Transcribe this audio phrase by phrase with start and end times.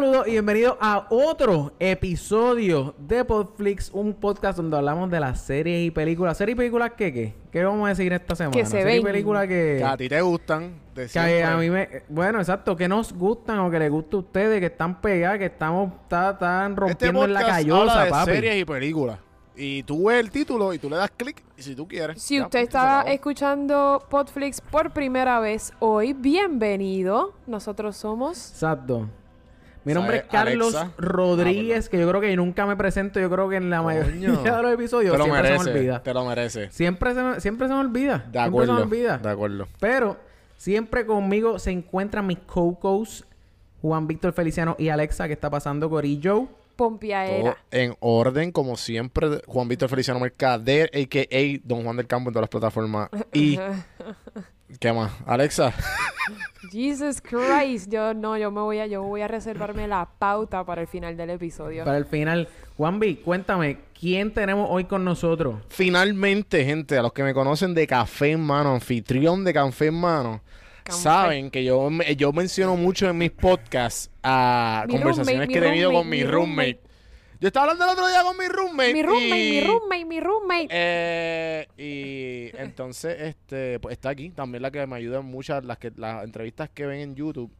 [0.00, 5.86] Saludos y bienvenidos a otro episodio de Podflix, un podcast donde hablamos de las series
[5.88, 6.38] y películas.
[6.38, 7.34] ¿Series y películas qué qué?
[7.52, 8.56] ¿Qué vamos a decir esta semana?
[8.56, 9.12] Que se Series y ven.
[9.12, 9.74] películas que...
[9.76, 10.72] Que a ti te gustan.
[10.94, 11.44] De que siempre.
[11.44, 11.86] a mí me...
[12.08, 15.44] Bueno, exacto, que nos gustan o que les gusta a ustedes, que están pegadas, que
[15.44, 15.92] estamos...
[16.08, 18.32] ta- Están Este rompiendo en la podcast callosa, habla de papi.
[18.32, 19.18] series y películas.
[19.54, 22.22] Y tú ves el título y tú le das clic y si tú quieres.
[22.22, 23.12] Si ya, usted se está acabó.
[23.14, 27.34] escuchando Podflix por primera vez hoy, bienvenido.
[27.46, 28.50] Nosotros somos...
[28.52, 29.06] Exacto.
[29.84, 30.22] Mi nombre es.
[30.24, 30.94] Carlos Alexa.
[30.98, 33.18] Rodríguez, que yo creo que nunca me presento.
[33.20, 34.56] Yo creo que en la mayoría Coño.
[34.56, 35.78] de los episodios Te lo siempre se me merece.
[35.78, 36.02] olvida.
[36.02, 36.70] Te lo merece.
[36.70, 38.18] Siempre se me, siempre se me olvida.
[38.18, 38.72] De siempre acuerdo.
[38.74, 39.18] se me olvida.
[39.18, 39.68] De acuerdo.
[39.78, 40.16] Pero
[40.56, 43.24] siempre conmigo se encuentran mis co-coasts
[43.82, 46.48] Juan Víctor Feliciano y Alexa, que está pasando Corillo.
[46.76, 47.52] Pompiaera.
[47.52, 49.42] Todo en orden, como siempre.
[49.46, 51.60] Juan Víctor Feliciano Mercader, a.k.a.
[51.64, 53.08] Don Juan del Campo en todas las plataformas.
[53.32, 53.58] Y...
[54.78, 55.12] ¿Qué más?
[55.26, 55.72] Alexa.
[56.70, 57.90] Jesus Christ.
[57.90, 61.16] Yo no, yo me voy a, yo voy a reservarme la pauta para el final
[61.16, 61.84] del episodio.
[61.84, 65.56] Para el final, Juan V, cuéntame, ¿quién tenemos hoy con nosotros?
[65.68, 69.94] Finalmente, gente, a los que me conocen de Café en Mano, anfitrión de Café en
[69.94, 70.40] Mano,
[70.84, 70.98] Café.
[71.00, 75.58] saben que yo, me- yo menciono mucho en mis podcasts a Mi conversaciones roommate, que
[75.58, 76.80] he mi tenido con mi roommate.
[77.40, 78.92] Yo estaba hablando el otro día con mi roommate.
[78.92, 80.68] mi roommate, y, mi roommate, mi roommate.
[80.70, 84.28] eh, y entonces, este, pues está aquí.
[84.28, 87.50] También la que me ayuda en muchas, las que, las entrevistas que ven en YouTube.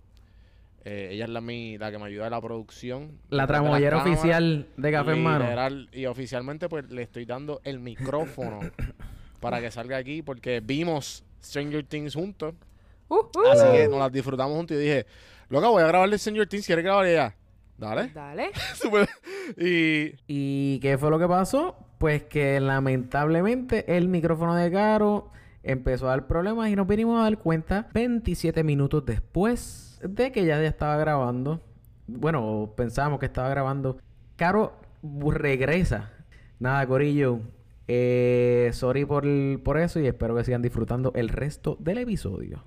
[0.84, 3.18] Eh, ella es la, mi, la que me ayuda en la producción.
[3.30, 5.86] La tramoyera oficial de Café en Mano.
[5.92, 8.60] Y oficialmente pues le estoy dando el micrófono
[9.40, 12.54] para que salga aquí porque vimos Stranger Things juntos.
[13.08, 13.46] Uh, uh.
[13.50, 15.06] Así que nos las disfrutamos juntos y dije,
[15.48, 17.34] loca, voy a grabarle Stranger Things, ¿quieres grabar ella?
[17.80, 18.08] Dale.
[18.14, 18.50] Dale.
[19.56, 21.76] Y ¿Y qué fue lo que pasó?
[21.98, 25.30] Pues que lamentablemente el micrófono de Caro
[25.62, 30.44] empezó a dar problemas y nos vinimos a dar cuenta 27 minutos después de que
[30.44, 31.60] ya ya estaba grabando.
[32.06, 33.98] Bueno, pensábamos que estaba grabando.
[34.36, 36.12] Caro regresa.
[36.58, 37.40] Nada, Corillo.
[37.88, 39.24] Eh, sorry por,
[39.64, 42.62] por eso y espero que sigan disfrutando el resto del episodio.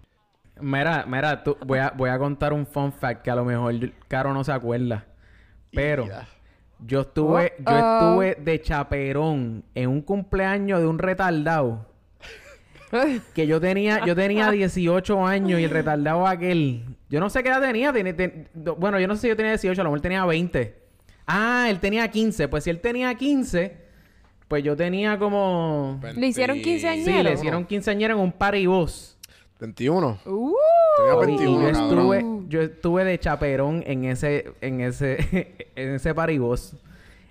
[0.62, 3.74] Mira, mira, tú, voy, a, voy a contar un fun fact que a lo mejor
[4.08, 5.06] Caro no se acuerda.
[5.72, 6.08] Pero
[6.86, 11.88] yo estuve, yo estuve de chaperón en un cumpleaños de un retardado.
[13.34, 16.84] Que yo tenía, yo tenía 18 años y el retardado aquel.
[17.10, 17.92] Yo no sé qué edad tenía.
[17.92, 18.48] ten-
[18.78, 20.76] bueno, yo no sé si yo tenía 18, a lo mejor tenía 20.
[21.26, 22.48] Ah, él tenía 15.
[22.50, 23.78] Pues si él tenía 15,
[24.48, 26.00] pues yo tenía como.
[26.16, 27.24] Le hicieron 15 Sí, añeros.
[27.24, 29.13] le hicieron quinceañero en un party bus.
[29.64, 30.20] 21.
[30.26, 30.54] Uh.
[30.98, 35.96] Tenía Papi, y 21, yo estuve, yo estuve de chaperón en ese, en ese, en
[35.96, 36.74] ese party bus.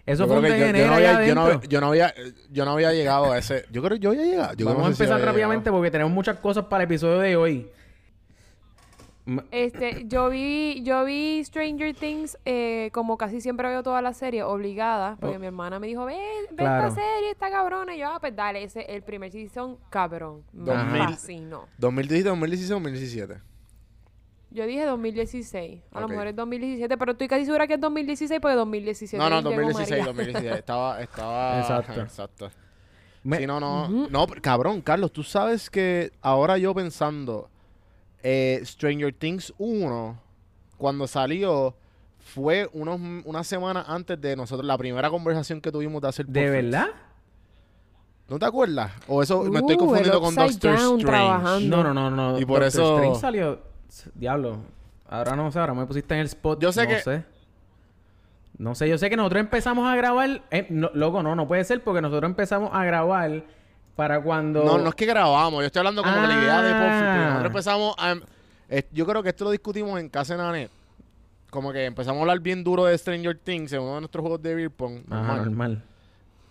[0.05, 2.15] Eso Yo fue un yo- yo, no había, yo, no, yo no había
[2.51, 3.67] yo no había llegado a ese.
[3.71, 4.55] Yo creo que yo había llegado.
[4.65, 5.77] Vamos a si empezar había rápidamente llegado.
[5.77, 7.71] porque tenemos muchas cosas para el episodio de hoy.
[9.53, 14.43] Este, yo vi, yo vi Stranger Things, eh, como casi siempre veo toda la serie,
[14.43, 15.39] obligada, porque Oh.
[15.39, 16.19] mi hermana me dijo, ve,
[16.51, 16.89] ve Claro.
[16.89, 17.95] esta serie, está cabrona.
[17.95, 20.43] Y yo, ah, pues dale, ese, el primer season, cabrón.
[20.53, 21.03] Me 2000.
[21.05, 21.69] fascinó.
[21.79, 23.41] 2017, 2016, 2017.
[24.51, 25.81] Yo dije 2016.
[25.93, 29.31] A lo mejor es 2017, pero estoy casi segura que es 2016 porque 2017 No,
[29.31, 30.05] no, llegó 2016, María.
[30.05, 30.55] 2016.
[30.59, 31.61] Estaba, estaba.
[31.61, 32.01] Exacto.
[32.03, 32.51] Exacto.
[33.25, 33.89] Me- Sí, no, no.
[34.11, 37.49] No, pero, cabrón, Carlos, tú sabes que ahora yo pensando,
[38.23, 40.19] eh, Stranger Things 1,
[40.79, 41.75] cuando salió,
[42.19, 46.49] fue unos, una semana antes de nosotros, la primera conversación que tuvimos de hacer ¿De
[46.51, 46.87] verdad?
[48.29, 48.93] ¿No te acuerdas?
[49.09, 51.05] O eso me estoy Uh, confundiendo con Doctor Down Strange.
[51.05, 51.77] trabajando.
[51.83, 52.39] No, no, no, no.
[52.41, 53.61] Y por Doctor eso- Strange salió...
[54.15, 54.59] Diablo.
[55.09, 56.59] Ahora no sé, ahora me pusiste en el spot.
[56.63, 57.25] Yo sé no que- sé.
[58.57, 60.43] No sé, yo sé que nosotros empezamos a grabar...
[60.51, 63.43] Eh, no, loco, no, no puede ser porque nosotros empezamos a grabar
[63.97, 64.65] para cuando...
[64.65, 67.25] No, no es que grabamos, yo estoy hablando como que la idea de porque Ah.
[67.29, 68.15] Nosotros empezamos a...
[68.69, 70.71] eh, yo creo que esto lo discutimos en casa de Nanet.
[71.51, 74.41] Como que empezamos a hablar bien duro de Stranger Things en uno de nuestros juegos
[74.43, 75.01] de beer pong.
[75.11, 75.45] Ajá, normal.
[75.45, 75.83] normal.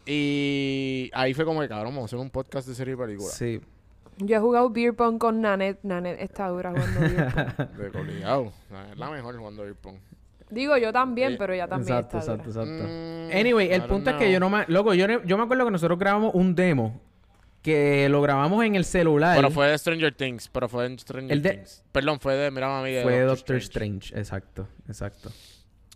[0.06, 3.30] Y ahí fue como que, cabrón, vamos a hacer un podcast de serie y película.
[3.32, 3.62] Sí.
[4.18, 5.80] Yo he jugado beer pong con Nanet.
[5.84, 7.68] Nanet está dura jugando beer pong.
[7.94, 8.52] De obligado.
[8.92, 9.96] Es la mejor jugando beer pong.
[10.50, 12.64] Digo yo también, Eh, pero ella también Exacto, está exacto, dura.
[12.76, 12.94] exacto.
[12.94, 14.66] Mm, Anyway, el punto es que yo no me...
[14.68, 17.00] Loco, yo, yo me acuerdo que nosotros grabamos un demo
[17.62, 19.36] que lo grabamos en el celular.
[19.36, 21.84] Pero fue de Stranger Things, pero fue de Stranger El de- Things.
[21.92, 23.98] Perdón, fue de, mira mami, de Fue Doctor, Doctor Strange.
[24.08, 24.20] Strange.
[24.20, 25.32] Exacto, exacto.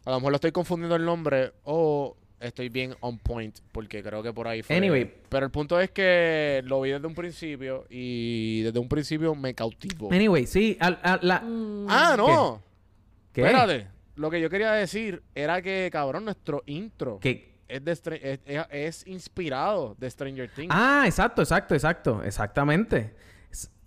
[0.05, 4.21] A lo mejor lo estoy confundiendo el nombre o estoy bien on point porque creo
[4.21, 4.75] que por ahí fue.
[4.75, 5.11] Anyway.
[5.29, 9.55] Pero el punto es que lo vi desde un principio y desde un principio me
[9.55, 10.11] cautivó.
[10.11, 11.39] Anyway, sí, al- a- la...
[11.39, 11.87] Mm.
[11.89, 12.61] Ah, no.
[13.33, 13.41] ¿Qué?
[13.41, 13.87] Espérate.
[14.15, 17.54] Lo que yo quería decir era que, cabrón, nuestro intro ¿Qué?
[17.67, 20.69] Es, de es, es- es inspirado de Stranger Things.
[20.75, 22.23] Ah, exacto, exacto, exacto.
[22.23, 23.13] Exactamente.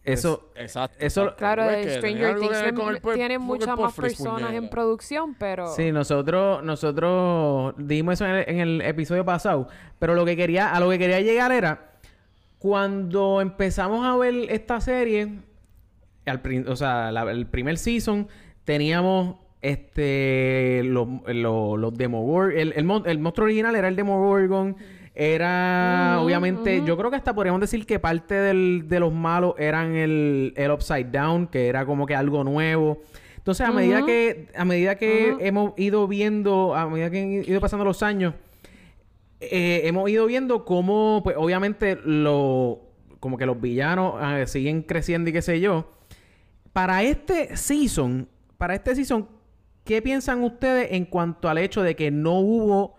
[0.04, 0.96] Eso, Es- exacto.
[1.00, 1.36] eso- exacto.
[1.38, 5.66] Claro, de Stranger Things tiene muchas más personas en producción, pero...
[5.74, 9.68] Sí, nosotros, nosotros dimos eso en el, en el episodio pasado.
[9.98, 11.92] Pero lo que quería, a lo que quería llegar era
[12.58, 15.40] cuando empezamos a ver esta serie,
[16.26, 18.28] al o sea, la- el primer season,
[18.64, 22.58] teníamos este los, los, los Demogorgon.
[22.58, 24.76] El, el, mon- el monstruo original era el Demogorgon.
[25.14, 29.96] Era, obviamente, yo creo que hasta podríamos decir que parte del- de los malos eran
[29.96, 32.98] el, el Upside Down, que era como que algo nuevo.
[33.36, 37.60] Entonces, a medida que, a medida que hemos ido viendo, a medida que han ido
[37.60, 38.34] pasando los años,
[39.40, 42.82] eh, hemos ido viendo cómo, pues, obviamente, lo,
[43.18, 45.90] como que los villanos ah, siguen creciendo y qué sé yo.
[46.72, 49.26] Para este season, para este season,
[49.88, 52.94] ¿qué piensan ustedes en cuanto al hecho de que no hubo,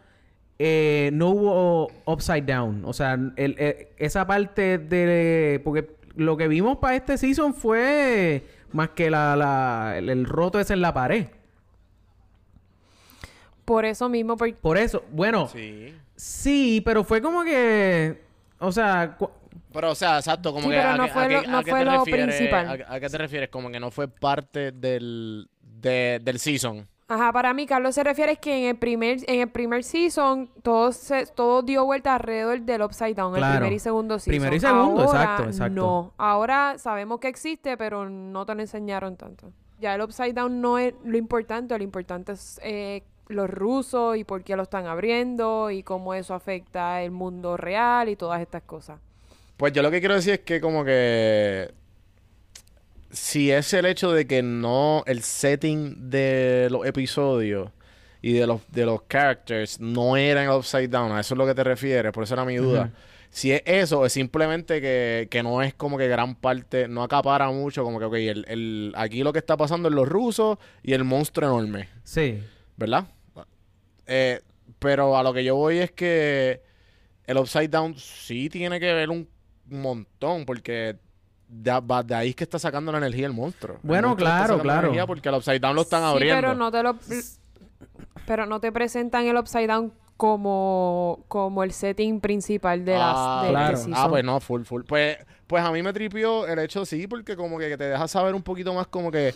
[0.58, 2.84] eh, no hubo upside down?
[2.84, 8.90] O sea, el- esa parte de, porque lo que vimos para este season fue más
[8.90, 11.28] que la, la- el, el roto ese en la pared.
[13.66, 15.94] Por eso mismo, porque Por eso, bueno, Sí.
[16.16, 18.22] Sí, pero fue como que.
[18.60, 19.16] O sea,
[19.72, 20.76] Pero, o sea, exacto, como Sí, que...
[20.78, 22.36] pero a no qué- fue a lo- no a fue lo refieres?
[22.36, 22.84] principal.
[22.88, 23.50] ¿A, a qué te refieres?
[23.50, 25.48] Como que no fue parte del,
[25.82, 26.88] de- del season.
[27.08, 30.48] Ajá, para mí, Carlos se refiere es que en el primer, en el primer season
[30.62, 33.56] todo, se, todo dio vuelta alrededor del Upside Down, el Claro.
[33.62, 34.32] primer y segundo season.
[34.32, 35.74] Primero y segundo, Ahora, exacto, exacto.
[35.74, 39.52] No, ahora sabemos que existe, pero no te lo enseñaron tanto.
[39.80, 44.24] Ya el Upside Down no es lo importante, lo importante es eh, los rusos y
[44.24, 48.62] por qué lo están abriendo y cómo eso afecta el mundo real y todas estas
[48.64, 49.00] cosas.
[49.58, 51.72] Pues yo lo que quiero decir es que como que
[53.12, 57.72] si es el hecho de que no el setting de los episodios
[58.22, 61.56] y de los de los characters no eran upside down, a eso es lo que
[61.56, 62.92] te refieres, por eso era mi duda.
[63.32, 67.50] Si es eso, es simplemente que, que no es como que gran parte, no acapara
[67.52, 70.94] mucho, como que, ok, el, el- aquí lo que está pasando es los rusos y
[70.94, 71.90] el monstruo enorme.
[72.04, 72.42] sí.
[72.76, 73.06] ¿verdad?
[74.08, 74.40] Eh,
[74.80, 76.62] pero a lo que yo voy es que
[77.28, 79.28] el Upside Down sí tiene que ver un
[79.66, 80.96] montón, porque
[81.50, 83.76] de, de ahí es que está sacando la energía el monstruo.
[83.84, 85.08] El Bueno, monstruo claro, claro.
[85.08, 86.36] porque el Upside Down lo están Sí, abriendo.
[86.38, 86.96] pero no te lo
[88.26, 93.46] pero no te presentan el Upside Down como como el setting principal de las ah,
[93.50, 93.78] claro.
[93.78, 93.94] season.
[93.96, 94.84] Ah, pues no, full, full.
[94.84, 95.18] Pues,
[95.48, 98.44] pues a mí me tripió el hecho, sí, porque como que te deja saber un
[98.44, 99.34] poquito más como que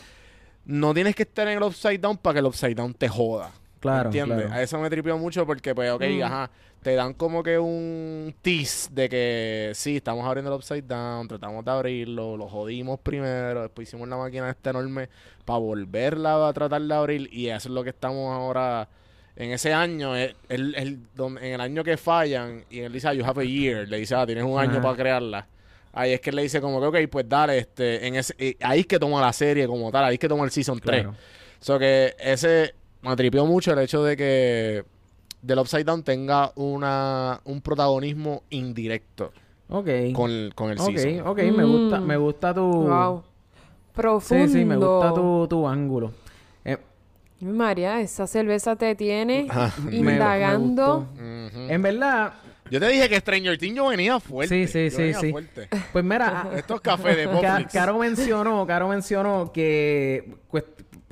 [0.66, 3.52] no tienes que estar en el Upside Down para que el Upside Down te joda.
[3.84, 4.46] Claro, ¿Entiendes?
[4.48, 4.54] claro.
[4.54, 6.24] A eso me tripió mucho porque, pues, ok, Mm.
[6.24, 6.50] ajá,
[6.82, 11.64] te dan como que un tease de que sí, estamos abriendo el Upside Down, tratamos
[11.64, 15.08] de abrirlo, lo jodimos primero, después hicimos la máquina esta enorme
[15.46, 18.88] para volverla a tratar de abrir y eso es lo que estamos ahora
[19.36, 23.08] en ese año, el, el, el- donde- en el año que fallan y él dice,
[23.08, 24.82] ah, you have a year, le dice, ah, tienes un año Ajá.
[24.82, 25.48] para crearla.
[25.92, 28.58] Ahí es que él le dice como que, ok, pues dale, este, en ese, eh,
[28.62, 31.02] ahí es que toma la serie como tal, ahí es que toma el Season 3.
[31.04, 31.16] Claro.
[31.60, 34.84] So que ese me tripió mucho el hecho de que
[35.42, 39.32] del Upside Down tenga una un protagonismo indirecto
[39.70, 39.90] Ok.
[40.14, 41.28] con, con el ok, season.
[41.28, 42.06] ok, me gusta, Mm.
[42.06, 42.62] me gusta tu.
[42.66, 43.24] Wow.
[43.94, 44.48] Profundo.
[44.48, 46.12] Sí, sí, me gusta tu, tu ángulo.
[46.66, 46.78] Eh,
[47.42, 49.48] María, esa cerveza te tiene
[49.86, 51.08] me- indagando.
[51.16, 51.58] me gustó.
[51.60, 51.70] Ujú.
[51.72, 52.34] En verdad,
[52.72, 54.66] Yo te dije que Stranger Things yo venía fuerte.
[54.68, 55.32] Sí, sí, yo sí, venía sí.
[55.32, 55.68] fuerte.
[55.92, 57.68] pues mira, Estos cafés de Ca-.
[57.72, 60.64] Caro mencionó, Caro mencionó que pues,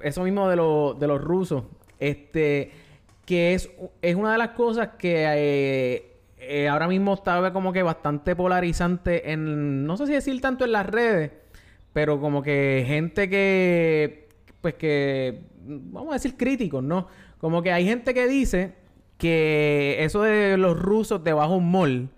[0.01, 1.63] eso mismo de, los de los rusos,
[2.01, 2.71] este,
[3.25, 3.69] que es,
[4.01, 9.31] es una de las cosas que eh, eh, ahora mismo está como que bastante polarizante
[9.31, 11.31] en, no sé si decir tanto en las redes,
[11.93, 14.27] pero como que gente que,
[14.59, 17.07] pues que, vamos a decir críticos, ¿no?
[17.37, 18.73] Como que hay gente que dice
[19.17, 22.09] que eso de los rusos debajo de un mall,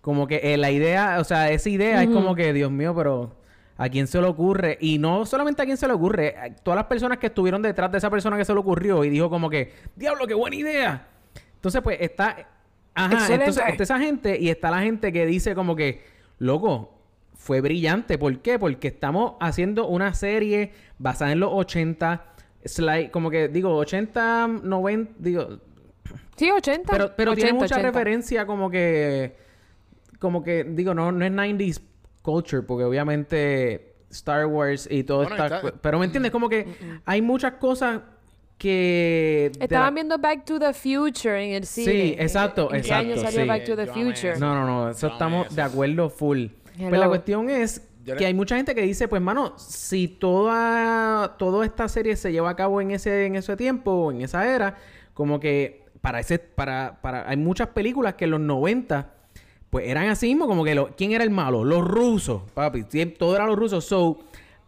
[0.00, 3.36] como que eh, la idea, o sea, esa idea es como que, Dios mío, pero
[3.80, 4.76] ¿a quién se le ocurre?
[4.78, 7.90] Y no solamente a quién se le ocurre, a todas las personas que estuvieron detrás
[7.90, 11.06] de esa persona que se le ocurrió y dijo como que, diablo, qué buena idea.
[11.54, 12.46] Entonces, pues está,
[12.94, 13.44] ajá, Excelente.
[13.46, 16.02] entonces está esa gente y está la gente que dice como que,
[16.38, 16.92] loco,
[17.34, 18.18] fue brillante.
[18.18, 18.58] ¿Por qué?
[18.58, 22.22] Porque estamos haciendo una serie basada en los 80,
[22.66, 25.58] slide, como que digo, 80, 90, digo,
[26.36, 26.92] Sí, 80.
[26.92, 27.90] pero, pero tiene 80, mucha 80.
[27.90, 29.36] referencia como que...
[30.18, 31.80] Como que, digo, no, no es 90s
[32.22, 35.56] culture, porque obviamente Star Wars y todo Bueno, está...
[35.58, 36.66] está- Pero me entiendes, como que
[37.04, 38.00] hay muchas cosas
[38.58, 39.50] que...
[39.58, 41.90] Estaban la- viendo Back to the Future en el cine.
[41.92, 43.48] Sí, exacto, ¿En qué año exacto, salió sí.
[43.48, 44.38] Back to the Yo Future?
[44.38, 45.56] No, no, no, eso Yo estamos eso.
[45.56, 46.46] de acuerdo full.
[46.64, 46.98] Pues Hello.
[46.98, 51.64] la cuestión es le- que hay mucha gente que dice, pues mano, si toda, toda
[51.64, 54.76] esta serie se lleva a cabo en ese, en ese tiempo, en esa era,
[55.14, 59.14] como que para ese, para, para, hay muchas películas que en los 90
[59.70, 60.74] pues eran así mismo como que...
[60.74, 61.64] Lo, ¿Quién era el malo?
[61.64, 62.84] Los rusos, papi.
[63.18, 63.84] Todo eran los rusos.
[63.84, 64.18] So,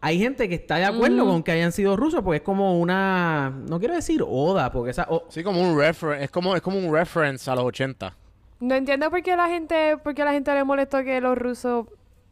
[0.01, 3.51] hay gente que está de acuerdo con que hayan sido rusos porque es como una...
[3.69, 5.09] No quiero decir oda, porque esa...
[5.29, 6.25] Sí, como un reference.
[6.25, 8.17] Es como, es como un reference a los 80.
[8.61, 11.87] No entiendo por qué la gente, por qué la gente le molestó que los rusos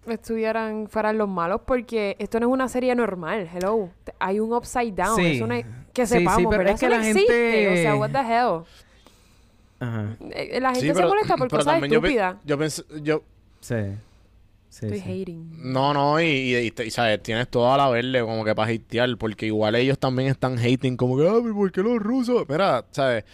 [0.06, 3.90] estuvieran, fueran los malos, porque esto no es una serie normal, hello.
[4.18, 5.26] Hay un upside down, Sí.
[5.36, 7.32] eso no es, que Sí, sí, sepamos, pero pero es que eso no la existe,
[7.32, 8.62] gente- o sea, what the hell.
[9.80, 10.16] Ajá.
[10.30, 12.36] Eh, La gente Sí, se molesta por pero cosas estúpidas.
[12.44, 12.82] Yo, pensé...
[13.02, 13.22] Yo,
[13.60, 13.74] Sí.
[14.68, 15.22] Sí, Estoy sí.
[15.22, 15.72] hating.
[15.72, 18.72] No, no, y, y, y te- y, sabes, tienes toda la verde como que para
[18.72, 22.44] hatear, porque igual ellos también están hating, como que, ah, pero ¿por qué los rusos?
[22.48, 23.24] Mira, ¿sabes?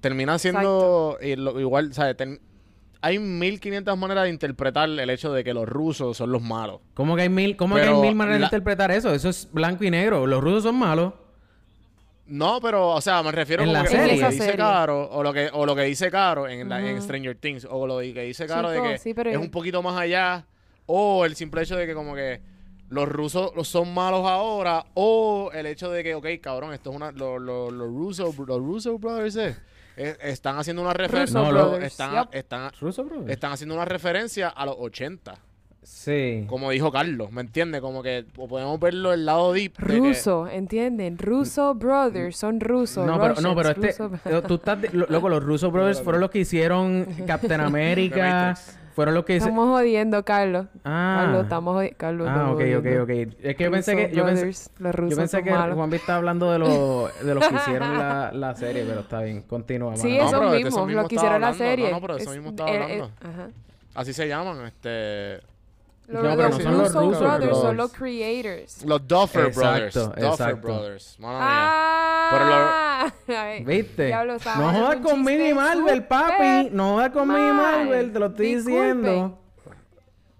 [0.00, 2.16] Termina siendo y lo- igual, ¿sabes?
[2.16, 2.40] Ten-
[3.02, 6.80] hay 1500 maneras de interpretar el hecho de que los rusos son los malos.
[6.94, 9.12] ¿Cómo que hay mil, cómo que hay mil maneras de interpretar eso?
[9.12, 10.24] Eso es blanco y negro.
[10.28, 11.14] Los rusos son malos.
[12.26, 13.78] No, pero, o sea, me refiero serie.
[13.82, 14.56] lo que dice serie.
[14.56, 17.00] Caro, o lo que, o lo que dice Caro en, la- en.
[17.00, 19.96] Stranger Things, o lo que dice Caro de que sí, pero- es un poquito más
[19.98, 20.44] allá,
[20.86, 22.40] o el simple hecho de que como que
[22.88, 26.96] los rusos los son malos ahora, o el hecho de que, ok, cabrón, esto es
[26.96, 29.56] una, los los los Russo, los Russo Brothers, eh,
[29.96, 32.28] eh, están haciendo una referencia, no, están, yep.
[32.34, 35.34] están, ¿Ruso, están haciendo una referencia a los 80,
[35.88, 36.44] Sí.
[36.48, 37.80] como dijo Carlos, ¿me entiendes?
[37.80, 39.76] Como que podemos verlo el lado deep.
[39.78, 41.16] de que- Ruso, ¿entienden?
[41.16, 43.06] Russo Brothers, son rusos.
[43.06, 43.90] No, pero, no, pero este...
[43.90, 44.80] Eh, Tú estás...
[44.82, 48.56] de- lo- loco, los Russo Brothers fueron los que hicieron Captain America.
[48.94, 49.36] Fueron los que...
[49.36, 50.66] Estamos jodiendo, Carlos.
[50.84, 51.18] Ah.
[51.24, 53.02] Carlos, estamos jodi- Carlos, Ah, ok, ok, jodiendo.
[53.02, 53.10] ok.
[53.42, 54.10] Es que yo pensé que...
[54.14, 55.76] Yo pensé, Brothers, los rusos yo pensé que malos.
[55.76, 59.42] Juan está hablando de, los de los que hicieron la, la serie, pero está bien.
[59.42, 60.16] Continúa, Sí.
[60.18, 61.90] No, esos mismos, mismo los que estaba hicieron la serie.
[61.90, 63.10] No, no, pero de eso Es- mismo estaba eh, eh, hablando.
[63.22, 63.48] ajá.
[63.94, 65.40] Así se llaman, este...
[66.08, 68.84] Los, No, pero los no son los Russo Russo Brothers son los creators.
[68.84, 69.94] Los Duffer Exacto, Brothers.
[69.94, 70.56] Duffer exacto.
[70.60, 71.16] Brothers.
[71.18, 71.46] Mano mía.
[71.48, 74.06] Ah, Ay, ¿Viste?
[74.06, 76.68] diablo, no jodas con Mini Marvel, papi.
[76.70, 77.86] No jodas con Mini mal.
[77.86, 79.38] Marvel, te lo estoy diciendo.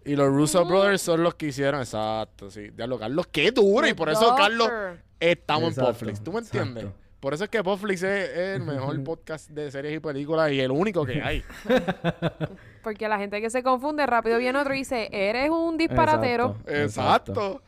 [0.05, 2.71] Y los Russo Brothers son los que hicieron, exacto, sí.
[2.71, 3.89] Diablo, Carlos, qué duro.
[3.89, 4.37] Y por eso, Duffer.
[4.37, 4.71] Carlos,
[5.19, 6.23] estamos Exacto, en Popflix.
[6.23, 6.85] ¿Tú me entiendes?
[6.85, 7.06] exacto.
[7.21, 10.61] Por eso es que Popflix es, es el mejor podcast de series y películas y
[10.61, 11.43] el único que hay.
[12.83, 16.57] Porque la gente que se confunde rápido viene otro y dice, eres un disparatero.
[16.67, 17.63] Exacto.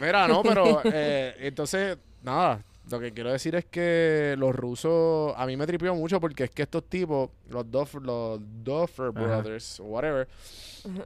[0.00, 2.62] Mira, no, pero eh, entonces, nada.
[2.90, 6.50] Lo que quiero decir es que los rusos, a mí me tripió mucho porque es
[6.50, 9.40] que estos tipos, los Duffer, los Duffer Ajá.
[9.40, 10.28] Brothers, whatever,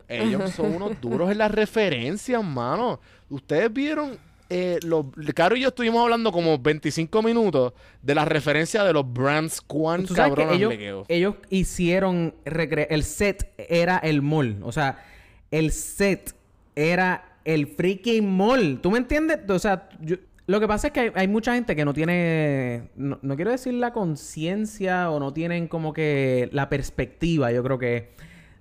[0.07, 3.01] ellos son unos duros en las referencias, mano.
[3.31, 4.19] Ustedes vieron,
[4.51, 9.11] eh, los, Caro y yo estuvimos hablando como 25 minutos de la referencia de los
[9.11, 15.03] brands cuán cabronas ellos, ellos hicieron recre- el set era el mall, o sea,
[15.51, 16.35] el set
[16.77, 18.81] era el freaking mall.
[18.83, 19.39] ¿Tú me entiendes?
[19.49, 20.17] O sea, yo-
[20.47, 23.53] lo que pasa es que hay, hay mucha gente que no tiene, no, no quiero
[23.53, 28.11] decir la conciencia o no tienen como que la perspectiva, yo creo que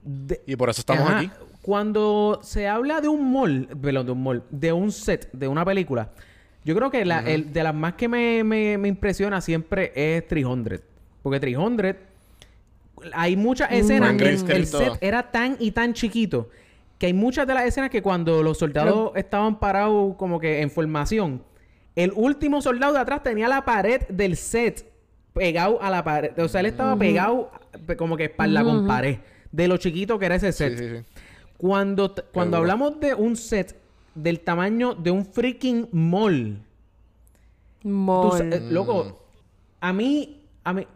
[0.04, 1.20] de- Y por eso estamos Ajá.
[1.20, 1.32] aquí.
[1.62, 5.66] Cuando se habla de un mall, perdón, de un mall, de un set, de una
[5.66, 6.10] película,
[6.64, 10.28] yo creo que la, el- de las más que me, me- me impresiona siempre es
[10.28, 10.80] 300.
[11.22, 11.96] Porque 300,
[13.14, 16.50] hay muchas escenas, green el, set era tan y tan chiquito
[16.98, 20.70] que hay muchas de las escenas que cuando los soldados estaban parados como que en
[20.70, 21.42] formación,
[21.96, 24.86] el último soldado de atrás tenía la pared del set
[25.34, 26.38] pegado a la pared.
[26.40, 27.52] O sea, él estaba pegado
[27.86, 29.18] pe- como que espalda con pared
[29.52, 30.78] de lo chiquito que era ese Sí, set.
[30.78, 31.19] sí, sí.
[31.60, 33.76] Cuando, cuando hablamos de un set
[34.16, 36.58] del tamaño de un freaking mall,
[37.84, 38.38] tú Mol.
[38.38, 39.20] sa- eh, loco,
[39.82, 40.88] a mí, a mí,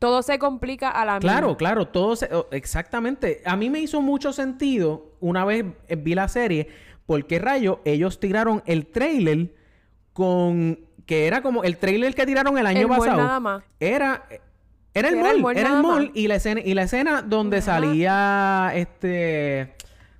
[0.00, 3.42] Todo se complica a la claro, claro, todo se- exactamente.
[3.46, 5.64] A mí me hizo mucho sentido una vez
[5.98, 6.68] vi la serie,
[7.06, 9.54] porque rayo ellos tiraron el trailer
[10.12, 13.22] con que era como el trailer que tiraron el año El mall pasado.
[13.22, 13.62] nada más.
[13.80, 14.26] Era
[14.98, 17.58] era el Era el mall, era el mall y la escena y la escena donde
[17.58, 17.66] Ajá.
[17.66, 19.74] salía este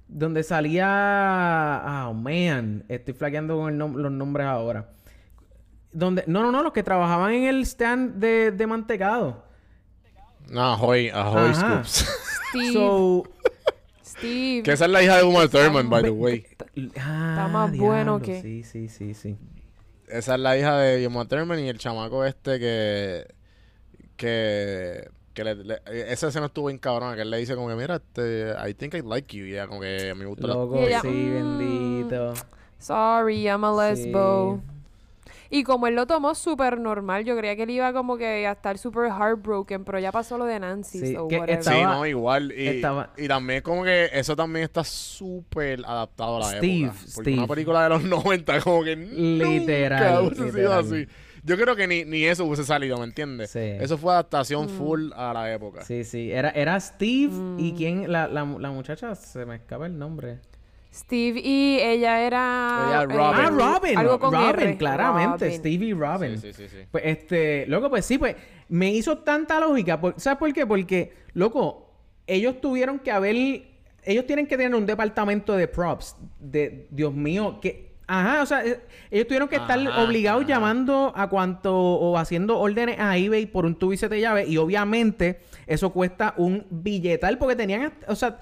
[0.08, 4.88] donde salía oh man, estoy flaqueando con el nom- los nombres ahora.
[5.92, 9.44] Donde no, no, no, los que trabajaban en el stand de, de mantecado.
[10.50, 11.82] No, Ahoy, Ahoy Ajá.
[11.84, 12.08] Scoops.
[12.50, 13.24] Steve, So,
[14.04, 14.62] Steve.
[14.62, 16.46] que esa es la hija de Uma Thurman, by the way.
[17.00, 19.36] ah, más bueno diablo, que- Sí, sí, sí, sí.
[20.08, 23.26] Esa es la hija de Uma Thurman y el chamaco este que...
[24.16, 25.08] Que...
[25.34, 25.80] que le, le-
[26.12, 28.94] esa escena estuvo bien cabrona, que él le dice como que, mira, este, I think
[28.94, 29.44] I like you.
[29.46, 30.54] Y ella como que me gusta la...
[30.54, 32.34] Loco, ella, sí, mm, bendito.
[32.78, 34.60] Sorry, I'm a lesbo.
[34.64, 34.72] Sí.
[35.48, 38.52] Y como él lo tomó súper normal, yo creía que él iba como que a
[38.52, 40.98] estar súper heartbroken, pero ya pasó lo de Nancy.
[40.98, 41.28] Sí, so.
[41.30, 42.52] Sí, no, igual.
[42.56, 46.98] Y, estaba- y también como que eso también está súper adaptado a la Steve, época.
[46.98, 47.38] Porque Steve.
[47.38, 51.06] una película de los 90 como que Literal, nunca hubiese sido así.
[51.46, 53.50] Yo creo que ni, ni eso hubiese salido, ¿me entiendes?
[53.50, 53.60] Sí.
[53.60, 54.68] Eso fue adaptación Mm.
[54.68, 55.82] full a la época.
[55.82, 56.30] Sí, sí.
[56.32, 57.76] Era, era Steve y Mm.
[57.76, 58.12] quién...
[58.12, 59.14] La, la, la muchacha...
[59.14, 60.40] Se me escapa el nombre.
[60.92, 62.86] Steve y ella era...
[62.88, 63.40] Ella, eh, Robin.
[63.44, 63.98] Ah, Robin.
[63.98, 64.76] Algo con Robin, R.
[64.78, 65.44] claramente.
[65.46, 65.58] Robin.
[65.60, 66.38] Stevie Robin.
[66.40, 66.84] Sí, sí, sí, sí.
[66.90, 68.34] Pues este, loco, pues sí, pues
[68.68, 70.00] me hizo tanta lógica.
[70.00, 70.66] por- ¿Sabes por qué?
[70.66, 71.92] Porque, loco,
[72.26, 73.36] ellos tuvieron que haber.
[74.02, 76.16] Ellos tienen que tener un departamento de props.
[76.40, 77.85] De, Dios mío, que.
[78.08, 80.48] Ajá, o sea, eh, ellos tuvieron que estar Ajá, obligados ajá.
[80.48, 84.48] llamando a cuanto o haciendo órdenes a eBay por un tubo y siete llaves.
[84.48, 88.38] Y obviamente eso cuesta un billetal porque tenían, hasta- o sea,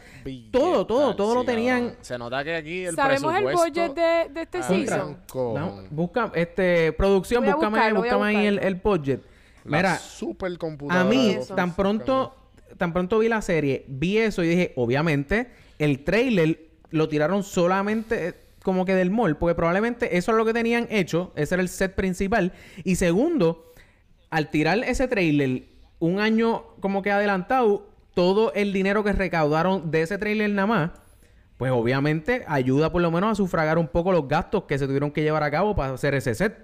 [0.50, 1.94] todo, todo, todo lo tenían.
[2.02, 5.16] Se nota que aquí el ¿Sabemos el budget de, de este Ah, season?
[5.35, 9.23] No, busca, este, producción, búscame, buscarlo, búscame ahí el, el budget.
[9.64, 12.35] la Mira, supercomputadora a mí, tan pronto,
[12.76, 18.28] tan pronto vi la serie, vi eso y dije, obviamente, el trailer lo tiraron solamente
[18.28, 21.62] eh, como que del mall, porque probablemente eso es lo que tenían hecho, ese era
[21.62, 22.52] el set principal.
[22.83, 23.75] Y segundo,
[24.30, 25.64] al tirar ese trailer
[25.99, 30.90] un año como que adelantado, todo el dinero que recaudaron de ese trailer nada más,
[31.59, 35.11] pues obviamente ayuda por lo menos a sufragar un poco los gastos que se tuvieron
[35.11, 36.56] que llevar a cabo para hacer ese set.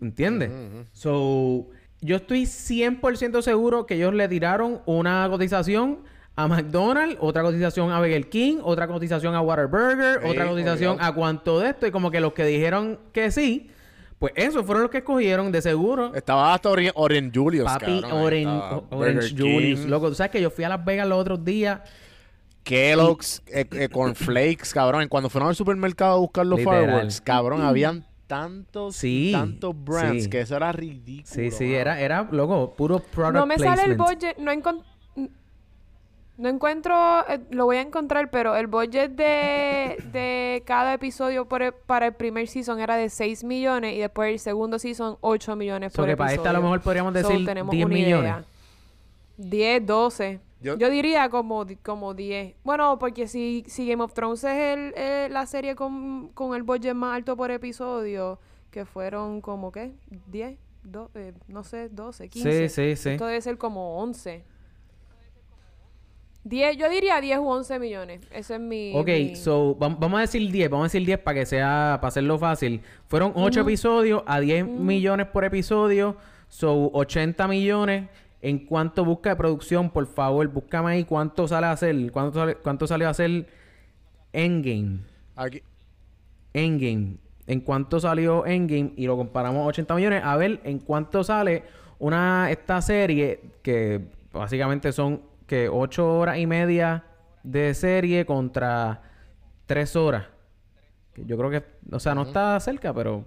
[0.00, 0.50] ¿Entiendes?
[0.92, 1.68] So,
[2.00, 6.00] yo estoy 100% seguro que ellos le tiraron una cotización
[6.42, 11.12] a McDonald's, otra cotización a Burger King, otra cotización a Whataburger, Sí, otra cotización a
[11.12, 11.86] cuanto de esto.
[11.86, 13.70] Y como que los que dijeron que sí,
[14.18, 16.14] pues esos fueron los que escogieron, de seguro.
[16.14, 18.20] Estaba hasta Ori- Orange Julius, Papi, cabrón,
[18.90, 19.80] Orange, Julius.
[19.86, 21.80] Loco, tú sabes que yo fui a Las Vegas los otros días.
[22.62, 25.08] Kellogg's, eh, eh, Cornflakes, cabrón.
[25.08, 26.84] Cuando fueron al supermercado a buscar los Literal.
[26.84, 30.30] fireworks, cabrón, habían tantos, Sí, tantos brands sí.
[30.30, 31.26] que eso era ridículo.
[31.34, 34.82] Sí, sí, era, era, loco, puro product No me sale el budget, no, encon-
[36.40, 36.94] no encuentro,
[37.28, 42.06] eh, lo voy a encontrar, pero el budget de, de cada episodio por el- para
[42.06, 45.96] el primer season era de 6 millones y después el segundo season 8 millones So
[45.96, 46.26] por que episodio.
[46.26, 48.22] para esta a lo mejor podríamos So, decir tenemos 10 una millones.
[48.22, 48.44] idea.
[49.36, 50.40] 10, 12.
[50.62, 52.54] Yo- Yo, diría como, como 10.
[52.64, 56.62] Bueno, porque si, si Game of Thrones es el, eh, la serie con, con el
[56.62, 58.38] budget más alto por episodio,
[58.70, 59.92] que fueron como, ¿qué?
[60.26, 62.68] 10, do- eh, no sé, 12, 15.
[62.68, 63.08] Sí, sí, sí.
[63.10, 64.44] Esto debe ser como 11.
[66.44, 68.20] 10, yo diría 10 u 11 millones.
[68.32, 68.92] Ese es mi...
[68.94, 71.98] Ok, mi- so, vam- vamos a decir 10, vamos a decir 10 para que sea,
[72.00, 72.80] para hacerlo fácil.
[73.08, 76.16] Fueron 8 episodios a 10 millones por episodio,
[76.48, 78.08] so 80 millones.
[78.42, 82.54] En cuánto busca de producción, por favor, búscame ahí cuánto sale a hacer, cuánto sale,
[82.54, 83.46] cuánto sale a hacer
[84.32, 85.00] Endgame.
[85.36, 85.62] Aquí,
[86.54, 87.16] Endgame.
[87.46, 91.64] En cuánto salió Endgame y lo comparamos a 80 millones, a ver en cuánto sale
[91.98, 94.00] una esta serie que
[94.32, 97.02] básicamente son que 8 horas y media
[97.42, 99.02] de serie contra
[99.66, 100.26] 3 horas.
[101.12, 103.24] Que yo creo que, o sea, no está cerca, pero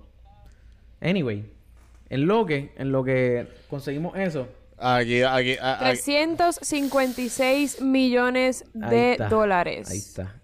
[1.02, 1.52] anyway,
[2.10, 5.98] en lo que en lo que conseguimos eso, aquí, aquí, a- aquí.
[6.00, 9.28] 356 millones ahí de está.
[9.28, 9.92] dólares.
[9.92, 10.42] Ahí está.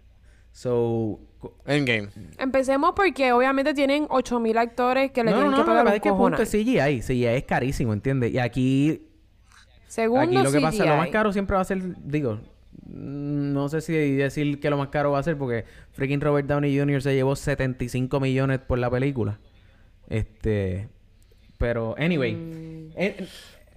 [0.51, 1.19] So,
[1.65, 2.09] Endgame.
[2.37, 5.85] Empecemos porque obviamente tienen 8000 actores que le no, no, tienen no, que no, pagar
[5.85, 6.99] la verdad es que punto es CGI.
[7.01, 8.33] CGI es carísimo, ¿entiendes?
[8.33, 9.08] Y aquí
[9.89, 12.39] Segundo Aquí lo que pasa, lo más caro siempre va a ser, digo,
[12.85, 16.77] no sé si decir que lo más caro va a ser porque freaking Robert Downey
[16.77, 17.01] Jr.
[17.01, 19.39] se llevó 75 millones por la película.
[20.07, 20.87] Este,
[21.57, 22.91] pero anyway, Mm.
[22.95, 23.27] eh,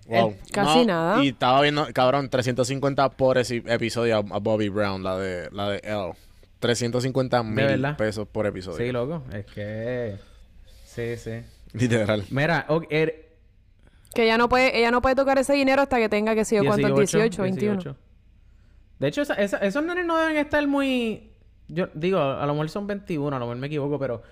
[0.07, 0.31] Wow.
[0.31, 1.25] eh, Casi No, nada.
[1.25, 5.81] Y estaba viendo, cabrón, 350 por ese episodio a, Bobby Brown, la de, la de
[5.85, 6.13] L.
[6.59, 8.79] 350 mil pesos por episodio.
[8.79, 10.17] sí, loco, es que
[10.85, 11.41] sí, sí.
[11.73, 12.25] Literal.
[12.31, 13.32] Mira, er-
[14.15, 16.63] Que ella no puede, ella no puede tocar ese dinero hasta que tenga que ser
[16.65, 17.73] cuánto 18, 21.
[17.77, 17.97] 18.
[18.99, 21.31] De hecho, esa- esa- esos nenes no deben estar muy...
[21.69, 24.23] Yo digo, a lo mejor son 21, a lo mejor me equivoco, pero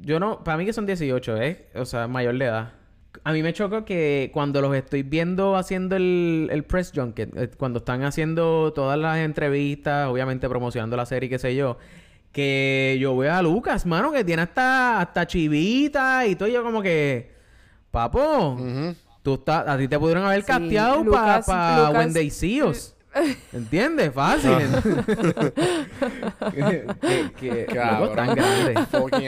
[0.00, 0.42] yo no...
[0.42, 1.66] Para mí que son 18, ¿eh?
[1.74, 2.72] O sea, mayor de edad.
[3.24, 7.50] A mí me choca que cuando los estoy viendo haciendo el, el press junket, eh,
[7.56, 11.78] cuando están haciendo todas las entrevistas, obviamente promocionando la serie, qué sé yo,
[12.32, 16.62] que yo veo a Lucas, mano, que tiene hasta, hasta chivita y todo, y yo
[16.62, 17.34] como que...
[17.90, 18.94] Papo, Ujú.
[19.26, 22.94] Tú estás, a ti te pudieron haber Sí, casteado para pa Lucas- See Us.
[23.52, 24.12] ¿Entiendes?
[24.14, 24.52] Fácil.
[26.54, 26.86] que,
[27.40, 28.74] que, que loco, tan grande.
[28.90, 29.22] Fucking.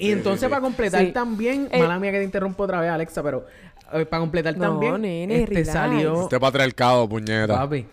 [0.00, 0.50] Y entonces sí, sí.
[0.50, 1.12] para completar Sí.
[1.12, 3.46] también, Eh, mala mía que te interrumpo otra vez, Alexa, pero
[3.94, 5.72] eh, para completar No, también, nene, este relax.
[5.72, 7.54] salió, Este patriarcado, puñeta.
[7.54, 7.86] papi.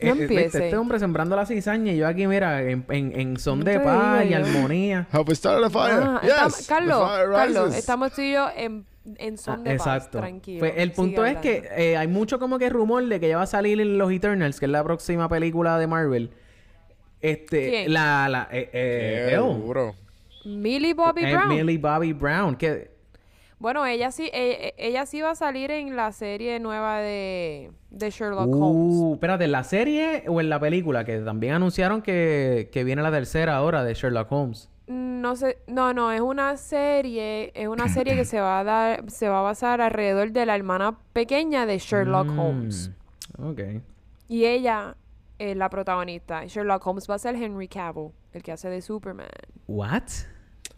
[0.00, 3.36] No Eh, viste, Este hombre sembrando la cizaña y yo aquí, mira, en, en, en
[3.38, 5.06] son No de paz y armonía.
[5.12, 5.34] Have we
[5.70, 6.00] fire?
[6.02, 6.30] Ah, yes.
[6.32, 7.78] estamos- the Carlos, fire Carlos, rises.
[7.80, 8.84] estamos tú y yo en,
[9.18, 10.18] en Ah, son de exacto.
[10.18, 10.58] paz, tranquilo.
[10.60, 13.44] Pues el punto es que eh, hay mucho como que rumor de que ya va
[13.44, 16.30] a salir en los Eternals, que es la próxima película de Marvel.
[17.20, 17.92] Este, ¿Quién?
[17.92, 19.54] la, la, eh, eh, Qué Elle.
[19.54, 19.94] duro.
[20.44, 21.48] Millie Bobby Eh, Brown.
[21.48, 22.96] Millie Bobby Brown, que
[23.58, 27.72] Bueno, ella sí, e- e- ella sí va a salir en la serie nueva de,
[27.90, 28.96] de Sherlock Holmes.
[29.00, 31.04] Uh, espérate, ¿en la serie o en la película?
[31.04, 34.70] Que también anunciaron que, que viene la tercera ahora de Sherlock Holmes.
[34.88, 39.10] No sé, no, no, es una serie, es una serie que se va a dar,
[39.10, 42.90] se va a basar alrededor de la hermana pequeña de Sherlock Mm, Holmes.
[43.38, 43.60] Ok.
[44.28, 44.96] Y ella
[45.38, 46.46] es la protagonista.
[46.46, 49.28] Sherlock Holmes va a ser Henry Cavill, el que hace de Superman.
[49.66, 50.02] ¿What?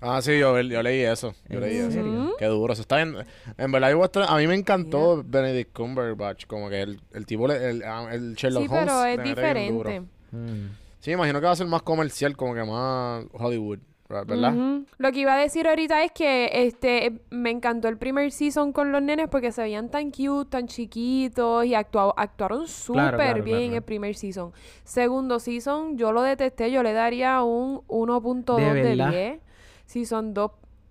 [0.00, 1.34] Ah, sí, yo, yo leí eso.
[1.48, 1.90] Yo ¿En leí eso.
[1.92, 2.34] serio?
[2.38, 2.72] Qué duro.
[2.72, 3.14] Eso está bien.
[3.58, 3.92] En verdad,
[4.28, 6.46] a mí me encantó Benedict Cumberbatch.
[6.46, 8.86] Como que el, el tipo, le- el, ah, el Sherlock Sí, Holmes.
[8.88, 10.00] pero es diferente.
[10.32, 10.70] Mm.
[11.00, 13.78] Sí, imagino que va a ser más comercial, como que más Hollywood,
[14.10, 14.54] ¿verdad?
[14.98, 18.92] Lo que iba a decir ahorita es que este me encantó el primer season con
[18.92, 23.58] los nenes porque se veían tan cute, tan chiquitos y actua- actuaron súper claro, bien
[23.70, 23.76] claro.
[23.76, 24.52] el primer season.
[24.84, 29.10] Segundo season, yo lo detesté, yo le daría un 1.2 ¿De de, verdad?
[29.10, 29.40] 10.
[29.86, 30.50] Season 2,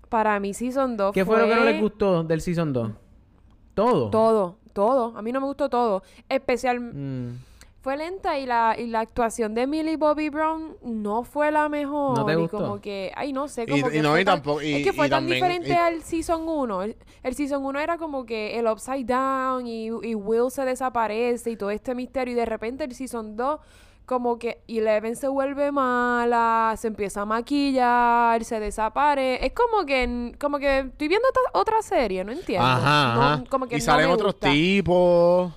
[0.10, 2.92] para mí Season 2 ¿Qué fue lo que no les gustó del Season 2?
[3.74, 4.10] ¿Todo?
[4.10, 5.18] Todo, todo.
[5.18, 6.04] A mí no me gustó todo.
[6.28, 7.38] Especial, Mm.
[7.82, 12.18] Fue lenta y la, y la actuación de Millie Bobby Brown no fue la mejor.
[12.18, 12.58] ¿No te y gustó?
[12.58, 14.74] como que, ay, no sé, Y- como y que no, fue y tan- tampoco- y-
[14.76, 16.84] es que fue y tan también- diferente y- al Season 1.
[16.84, 21.52] El, el Season 1 era como que el Upside Down y, y Will se desaparece
[21.52, 23.60] y todo este misterio y de repente el Season 2
[24.06, 29.46] como que Eleven se vuelve mala, se empieza a maquillar, se desaparece.
[29.46, 32.66] Es como que como que estoy viendo otra, otra serie, no entiendo.
[32.66, 33.44] Ajá, No, ajá.
[33.50, 35.54] como que y no salen otros tipos.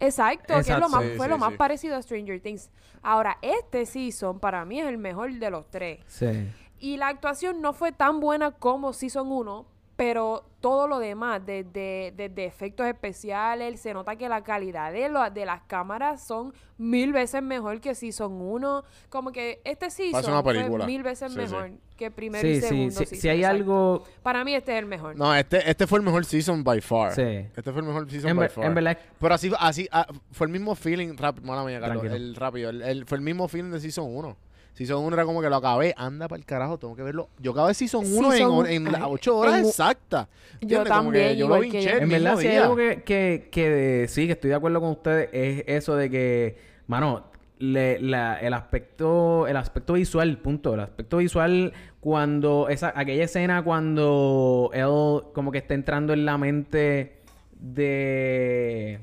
[0.00, 1.56] Exacto, que es lo más, Sí, fue sí, lo más sí.
[1.56, 2.70] parecido a Stranger Things.
[3.02, 6.00] Ahora, este season para mí es el mejor de los tres.
[6.06, 6.48] Sí.
[6.78, 9.64] Y la actuación no fue tan buena como Season 1,
[9.96, 15.30] pero todo lo demás, desde, desde efectos especiales, se nota que la calidad de, lo-
[15.30, 18.84] de las cámaras son mil veces mejor que Season 1.
[19.08, 20.84] Como que este season fue película.
[20.86, 21.42] mil veces Sí, sí.
[21.54, 22.96] mejor que primero Sí, y segundo sí.
[23.06, 23.56] season, Si hay exacto.
[23.56, 24.04] algo...
[24.22, 25.16] Para mí este es el mejor.
[25.16, 27.14] No, este, este fue el mejor season by far.
[27.14, 27.22] Sí.
[27.22, 28.64] Este fue el mejor season En, by far.
[28.66, 28.98] en verdad...
[29.18, 32.82] Pero así, así ah, fue el mismo feeling, rap, mala mía, Carlos, el rápido, el,
[32.82, 34.36] el- fue el mismo feeling de Season 1.
[34.76, 37.28] Season 1 era como que lo acabé, anda para el carajo, tengo que verlo.
[37.38, 40.26] Yo acabé Season 1 en, Season- en, las ay, 8 horas en- exactas.
[40.26, 40.92] Yo ¿Entiendes?
[40.92, 42.62] Como que también, yo lo vinché En verdad, mismo si hay día.
[42.62, 46.56] algo que, que, que sí, que estoy de acuerdo con ustedes, es eso de que,
[46.88, 47.24] mano,
[47.58, 50.74] le- la- el aspecto, el aspecto visual, punto.
[50.74, 56.36] El aspecto visual cuando esa, aquella escena cuando él como que está entrando en la
[56.36, 57.16] mente
[57.58, 59.00] de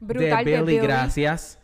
[0.00, 0.78] Brutal de de Billy, Billy.
[0.86, 1.58] gracias.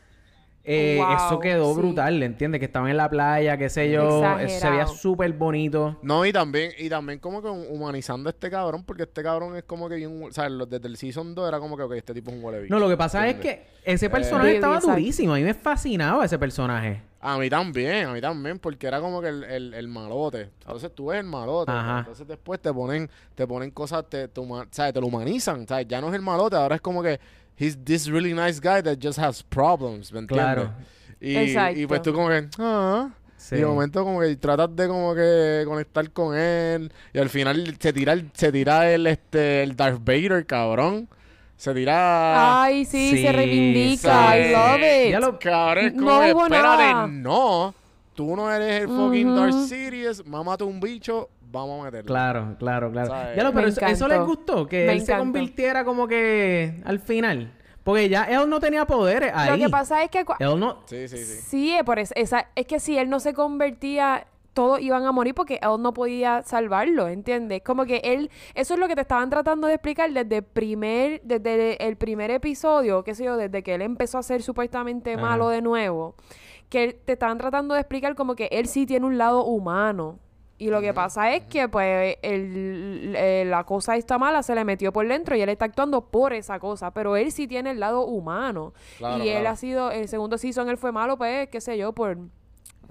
[0.67, 1.81] Eh, Wow, eso quedó sí.
[1.81, 2.59] brutal, ¿entiendes?
[2.59, 4.25] Que estaban en la playa, qué sé yo.
[4.39, 5.99] eh, Se veía súper bonito.
[6.03, 9.65] No, y también, y también como que humanizando a este cabrón, porque este cabrón es
[9.65, 12.39] como que bien, o sea, desde el Season 2 era como que, este tipo es
[12.39, 12.67] un huele.
[12.71, 15.35] No, lo que pasa es que ese personaje Billy, estaba durísimo.
[15.35, 17.03] A mí me fascinaba ese personaje.
[17.21, 20.51] A mí también, a mí también, porque era como que el, el, el malote.
[20.61, 21.73] Entonces tú ves el malote.
[21.73, 21.99] Ajá.
[22.01, 24.93] Entonces después te ponen, te ponen cosas, te, te, huma- ¿sabes?
[24.95, 25.67] te lo humanizan.
[25.67, 25.87] ¿sabes?
[25.89, 27.19] Ya no es el malote, ahora es como que
[27.59, 30.45] he's this really nice guy that just has problems, ¿me entiendes?
[30.45, 30.73] Claro.
[31.21, 31.81] Y, Exacto.
[31.81, 33.11] y pues tú como que, ah.
[33.37, 33.57] Sí.
[33.57, 36.91] Y de momento como que tratas de como que conectar con él.
[37.13, 41.09] Y al final se tira el, se tira el este el Darth Vader, cabrón.
[41.57, 42.63] Se tira.
[42.63, 44.33] Ay, sí, Sí, se reivindica.
[44.33, 44.39] sí.
[44.39, 45.11] I love it.
[45.13, 47.07] Ya lo- Cabrón, es como No que, espérate, nada.
[47.07, 47.75] no.
[48.15, 49.37] Tú no eres el fucking Ujú.
[49.41, 50.27] Darth Sidious.
[50.27, 52.07] Mámate un bicho, vamos a meterlo.
[52.07, 53.09] Claro, claro, claro.
[53.09, 53.37] ¿Sabes?
[53.37, 56.99] Ya lo, pero eso, eso les gustó, que Me él se convirtiera como que al
[57.01, 57.53] final.
[57.83, 59.51] Porque ya él no tenía poderes ahí.
[59.59, 60.25] Lo que pasa es que...
[60.39, 60.79] Él no...
[60.87, 61.25] Sí, sí, sí.
[61.47, 62.15] Sí, es por eso.
[62.17, 65.93] Esa, es que si él no se convertía, todos iban a morir porque él no
[65.93, 67.61] podía salvarlo, ¿entiendes?
[67.63, 71.87] Como que él, eso es lo que te estaban tratando de explicar desde primer, desde
[71.87, 75.21] el primer episodio, qué sé yo, desde que él empezó a ser supuestamente Ajá.
[75.23, 76.15] malo de nuevo,
[76.71, 80.21] que él- te estaban tratando de explicar como que él sí tiene un lado humano.
[80.57, 84.93] Y lo que pasa es que, pues, el- la cosa está mala, se le metió
[84.93, 86.93] por dentro y él está actuando por esa cosa.
[86.93, 88.73] Pero él sí tiene el lado humano.
[88.99, 89.49] Claro, y él claro.
[89.53, 92.19] ha sido, el segundo season él fue malo, pues, qué sé yo, por,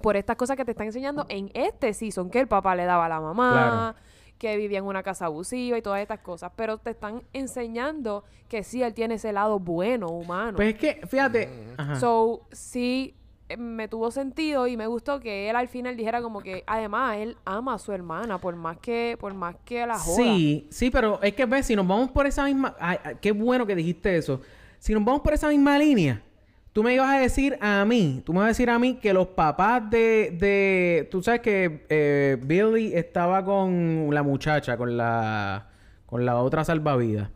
[0.02, 3.06] por estas cosas que te están enseñando en este season, que el papá le daba
[3.06, 4.04] a la mamá, Claro.
[4.38, 6.52] que vivía en una casa abusiva y todas estas cosas.
[6.56, 10.56] Pero te están enseñando que sí, él tiene ese lado bueno, humano.
[10.56, 11.48] Pues es que, fíjate...
[11.78, 11.96] Ajá.
[11.96, 13.14] So, sí,
[13.56, 17.36] me tuvo sentido y me gustó que él al final dijera como que, además, él
[17.44, 20.16] ama a su hermana, por más que, por más que la joda.
[20.16, 22.74] Sí, sí, pero es que ves, si nos vamos por esa misma...
[22.78, 24.40] ay, ay, qué bueno que dijiste eso.
[24.78, 26.22] Si nos vamos por esa misma línea,
[26.72, 29.12] tú me ibas a decir a mí, tú me vas a decir a mí que
[29.12, 30.36] los papás de...
[30.38, 35.68] de tú sabes que eh, Billy estaba con la muchacha, con la...
[36.06, 37.30] con la otra salvavidas.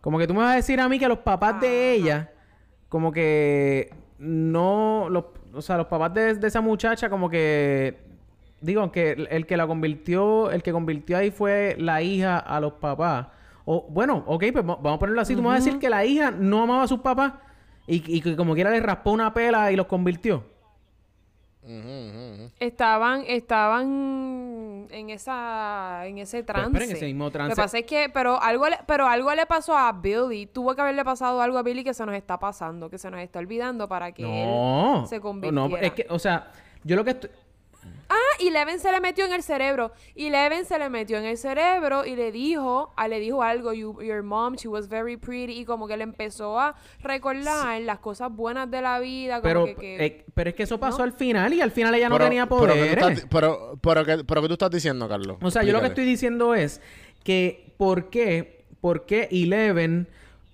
[0.00, 2.32] Como que tú me vas a decir a mí que los papás de ella,
[2.88, 5.08] como que no...
[5.10, 7.98] Los, o sea, los papás de, de esa muchacha como que
[8.60, 12.60] digo que el, el que la convirtió, el que convirtió ahí fue la hija a
[12.60, 13.26] los papás.
[13.64, 15.34] O, bueno, ok, pues va- vamos a ponerlo así.
[15.34, 17.34] Tú me vas a decir que la hija no amaba a sus papás
[17.86, 20.44] y, y que como quiera le raspó una pela y los convirtió.
[22.58, 24.49] Estaban, estaban
[24.90, 26.78] en esa, en ese Pero trance.
[26.78, 27.52] esperen, ese mismo Lo trance.
[27.54, 30.46] que pasa es que, pero algo, le, pero algo le pasó a Billy.
[30.46, 33.20] Tuvo que haberle pasado algo a Billy que se nos está pasando, que se nos
[33.20, 35.02] está olvidando para que No.
[35.02, 35.80] él se No, convirtiera.
[35.86, 36.50] es que, o sea,
[36.84, 37.30] yo lo que estoy...
[38.12, 39.92] Ah, y Leven se le metió en el cerebro.
[40.16, 43.72] Y Leven se le metió en el cerebro y le dijo, ah, le dijo algo,
[43.72, 45.52] "You- your mom, she was very pretty.
[45.60, 49.36] Y como que le empezó a recordar las cosas buenas de la vida.
[49.40, 51.04] Como Pero, que, que- eh, pero es que eso pasó ¿no?
[51.04, 53.04] al final y al final ella no Pero- tenía pero ¿qué tú poderes.
[53.18, 55.36] estás- Pero, pero, ¿qué, pero ¿qué tú estás diciendo, Carlos?
[55.42, 56.80] O sea, yo lo que estoy diciendo es
[57.22, 60.08] que ¿por qué, por qué Eleven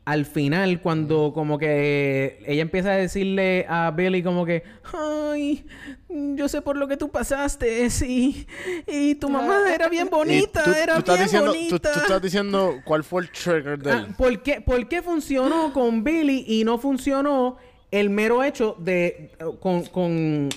[0.07, 4.63] al final cuando como que ella empieza a decirle a Billy como que
[4.95, 5.67] ay,
[6.09, 8.47] yo sé por lo que tú pasaste sí,
[8.87, 11.93] y tu mamá era bien Y bonita, tú- era tú estás bien diciendo, tú- bonita.
[11.93, 14.15] Tú, estás diciendo cuál fue el trigger de Ah, él.
[14.17, 17.57] ¿por, qué, ¿Por qué funcionó con Billy y no funcionó
[17.91, 19.33] el mero hecho de...
[19.61, 19.83] con...
[19.87, 20.49] con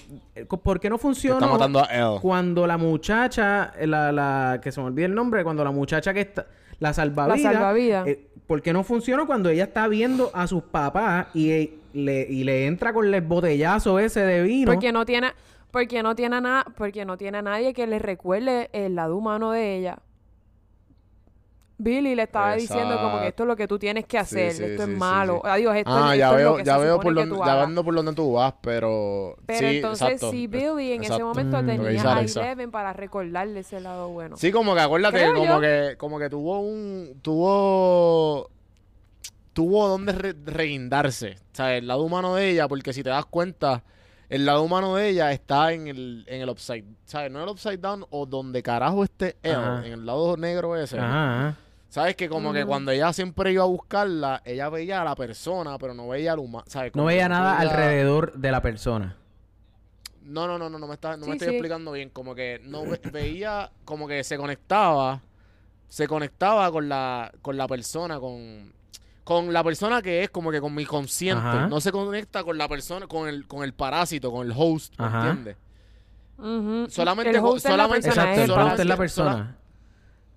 [0.47, 2.19] con- ¿Por qué no funcionó está matando a él.
[2.21, 4.59] cuando la muchacha, la, la...
[4.63, 6.45] que se me olvida el nombre, cuando la muchacha que está...
[6.79, 7.41] La salvavidas.
[7.43, 8.07] La salvavidas.
[8.07, 12.25] eh, ¿Por qué no funcionó cuando ella está viendo a sus papás y, eh, le,
[12.27, 14.71] y le entra con el botellazo ese de vino?
[14.71, 15.33] porque no tiene,
[15.69, 19.51] porque no tiene nada, porque no tiene a nadie que le recuerde el lado humano
[19.51, 19.99] de ella.
[21.81, 24.63] Billy le estaba diciendo como que esto es lo que tú tienes que hacer, sí,
[24.65, 25.39] esto sí, es malo.
[25.41, 25.49] sí.
[25.49, 27.43] Adiós, esto, Ah, es- ya esto es lo veo, que ya se veo por tú
[27.45, 30.31] ya vendo por dónde tú vas, pero Pero sí, entonces exacto.
[30.31, 31.65] si Billy en ese momento Mm.
[31.65, 32.21] Tenía a.
[32.21, 34.35] Eleven para recordarle ese lado bueno.
[34.35, 35.61] Sí, como que acuérdate, Creo como yo.
[35.61, 38.49] que, como que tuvo un, tuvo,
[39.53, 43.25] tuvo donde re- reguindarse, o sea, el lado humano de ella, porque si te das
[43.25, 43.83] cuenta,
[44.29, 47.31] el lado humano de ella está en el, en el upside, ¿sabes?
[47.31, 50.99] No el upside down o donde carajo esté él, en el lado negro ese.
[50.99, 51.57] Ajá, ajá.
[51.89, 52.15] ¿Sabes?
[52.15, 55.93] Que como que cuando ella siempre iba a buscarla, ella veía a la persona, pero
[55.95, 56.93] no veía al humano, ¿sabes?
[56.95, 59.15] No veía nada veía- alrededor de la persona.
[60.21, 61.53] No, no, no, no, no me, está, no me estoy sí.
[61.55, 62.11] explicando bien.
[62.11, 65.21] Como que no ve- veía, como que se conectaba,
[65.87, 68.71] se conectaba con la, con la persona, con,
[69.23, 71.41] con la persona que es como que con mi consciente.
[71.43, 71.67] Ajá.
[71.67, 75.07] No se conecta con la persona, con el, con el parásito, con el host, ¿me
[75.07, 75.57] entiendes?
[76.93, 79.55] Solamente el co- host es la solamente- persona, Exacto, el host es la sola- persona.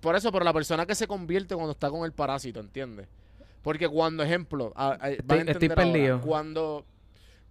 [0.03, 3.07] Por eso, pero la persona que se convierte cuando está con el parásito, ¿entiendes?
[3.63, 6.21] Porque cuando, ejemplo, a- a- vas a Estoy- entender estoy ahora, perdido.
[6.21, 6.85] cuando,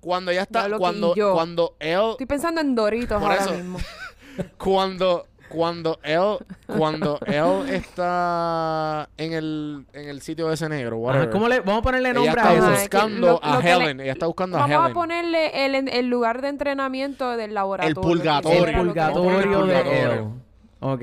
[0.01, 3.55] cuando ella está, Diablo, cuando, cuando él, Estoy pensando en Doritos Por ahora eso.
[3.55, 3.79] mismo.
[4.59, 11.29] cuando cuando él cuando él está en el en el sitio de ese negro Ajá,
[11.29, 12.65] ¿Cómo le, vamos a ponerle ella nombre está a eso.
[12.65, 14.77] Ajá, es que buscando lo- a lo que le- Helen ella está buscando a Vamos
[14.77, 18.01] a Helen ponerle el, el lugar de entrenamiento del laboratorio.
[18.01, 18.51] purgatorio.
[18.51, 20.13] El Eso era lo que- purgatorio de Purgatorio.
[20.13, 20.29] él.
[20.81, 21.03] Ok.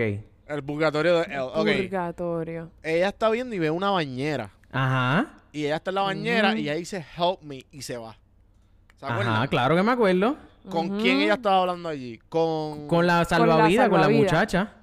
[0.49, 2.71] El purgatorio de él ok Purgatorio.
[2.83, 5.27] ella está viendo y ve una bañera Ajá.
[5.51, 8.17] y ella está en la bañera y ella dice help me y se va
[8.97, 9.33] ¿se acuerdan?
[9.35, 10.35] Ajá, claro que me acuerdo.
[10.69, 12.19] ¿con quién ella estaba hablando allí?
[12.29, 14.33] con Con la salvavidas, con la salvavidas.
[14.33, 14.73] muchacha.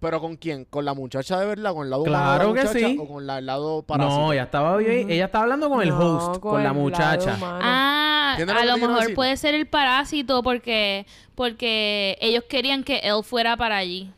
[0.00, 2.62] Pero con quién con la muchacha de verdad con el lado humano de Claro la
[2.62, 2.96] que sí.
[2.98, 5.90] o con la- el lado parásito No, ella estaba bien- ella estaba hablando con el
[5.90, 7.36] No, host, con, la muchacha.
[7.42, 12.98] Ah, ¿Entiendes lo a lo mejor puede ser el parásito porque porque ellos querían que
[12.98, 14.10] él fuera para allí.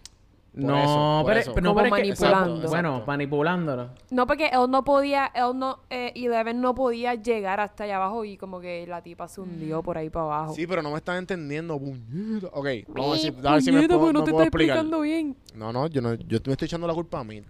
[0.54, 1.54] Por no, eso, por pero, eso.
[1.54, 2.68] pero no, pero es que- manipulando.
[2.68, 3.88] Bueno, manipulándolo.
[4.10, 8.24] No, porque él no podía, él no, eh, Eleven no podía llegar hasta allá abajo
[8.26, 10.54] y como que la tipa se hundió por ahí para abajo.
[10.54, 11.78] Sí, pero no me están entendiendo.
[11.78, 12.48] puñeta.
[12.52, 14.76] Ok, vamos a ver si, a ver si me puedo, no me te puedo explicar.
[14.76, 15.36] explicando bien.
[15.54, 17.42] No, no, yo no, yo me estoy echando la culpa a mí.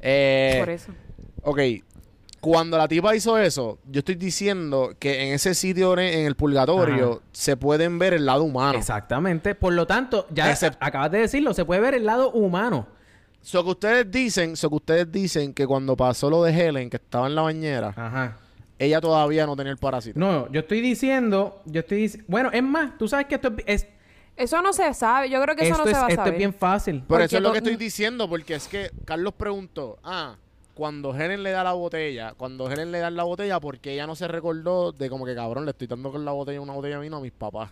[0.00, 0.92] Eh, Por eso.
[1.44, 1.58] ok,
[2.44, 7.12] cuando la tipa hizo eso, yo estoy diciendo que en ese sitio en el purgatorio
[7.12, 7.20] Ajá.
[7.32, 8.78] se pueden ver el lado humano.
[8.78, 9.54] Exactamente.
[9.54, 12.86] Por lo tanto, ya acabas de decirlo, se puede ver el lado humano.
[13.40, 16.96] So que ustedes dicen, so que ustedes dicen que cuando pasó lo de Helen, que
[16.96, 18.36] estaba en la bañera, Ajá.
[18.78, 20.18] ella todavía no tenía el parásito.
[20.20, 23.84] No, yo estoy diciendo, yo estoy dic- bueno, es más, tú sabes que esto es,
[23.84, 23.86] es-
[24.36, 25.30] Eso no se sabe.
[25.30, 26.34] Yo creo que eso esto, no es, se va a esto saber.
[26.34, 26.98] es bien fácil.
[27.00, 30.36] Por Porque eso es lo que estoy diciendo, porque es que Carlos preguntó, ah,
[30.74, 34.14] cuando Helen le da la botella, cuando Helen le da la botella, porque ella no
[34.16, 37.02] se recordó de como que cabrón, le estoy dando con la botella una botella de
[37.02, 37.70] vino a mis papás.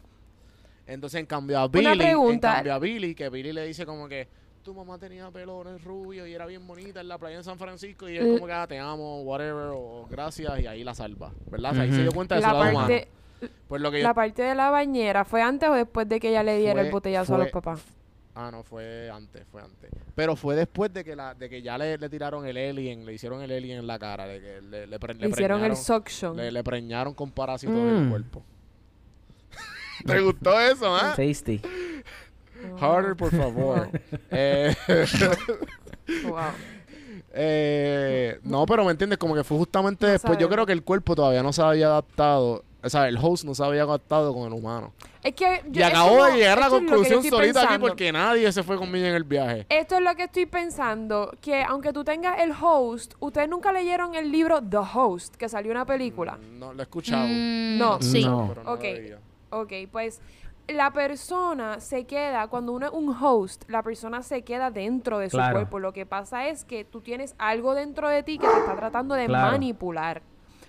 [0.86, 2.54] Entonces, en cambio a Billy, en pregunta.
[2.54, 4.28] cambio a Billy, que Billy le dice como que
[4.62, 8.08] tu mamá tenía pelones rubios y era bien bonita en la playa en San Francisco
[8.08, 8.32] y él Eh.
[8.34, 11.72] como que ah, te amo, whatever, o gracias, y ahí la salva, ¿verdad?
[11.72, 12.78] O sea, ahí se dio cuenta de su la lado humano.
[12.88, 13.08] parte,
[13.66, 16.28] Pues lo que yo- la parte de la bañera, ¿fue antes o después de que
[16.30, 17.82] ella le diera Fue- el botellazo a los papás?
[18.34, 19.90] Ah, no, fue antes, fue antes.
[20.14, 23.12] Pero fue después de que la, de que ya le, le tiraron el alien, le
[23.12, 25.76] hicieron el alien en la cara, de que le, le, pre- Le hicieron el preñaron-
[25.76, 26.36] suction.
[26.36, 28.10] le, le preñaron con parásitos en el Mm.
[28.10, 28.42] cuerpo.
[30.06, 31.12] ¿Te gustó eso, ah?
[31.14, 31.60] Tasty.
[32.80, 33.88] Harder, por favor.
[34.30, 34.74] eh,
[36.24, 36.36] Wow.
[37.32, 40.38] eh, no, pero me entiendes, como que fue justamente No después.
[40.38, 42.64] Yo creo que el cuerpo todavía no se había adaptado.
[42.84, 44.92] O sea, el host no se había adaptado con el humano.
[45.22, 47.86] Es que yo- y acabo de llegar a la conclusión estoy solita aquí pensando.
[47.88, 49.66] porque nadie se fue conmigo en el viaje.
[49.68, 54.14] Esto es lo que estoy pensando, que aunque tú tengas el host, ustedes nunca leyeron
[54.16, 56.38] el libro The Host, que salió una película.
[56.58, 57.24] No lo he escuchado.
[57.28, 58.02] Mm, No.
[58.02, 58.24] Sí.
[58.24, 58.48] No.
[58.48, 58.80] pero no Ok.
[58.82, 59.18] lo he leído.
[59.50, 60.20] Ok, pues
[60.68, 65.28] la persona se queda, cuando uno es un host, la persona se queda dentro de
[65.30, 65.54] su Claro.
[65.54, 65.78] cuerpo.
[65.78, 69.14] Lo que pasa es que tú tienes algo dentro de ti que te está tratando
[69.14, 69.52] de Claro.
[69.52, 70.22] manipular.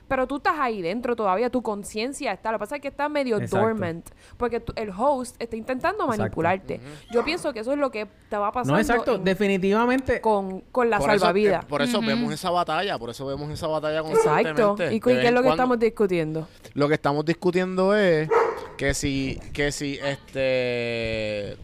[0.07, 2.51] Pero tú estás ahí dentro todavía, tu conciencia está.
[2.51, 3.65] Lo que pasa es que está medio Exacto.
[3.65, 4.09] dormant.
[4.37, 6.21] Porque tú- el host está intentando Exacto.
[6.21, 6.81] manipularte.
[7.11, 9.15] Yo pienso que eso es lo que te va pasando No, exacto.
[9.15, 10.19] en- Definitivamente.
[10.21, 11.63] con, con la Por eso, salvavidas.
[11.63, 12.07] eh, por eso Ujú.
[12.07, 14.61] vemos esa batalla, por eso vemos esa batalla constantemente.
[14.61, 14.91] Exacto.
[14.91, 16.47] ¿Y, qué es lo que estamos discutiendo?
[16.73, 18.29] Lo que estamos discutiendo es
[18.77, 21.57] que si, que si este,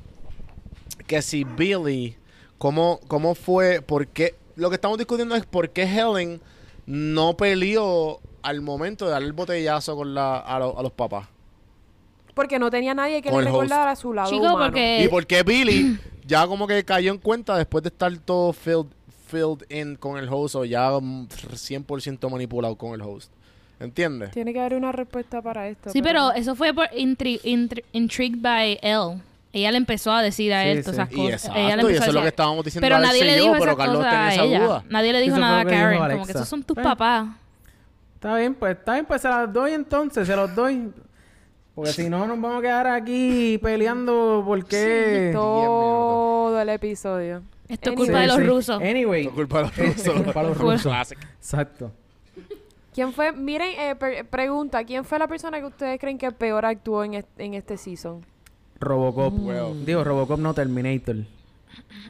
[1.07, 2.15] que si Billy,
[2.57, 6.41] cómo, cómo fue, por qué, lo que estamos discutiendo es por qué Helen
[6.85, 11.27] no peleó al momento de darle el botellazo con la, a, lo- a los papás.
[12.33, 13.63] Porque no tenía nadie que Con le el host.
[13.69, 14.65] recordara su lado Chico, humano.
[14.65, 15.03] porque...
[15.03, 18.85] y por qué Billy ya como que cayó en cuenta después de estar todo filled,
[19.27, 23.31] filled in con el host o ya mm, 100% manipulado con el host.
[23.79, 24.31] ¿Entiendes?
[24.31, 25.89] Tiene que haber una respuesta para esto.
[25.89, 29.21] Sí, pero eso fue por intri intri- intrigued by él.
[29.51, 31.01] Ella le empezó a decir a Sí, él todas sí.
[31.01, 31.33] esas Y cosas.
[31.45, 33.23] exacto, Ella le y empezó eso a es lo decir- que estábamos diciendo Pero nadie
[33.25, 34.59] le dijo pero esas Carlos cosas tenía a esa ella.
[34.65, 34.83] duda.
[34.89, 35.97] Nadie le dijo Eso fue nada a lo que dijo Karen.
[35.97, 36.31] Como que Alexa.
[36.39, 37.27] esos son tus papás.
[38.19, 40.91] Está bien, pues está bien, pues se las doy entonces, se los doy.
[41.73, 45.31] Porque si no, nos vamos a quedar aquí peleando porque...
[45.33, 47.41] Todo el episodio.
[47.69, 48.81] Esto es culpa de los Sí, rusos.
[48.81, 49.23] Anyway.
[49.25, 50.13] Por culpa de los eh, rusos.
[50.23, 51.11] culpa de los rusos.
[51.37, 51.91] Exacto.
[52.93, 53.31] ¿Quién fue?
[53.31, 57.13] Miren, eh, per- pregunta, ¿quién fue la persona que ustedes creen que peor actuó en,
[57.13, 58.25] est- en este season?
[58.81, 59.33] Robocop.
[59.39, 59.85] Well.
[59.85, 61.15] Digo, Robocop no Terminator.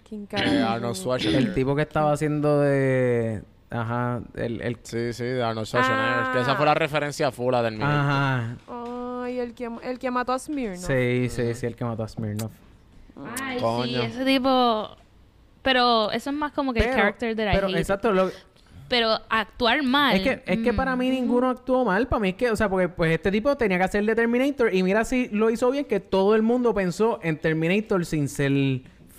[0.08, 0.70] ¿Quién Eh, carajo?
[0.74, 1.48] Arnold Schwarzenegger.
[1.50, 3.44] El tipo que estaba haciendo de...
[3.72, 4.62] Ajá, el...
[4.62, 4.78] el...
[4.84, 6.24] Sí, sí, de Arnold Schwarzenegger.
[6.26, 6.32] Ah.
[6.34, 7.96] Que esa fue la referencia full a Terminator.
[7.96, 8.56] Ajá.
[9.24, 10.80] Ay, el que, el que mató a Smirnoff.
[10.88, 12.52] Sí, sí, sí, el que mató a Smirnoff.
[13.42, 14.02] Ay, sí, Coño.
[14.02, 14.96] ese tipo...
[15.62, 17.78] Pero eso es más como que el character that I Pero, hate.
[17.78, 18.32] exacto, lo-
[18.88, 20.16] Pero actuar mal...
[20.16, 22.08] Es que, es que para mí ninguno actuó mal.
[22.08, 24.74] Para mí es que, o sea, porque pues este tipo tenía que hacer de Terminator.
[24.74, 28.52] Y mira si lo hizo bien, que todo el mundo pensó en Terminator sin ser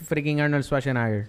[0.06, 1.28] freaking Arnold Schwarzenegger.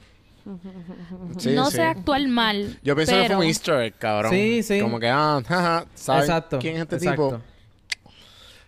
[1.38, 1.76] Sí, no sí.
[1.78, 2.80] sé actuar mal.
[2.84, 4.32] Yo pienso que fue pero- un easter egg, cabrón.
[4.32, 4.80] Sí, sí.
[4.80, 6.60] Como que, ah, jaja, ¿sabes Exacto.
[6.60, 7.28] quién es este exacto.
[7.30, 7.42] tipo?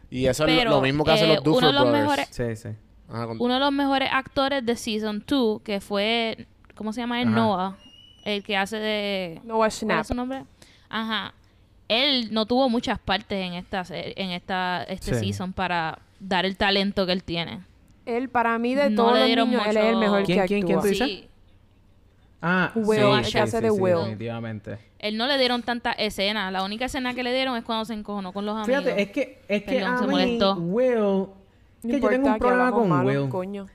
[0.10, 2.04] Y eso es lo- Pero, mismo que hacen eh, los Duffer uno de los Brothers.
[2.04, 2.76] mejores- Sí, sí.
[3.10, 6.48] Ajá, con- Uno de los mejores actores de Season 2, que fue...
[6.76, 7.28] ¿Cómo se llama él?
[7.28, 7.36] Ajá.
[7.36, 7.78] Noah.
[8.26, 9.42] El que hace de...
[9.44, 10.02] Noah ¿Cuál Schnapp.
[10.02, 10.46] es su nombre?
[10.90, 11.34] Ajá.
[11.90, 15.20] Él no tuvo muchas partes en esta en esta este Sí.
[15.20, 17.60] season para dar el talento que él tiene.
[18.06, 20.24] Él, para mí, de No todos le los dieron niños, él es el mucho- mejor
[20.24, 20.82] ¿Quién, que quién, quién actúa.
[20.82, 21.08] tú dices?
[21.08, 21.28] Sí.
[22.46, 23.96] Ah, Will, sí, el sí, sí, de sí, Will.
[23.96, 24.78] definitivamente.
[25.00, 26.52] Él no le dieron tantas escenas.
[26.52, 28.84] La única escena que le dieron es cuando se encojonó con los amigos.
[28.84, 30.56] Fíjate, es que, es que Perdón, a se mí, molestó.
[30.56, 31.28] Will...
[31.84, 33.30] No que yo tengo un problema con malo, Will.
[33.30, 33.68] coño.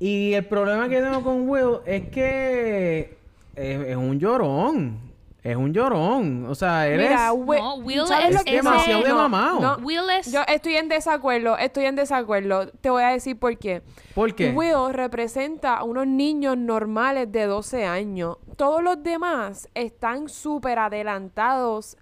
[0.00, 3.16] Y el problema que tengo con Will es que
[3.54, 5.09] es, es un llorón.
[5.42, 6.46] Es un llorón.
[6.48, 7.32] O sea, él Mira, es...
[7.34, 9.60] Will, No, Will ¿sabes es demasiado de no, mamado.
[9.60, 9.76] no.
[9.84, 10.30] Will es...
[10.30, 12.68] Yo estoy en desacuerdo, estoy en desacuerdo.
[12.80, 13.82] Te voy a decir por qué.
[14.14, 14.50] ¿Por qué?
[14.50, 18.36] Will representa a unos niños normales de 12 años.
[18.56, 21.96] Todos los demás están súper adelantados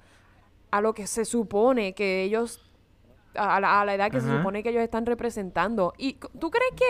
[0.71, 2.61] a lo que se supone que ellos
[3.39, 5.93] a la, a la edad que se supone que ellos están representando.
[5.97, 6.85] ¿Y tú crees que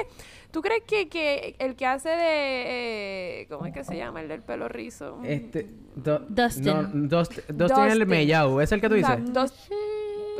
[0.50, 4.28] tú crees que, que el que hace de eh, ¿cómo es que se llama el
[4.28, 5.18] del pelo rizo?
[5.24, 5.68] Este...
[5.94, 6.64] Do- Dustin.
[6.64, 8.08] No, Dust- Dustin es el Dustin.
[8.08, 8.60] mellao.
[8.60, 9.10] ¿Es el que tú dices?
[9.10, 9.40] Exacto.
[9.40, 9.73] Dust-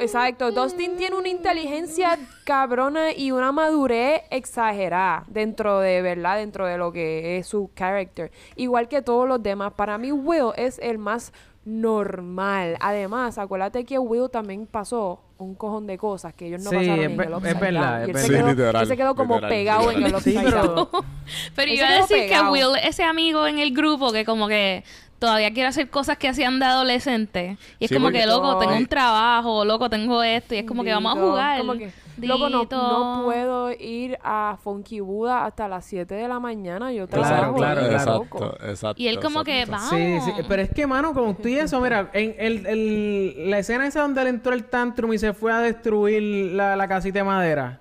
[0.01, 0.53] Exacto.
[0.53, 6.37] Dustin tiene una inteligencia cabrona y una madurez exagerada dentro de, ¿verdad?
[6.39, 8.31] Dentro de lo que es su character.
[8.55, 9.73] Igual que todos los demás.
[9.73, 11.33] Para mí, Will es el más
[11.65, 12.77] normal.
[12.81, 16.99] Además, acuérdate que Will también pasó un cojón de cosas que ellos no Sí, pasaron
[16.99, 18.03] es en el es Upside verdad, Down.
[18.03, 18.23] es Y él verdad.
[18.27, 20.09] se quedó, literal, él se quedó como literal, pegado en el.
[20.11, 20.89] Sí, Upside pero- Down.
[21.55, 22.53] Pero iba a decir que pegado.
[22.53, 24.83] Will, ese amigo en el grupo que como que
[25.19, 27.57] todavía quiere hacer cosas que hacían de adolescente.
[27.79, 30.55] Y es Sí, como que, loco, tengo un trabajo, loco, tengo esto.
[30.55, 31.59] Y es como que vamos a jugar.
[31.59, 31.91] como que,
[32.27, 36.93] Loco, no, puedo ir a Funky Buda hasta las 7 de la mañana.
[36.93, 37.55] Yo Claro, trabajo.
[37.57, 38.39] claro, loco.
[38.39, 38.53] claro.
[38.55, 39.03] Exacto, exacto.
[39.03, 39.85] Y él como que, exacto.
[39.93, 40.25] vamos.
[40.25, 43.59] Sí, sí, pero es que, mano, con tú y eso, mira, en el, el- la
[43.59, 47.19] escena esa donde él entró el tantrum y se fue a destruir la, la casita
[47.21, 47.81] de madera.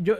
[0.00, 0.14] Yo...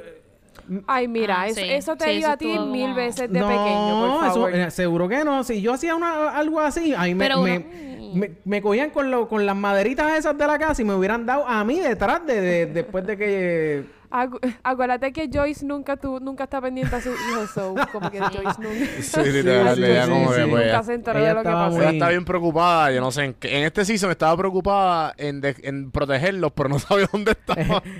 [0.87, 1.67] Ay, mira, Ah, eso, sí.
[1.71, 4.55] eso te Sí, iba eso a ti mil como- veces de no, pequeño, por favor.
[4.55, 5.45] eh, seguro que no.
[5.45, 7.25] Si yo hacía una, algo así, ahí me...
[7.25, 10.81] Pero me- uno- me, me cogían con, lo, con las maderitas esas de la casa
[10.81, 13.97] y me hubieran dado a mí detrás de, de- después de que...
[14.09, 18.21] Acu- acuérdate que Joyce nunca tu, nunca está pendiente a sus hijos, so como que
[18.21, 20.41] Joyce nunca, Sí, literal, ella sí, como sí.
[20.41, 21.71] que pues, nunca se enteró ella de lo que pasó.
[21.73, 25.41] muy- ella está bien preocupada, yo no sé, en, en este season estaba preocupada en,
[25.41, 27.83] de- en protegerlos, pero no sabía dónde estaba.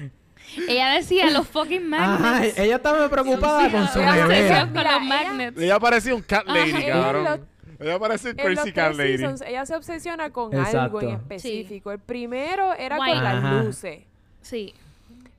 [0.69, 2.59] Ella decía los fucking Ajá, magnets.
[2.59, 4.61] ella estaba preocupada con su Ella se nevera.
[4.61, 5.61] con Mira, los ella- magnets.
[5.61, 6.79] ella parecía un cat lady, Ajá.
[6.81, 7.47] Ella cabrón.
[7.79, 7.99] Ella
[8.31, 9.19] En los crazy cat lady.
[9.19, 10.81] seasons, ella se obsesiona con Exacto.
[10.81, 11.93] algo en específico.
[11.93, 13.63] El primero era con las Ajá.
[13.65, 14.01] luces.
[14.41, 14.75] Sí.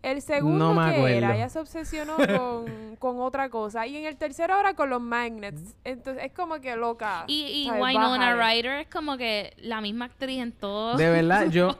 [0.04, 3.86] El segundo No que era, ella se obsesionó con, con otra cosa.
[3.88, 5.76] Y en el tercero ahora con los magnets.
[5.84, 7.24] Entonces es como que loca.
[7.28, 7.72] Y, y.
[7.72, 8.36] Winona.
[8.36, 10.98] Ryder es como que la misma actriz en todos.
[10.98, 11.76] De verdad, yo...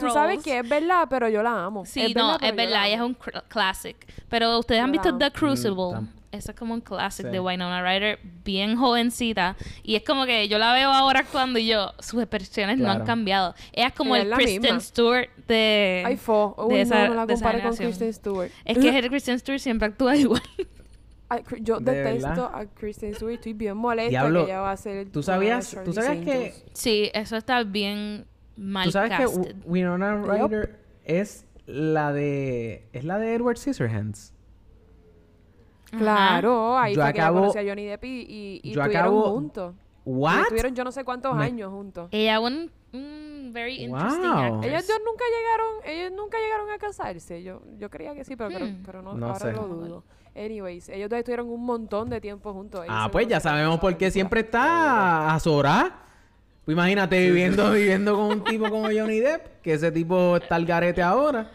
[0.00, 1.84] Tú sabes que es verdad, pero yo la amo.
[1.86, 3.96] Sí, no, pero es verdad, ella es un cr- classic.
[4.28, 5.18] Pero ustedes han Yo la visto amo.
[5.18, 5.84] The Crucible.
[5.94, 7.32] tam- Eso es como un classic Sí.
[7.32, 9.56] de Winona Ryder, bien jovencita.
[9.82, 13.00] Y es como que yo la veo ahora actuando y yo, sus expresiones no Claro.
[13.00, 13.54] han cambiado.
[13.72, 14.80] Ella es como Ella el es Kristen misma.
[14.80, 16.02] Stewart de.
[16.06, 16.54] Ay, fo.
[16.68, 17.76] de Uy, esa- no, no la de esa compare con.
[17.78, 18.50] Kristen Stewart.
[18.66, 20.42] Es que el Kristen Stewart siempre actúa igual.
[21.30, 22.50] Ay, yo ¿De detesto verdad?
[22.54, 23.34] a Kristen Stewart.
[23.34, 25.10] Estoy bien molesta Diablo, que ella va a ser...
[25.10, 28.26] ¿Tú de sabías, tú sabías que, sí, eso está bien
[28.56, 29.54] mal tú sabes que casted.
[29.54, 34.32] W- Winona Ryder es la de, es la de Edward Scissorhands?
[35.96, 38.80] Claro, ahí Yo fue que ella acabo- conoció a Johnny Depp y, y, y yo
[38.82, 39.74] estuvieron acabo- juntos.
[39.74, 40.40] Y What?
[40.42, 42.08] Estuvieron yo no sé cuántos Me- años juntos.
[42.12, 42.70] Ella un,
[43.52, 44.62] very interesting Wow.
[44.62, 47.42] Ellos dos nunca llegaron, ellos nunca llegaron a casarse.
[47.42, 48.82] Yo, yo creía que sí, pero, Hmm.
[48.84, 49.52] pero no, No ahora sé.
[49.52, 50.04] lo dudo.
[50.36, 52.84] Anyways, ellos dos estuvieron un montón de tiempo juntos.
[52.84, 56.02] Ellos Ah, pues ya sabemos por qué siempre está azorada.
[56.64, 60.64] Pues imagínate viviendo, viviendo con un tipo como Johnny Depp, que ese tipo está al
[60.66, 61.50] garete ahora.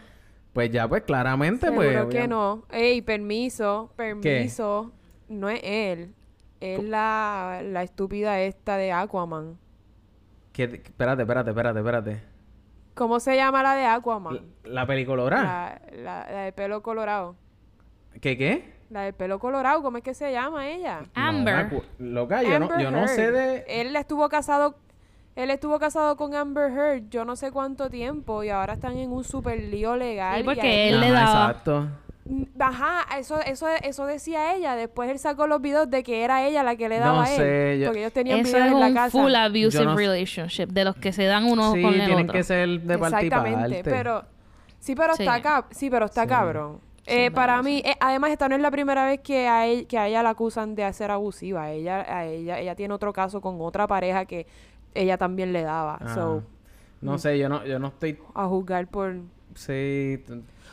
[0.54, 2.14] Pues ya, pues claramente, Seguro pues.
[2.14, 2.64] que no.
[2.70, 4.92] Ey, permiso, permiso.
[5.28, 6.14] No es él.
[6.60, 9.58] Es la, la estúpida esta de Aquaman.
[10.52, 12.22] Que- espérate, espérate, espérate, espérate.
[12.94, 14.34] ¿Cómo se llama la de Aquaman?
[14.62, 15.42] La, la pelicolora.
[15.42, 17.34] La, la, la del pelo colorado.
[18.20, 18.72] ¿Qué qué?
[18.90, 21.00] La del pelo colorado, ¿cómo es que se llama ella?
[21.14, 21.72] Amber.
[21.72, 23.64] No, loca, yo no, yo no sé de.
[23.66, 24.76] Él estuvo casado...
[25.36, 29.10] Él estuvo casado con Amber Heard yo no sé cuánto tiempo y ahora están en
[29.10, 30.36] un super lío legal.
[30.36, 31.50] Sí, y porque él le Ajá, daba.
[31.50, 31.88] Exacto.
[32.26, 34.76] Mm, Ajá, eso, eso, eso decía ella.
[34.76, 37.30] Después él sacó los videos de que era ella la que le daba No a
[37.30, 37.36] él.
[37.36, 39.10] sé, yo- Porque ellos tenían Eso videos es en la un casa.
[39.22, 42.32] full abusive no- relationship, de los que se dan uno sí, con el tienen otro.
[42.32, 44.24] que ser de parte Exactamente, pero
[44.78, 45.42] sí, pero está Sí.
[45.42, 46.28] cab- sí, pero está Sí.
[46.28, 46.80] cabrón.
[47.06, 49.98] Eh, para mí, eh, además esta no es la primera vez que a, él- que
[49.98, 51.70] a ella la acusan de ser abusiva.
[51.70, 54.46] Ella, a ella, ella tiene otro caso con otra pareja que
[54.94, 55.98] ella también le daba.
[56.00, 56.42] Ah, So,
[57.00, 58.18] no sé, yo no, yo no estoy.
[58.34, 59.16] a juzgar por
[59.54, 60.18] Sí.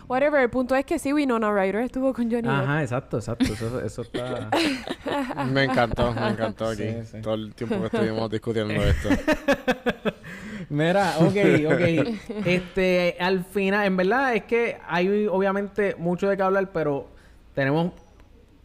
[0.08, 0.42] whatever.
[0.42, 2.52] El punto es que sí, Winona Ryder estuvo con Johnny Depp.
[2.52, 3.46] Ajá, exacto, exacto.
[3.54, 4.50] Eso, eso está.
[5.52, 6.84] Me encantó, me encantó aquí.
[6.84, 7.22] Sí, sí.
[7.22, 9.10] Todo el tiempo que estuvimos discutiendo esto.
[10.70, 11.36] Mira, ok,
[11.74, 12.46] ok.
[12.46, 17.08] Este, al final, en verdad es que hay obviamente mucho de qué hablar, pero
[17.54, 17.92] tenemos,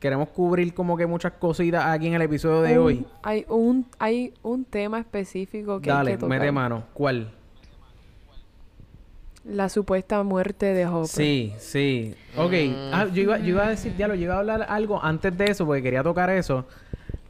[0.07, 3.07] queremos cubrir como que muchas cositas aquí en el episodio de Un- hoy.
[3.23, 6.39] Hay un, hay un tema específico que hay Dale, que tocar.
[6.39, 6.85] mete mano.
[6.95, 7.31] ¿Cuál?
[9.45, 11.07] La supuesta muerte de Hopper.
[11.09, 12.15] Sí, sí.
[12.37, 12.53] Ok.
[12.93, 15.37] Ah, yo iba, yo iba a decir, ya lo yo iba a hablar algo antes
[15.39, 16.67] de eso, porque quería tocar eso.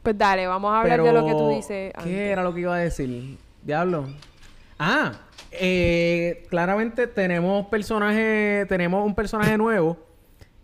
[0.01, 1.93] Pues dale, vamos a hablar Pero, de lo que tú dices.
[1.93, 2.13] ¿Qué antes.
[2.13, 3.37] era lo que iba a decir?
[3.61, 4.05] Diablo.
[4.79, 5.11] Ah,
[5.51, 9.97] eh, claramente tenemos personajes, tenemos un personaje nuevo.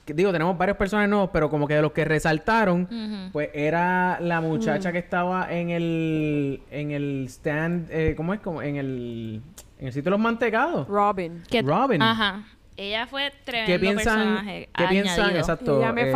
[0.05, 4.19] Que, digo, tenemos varios personajes nuevos, pero como que de los que resaltaron, pues era
[4.19, 8.41] la muchacha que estaba en el, en el stand, eh, ¿cómo es?
[8.41, 9.41] Como en el,
[9.79, 10.87] en el sitio de los mantecados.
[10.89, 11.41] Robin.
[11.49, 12.01] Que- Robin.
[12.01, 12.43] Ajá.
[12.75, 14.17] Ella fue tremendo ¿Qué piensan?
[14.17, 14.69] personaje.
[14.75, 15.19] ¿Qué piensan?
[15.19, 15.39] añadido.
[15.39, 15.77] Exacto.
[15.77, 16.11] Ella me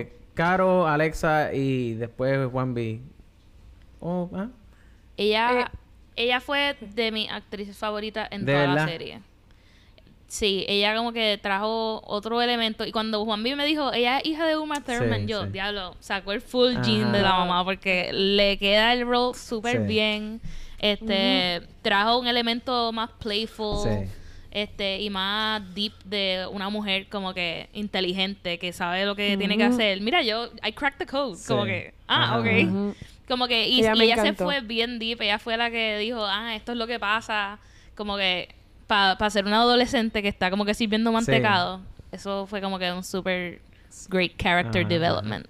[0.00, 0.12] eh.
[0.34, 3.00] Caro, Alexa y después Juan B.
[4.00, 4.48] Oh, ah.
[5.16, 5.64] Ella, Eh,
[6.16, 9.20] ella fue de mis actrices favoritas en ¿De toda la serie.
[10.32, 12.86] Sí, ella como que trajo otro elemento.
[12.86, 15.50] Y cuando Juan B me dijo, ella es hija de Uma Thurman, Sí, yo, sí.
[15.52, 16.84] diablo, sacó el full Ajá.
[16.84, 19.86] gene de la mamá porque le queda el role súper Sí.
[19.86, 20.40] bien.
[20.78, 23.82] Este, trajo un elemento más playful.
[23.82, 24.08] Sí.
[24.50, 29.58] Este, y más deep de una mujer como que inteligente, que sabe lo que tiene
[29.58, 30.00] que hacer.
[30.00, 31.36] Mira, yo, I cracked the code.
[31.36, 31.48] Sí.
[31.48, 32.38] Como que, ah, Ajá.
[32.40, 32.46] ok.
[32.68, 32.94] Ujú.
[33.28, 36.24] Como que, y, Ella y ella se fue bien deep, ella fue la que dijo,
[36.24, 37.58] ah, esto es lo que pasa,
[37.94, 38.48] como que
[38.86, 41.80] para ser una adolescente que está como que sirviendo mantecado,
[42.10, 43.60] eso fue como que un super
[44.08, 45.46] great character development.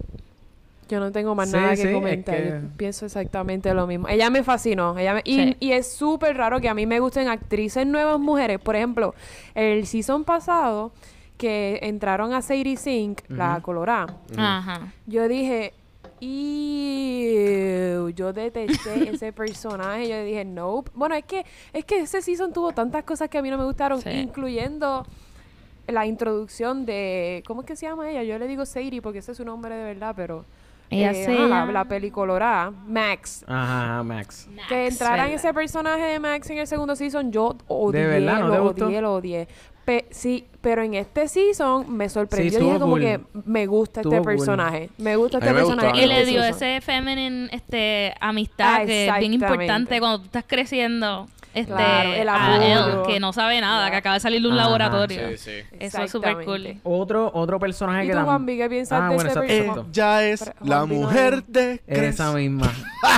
[0.89, 2.35] Yo no tengo más Sí, nada sí, que es comentar.
[2.35, 4.07] que- Yo pienso exactamente lo mismo.
[4.09, 4.97] Ella me fascinó.
[4.97, 5.57] Ella me- y, Sí.
[5.59, 8.59] y es súper raro que a mí me gusten actrices nuevas mujeres.
[8.59, 9.15] Por ejemplo,
[9.55, 10.91] el season pasado
[11.37, 14.17] que entraron a Sadie Sink, la colorada.
[14.37, 14.91] Ajá.
[15.07, 15.73] Yo dije,
[16.23, 20.07] Ew, yo detesté ese personaje.
[20.09, 20.91] Yo dije, nope.
[20.93, 23.65] Bueno, es que, es que ese season tuvo tantas cosas que a mí no me
[23.65, 24.09] gustaron, Sí.
[24.09, 25.05] incluyendo
[25.87, 27.43] la introducción de.
[27.47, 28.23] ¿Cómo es que se llama ella?
[28.23, 30.45] Yo le digo Sadie porque ese es su nombre de verdad, pero.
[30.89, 33.43] Ella eh, se la, la pelicolorada, Max.
[33.47, 34.47] Ajá, Max.
[34.69, 35.35] que Max, entrara en ¿verdad?
[35.35, 38.39] ese personaje de Max en el segundo season, yo odié, verdad?
[38.41, 38.85] ¿No te lo gustó?
[38.87, 39.47] odié, lo odié.
[39.85, 42.57] Pe- sí, pero en este season me sorprendió.
[42.59, 43.01] Sí, dije como cool.
[43.01, 44.35] que me gusta este Estuvo cool.
[44.37, 44.89] personaje.
[44.97, 45.87] Me gusta este me personaje.
[45.89, 50.19] gustó, Y le este dio ese feminine este, amistad Ah, que es bien importante cuando
[50.19, 54.21] tú estás creciendo este, Claro, el a él, que no sabe nada, que acaba de
[54.21, 54.63] salir de un Ajá.
[54.63, 55.29] laboratorio.
[55.31, 55.51] Sí, sí.
[55.79, 56.65] Eso es súper cool.
[56.65, 56.79] Exactamente.
[56.83, 59.85] Otro, otro personaje ¿Y que tú, qué piensas Ah, de bueno, ese exacto.
[59.91, 61.99] Ya es Pero, la Juan mujer de Chris.
[61.99, 62.71] Esa misma.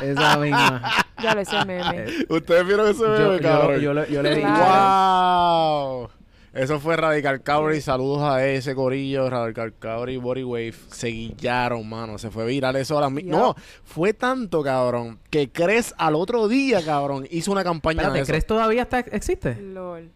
[0.04, 0.82] Esa misma.
[1.24, 2.06] Ya lo sé, meme.
[2.28, 3.80] Ustedes vieron ese yo, meme, yo, cabrón.
[3.80, 4.48] yo, le- yo le dije.
[4.52, 6.10] ¡Wow!
[6.56, 7.82] Eso fue Radical Cabri.
[7.82, 9.30] Saludos a ese corillo.
[9.30, 10.74] Radical Cabri Body Wave.
[10.90, 12.18] Se guillaron, mano.
[12.18, 13.32] Se fue viral eso ahora mismo.
[13.32, 13.38] Yup.
[13.40, 18.22] No, fue tanto, cabrón, que Cres al otro día, cabrón, hizo una campaña de Espérate,
[18.22, 18.32] eso.
[18.32, 19.56] ¿crees todavía está, existe?
[19.62, 20.10] LOL.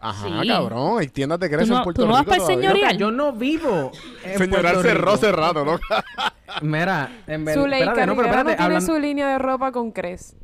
[0.00, 0.48] Ajá, Sí.
[0.48, 0.98] cabrón.
[1.00, 2.56] Hay tiendas de Cres ¿Tú no- en Puerto tú no vas Rico todavía.
[2.56, 2.92] señorial?
[2.92, 3.92] Loca, yo no vivo.
[4.24, 4.38] en
[4.82, 5.10] cerró Rico.
[5.12, 5.78] hace rato, ¿no?
[6.62, 7.64] Mira, en verdad.
[7.66, 8.50] Espérate, no, pero espérate.
[8.50, 10.36] no tiene hablando- su línea de ropa con Cres.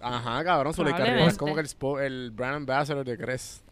[0.00, 0.74] Ajá, cabrón.
[0.74, 1.04] Zuleika.
[1.04, 1.68] Rivera es como que el,
[2.04, 3.62] el brand ambassador de Cres.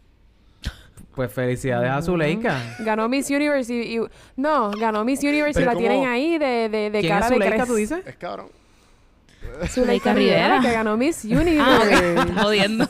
[1.15, 2.57] Pues felicidades a Zuleika.
[2.79, 3.97] Ganó Miss Universe y...
[3.97, 4.01] y-
[4.37, 7.35] no, ganó Miss Universe y la tienen ahí de, de, de ¿Quién cara es de
[7.35, 8.05] Zuleika, tú dices?
[8.07, 8.47] Es cabrón.
[9.67, 10.59] Zuleika Rivera.
[10.61, 11.59] Que ganó Miss Universe.
[11.59, 11.91] Ah, ok.
[12.29, 12.85] Estás jodiendo.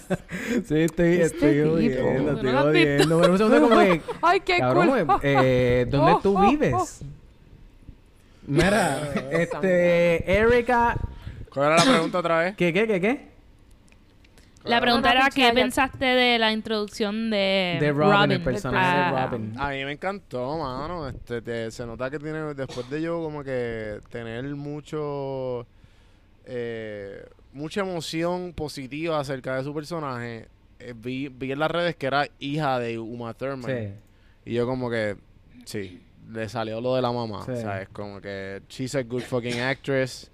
[0.68, 2.88] Sí, estoy, estoy jodiendo, estoy ¿No lo has visto?
[3.08, 3.20] jodiendo.
[3.22, 4.02] Pero un segundo como que...
[4.22, 5.20] Ay, qué Cabrón, cool.
[5.24, 7.02] eh, ¿dónde Oh, tú oh, vives?
[8.48, 9.00] Mira,
[9.32, 10.32] este...
[10.32, 10.98] Erika...
[11.54, 12.56] ¿Cuál era la pregunta otra vez?
[12.56, 13.31] ¿Qué, qué, qué, qué?
[14.64, 15.54] La pregunta era, ¿qué pichalla.
[15.54, 19.54] pensaste de la introducción de, De Robin, el personaje Ah, de Robin.
[19.60, 21.08] A mí me encantó, mano.
[21.08, 25.66] Este, te- se nota que tiene, después de yo, como que tener mucho,
[26.46, 30.48] eh, mucha emoción positiva acerca de su personaje.
[30.80, 33.66] eh, vi, vi en las redes que era hija de Uma Thurman.
[33.70, 33.94] Sí.
[34.52, 35.16] Y yo como que,
[35.66, 36.02] sí,
[36.32, 37.44] le salió lo de la mamá.
[37.46, 37.56] Sí.
[37.62, 37.88] ¿Sabes?
[37.90, 40.32] Como que, she's a good fucking actress.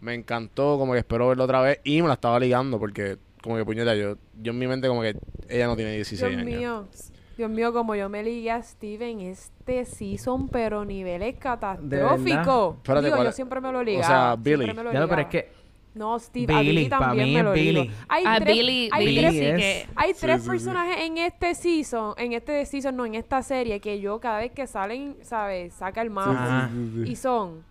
[0.00, 1.80] Me encantó, como que espero verlo otra vez.
[1.82, 5.02] Y me la estaba ligando porque, como que puñeta, yo, yo en mi mente como
[5.02, 5.16] que
[5.48, 6.44] ella no tiene 16 Dios años.
[6.58, 6.88] mío.
[7.36, 12.76] Dios mío, como yo me ligué a Steven este season, pero niveles catastróficos.
[12.78, 14.06] Espérate, Digo, ¿cuál yo siempre me lo O ligaba.
[14.06, 14.74] sea, siempre Billy.
[14.74, 15.58] me lo Ya, pero es que...
[15.94, 17.82] No, Steve, a Billy, Billy pa' también mí me lo ligo.
[17.82, 17.94] Billy.
[18.08, 19.86] Hay A tres, Billy, hay Billy tres, que...
[19.96, 20.50] hay Sí, tres sí, sí.
[20.50, 24.52] personajes en este season, en este season, no, en esta serie, que yo cada vez
[24.52, 25.72] que salen, ¿sabes?
[25.74, 26.70] Saca el mapa.
[27.04, 27.64] Y son,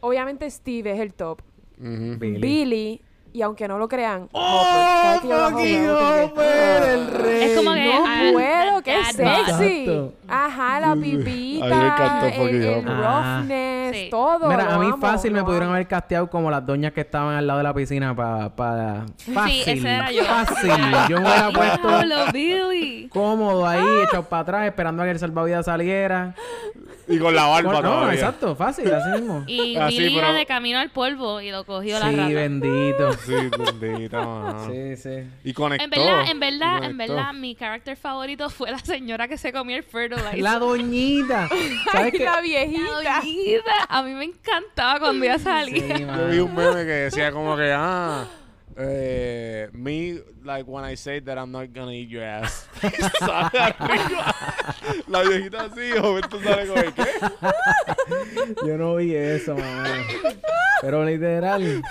[0.00, 1.40] obviamente Steve es el top.
[1.76, 2.38] Billy.
[2.38, 3.00] Billy,
[3.32, 5.30] y aunque no lo crean, ¡Oh, Hopper.
[5.30, 6.92] Cada que yo Hopper, "Ah".
[6.92, 7.42] el rey!
[7.44, 7.84] Es como que...
[7.84, 9.04] No ah, puedo, qué bod.
[9.14, 9.80] sexy.
[9.84, 10.12] Exacto.
[10.28, 11.66] Ajá, la pipita,
[12.34, 12.84] el.
[12.86, 13.38] Ah.
[13.40, 14.08] roughness, Sí.
[14.10, 14.48] todo.
[14.48, 17.34] Mira, lo a mí amo, fácil me pudieron haber casteado como las doñas que estaban
[17.34, 18.50] al lado de la piscina para...
[18.54, 20.24] Pa, fácil, ese era yo.
[20.24, 20.70] fácil.
[21.08, 23.08] Yo me hubiera puesto Billy.
[23.08, 26.34] cómodo ahí, echado para atrás, esperando a que el salvavidas saliera.
[27.08, 28.14] Y con la barba no, todavía.
[28.14, 29.42] exacto, fácil, así mismo.
[29.48, 32.16] Y Ah, sí, Billy iba pero- de camino al polvo y lo cogió la Sí,
[32.16, 32.28] rata.
[32.34, 33.10] bendito.
[33.26, 33.34] Sí,
[33.80, 34.66] bendita, mano.
[34.70, 35.10] Sí, sí.
[35.44, 35.84] Y conectó.
[35.84, 39.76] En verdad, en verdad, en verdad, mi character favorito fue la señora que se comió
[39.76, 40.38] el fertilizer.
[40.38, 41.48] La doñita.
[41.92, 42.80] ¿Sabes Ay, la La viejita.
[43.20, 43.79] doñita.
[43.88, 45.96] A mí me encantaba cuando ella salía.
[45.96, 48.26] Sí, Yo vi un meme que decía como que, ah,
[48.76, 52.68] eh, me, like when I say that I'm not gonna eat your ass.
[53.18, 54.34] Sale arriba.
[55.08, 58.66] La viejita así, joven, tú sales como que, ¿qué?
[58.66, 59.84] Yo no vi eso, mamá.
[60.80, 61.82] Pero literal.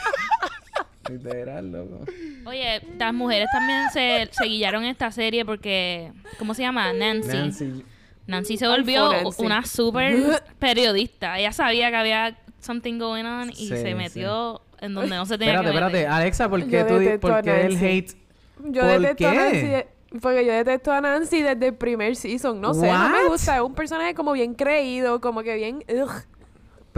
[1.10, 2.06] Literal, loco.
[2.46, 6.92] Oye, las mujeres también se, se guillaron en esta serie porque, ¿cómo se llama?
[6.94, 7.28] Nancy.
[7.30, 7.86] Nancy,
[8.30, 8.58] Nancy.
[8.58, 9.44] se volvió Nancy.
[9.44, 11.38] una super periodista.
[11.40, 13.96] Ella sabía que había something going on y Sí, se sí.
[13.96, 15.96] metió en donde no se tenía Espérate, que meter.
[15.98, 16.16] espérate.
[16.22, 17.86] Alexa, ¿por qué, tú, a por qué el Nancy.
[17.86, 18.12] hate?
[18.66, 19.38] Yo ¿Por detesto a qué?
[19.38, 19.68] Nancy.
[19.68, 19.88] de-
[20.22, 22.60] Porque yo detesto a Nancy desde el primer season.
[22.62, 23.56] No sé, no me gusta.
[23.58, 25.84] Es un personaje como bien creído, como que bien.
[25.90, 26.12] ugh.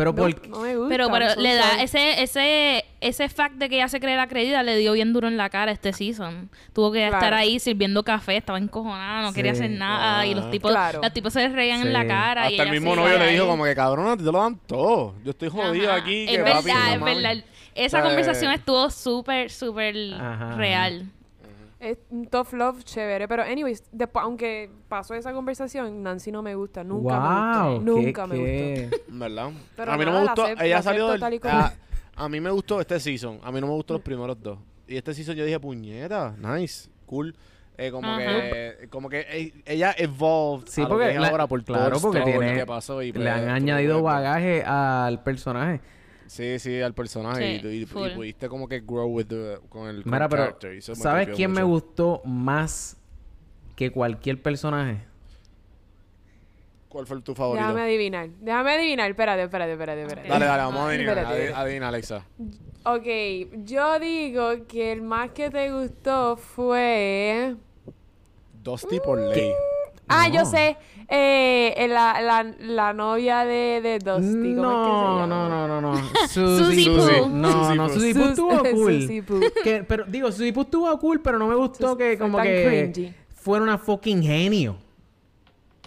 [0.01, 0.89] Pero No, por no me gusta.
[0.89, 4.75] Pero, le da ese, ese, ese fact de que ella se cree la creída le
[4.77, 6.49] dio bien duro en la cara este season.
[6.73, 7.17] Tuvo que Claro.
[7.17, 10.25] estar ahí sirviendo café, estaba encojonada, no quería hacer nada.
[10.25, 10.49] Y los Ah.
[10.51, 11.01] tipos, Claro.
[11.03, 12.49] los tipos se reían en la cara.
[12.49, 14.57] y Hasta el mismo novio le dijo como que, cabrón, a ti te lo dan
[14.65, 15.13] todo.
[15.23, 16.01] Yo estoy jodido Ajá.
[16.01, 16.23] aquí.
[16.23, 17.43] Es que verdad, papi, es verdad.
[17.75, 18.05] Esa ¿Sabes?
[18.07, 20.55] conversación estuvo súper, súper Ajá.
[20.55, 21.05] real.
[21.81, 23.27] Es un tough love chévere.
[23.27, 26.83] Pero, anyways, después, aunque pasó esa conversación, Nancy no me gusta.
[26.83, 27.81] Nunca me gustó.
[27.83, 28.97] Nunca me gustó.
[28.97, 29.11] gustó.
[29.17, 29.49] ¿Verdad?
[29.75, 30.63] Pero a mí no nada, me gustó.
[30.63, 31.19] ella la salió del.
[31.19, 31.73] tal y como A,
[32.15, 33.39] a mí me gustó este season.
[33.43, 34.59] A mí no me gustó los primeros dos.
[34.87, 37.35] Y este season yo dije, puñeta, nice, cool.
[37.77, 41.29] Eh, como que, como que eh, ella evolved Sí, a lo porque que es la-
[41.29, 44.61] ahora por todo claro, porque tiene- que pasó y, pues, Le han tuvo añadido bagaje
[44.63, 45.81] al personaje.
[46.31, 49.89] Sí, sí, al personaje Sí, y, y- y pudiste como que grow with the, con
[49.89, 52.95] el con Mira, el pero character, y eso me ¿sabes quién me gustó más
[53.75, 55.03] que cualquier personaje?
[56.87, 57.65] ¿Cuál fue tu favorito?
[57.67, 58.29] Déjame adivinar.
[58.39, 59.09] Déjame adivinar.
[59.09, 60.29] Espérate, espérate, espérate, espérate.
[60.29, 61.17] Dale, dale, vamos a adivinar.
[61.17, 61.53] Espérate.
[61.53, 62.25] Adivina, Alexa.
[62.85, 63.07] Ok,
[63.65, 67.57] yo digo que el más que te gustó fue...
[68.63, 69.51] Dusty por ley.
[70.11, 70.35] Ah, No.
[70.35, 70.77] yo sé.
[71.13, 74.55] Eh, la, la, la novia de, de Dusty.
[74.55, 75.27] ¿Cómo No, es que se llama?
[75.27, 75.97] no, no, no, no.
[76.29, 77.27] Susie Poo.
[77.29, 77.89] No, Susie no.
[77.89, 79.51] Susie Poo Sus- estuvo cool.
[79.63, 82.91] Que- pero digo, Susie Poo estuvo cool, pero no me gustó Sus- que como que
[82.93, 83.13] cringy.
[83.35, 84.77] fuera una fucking genio.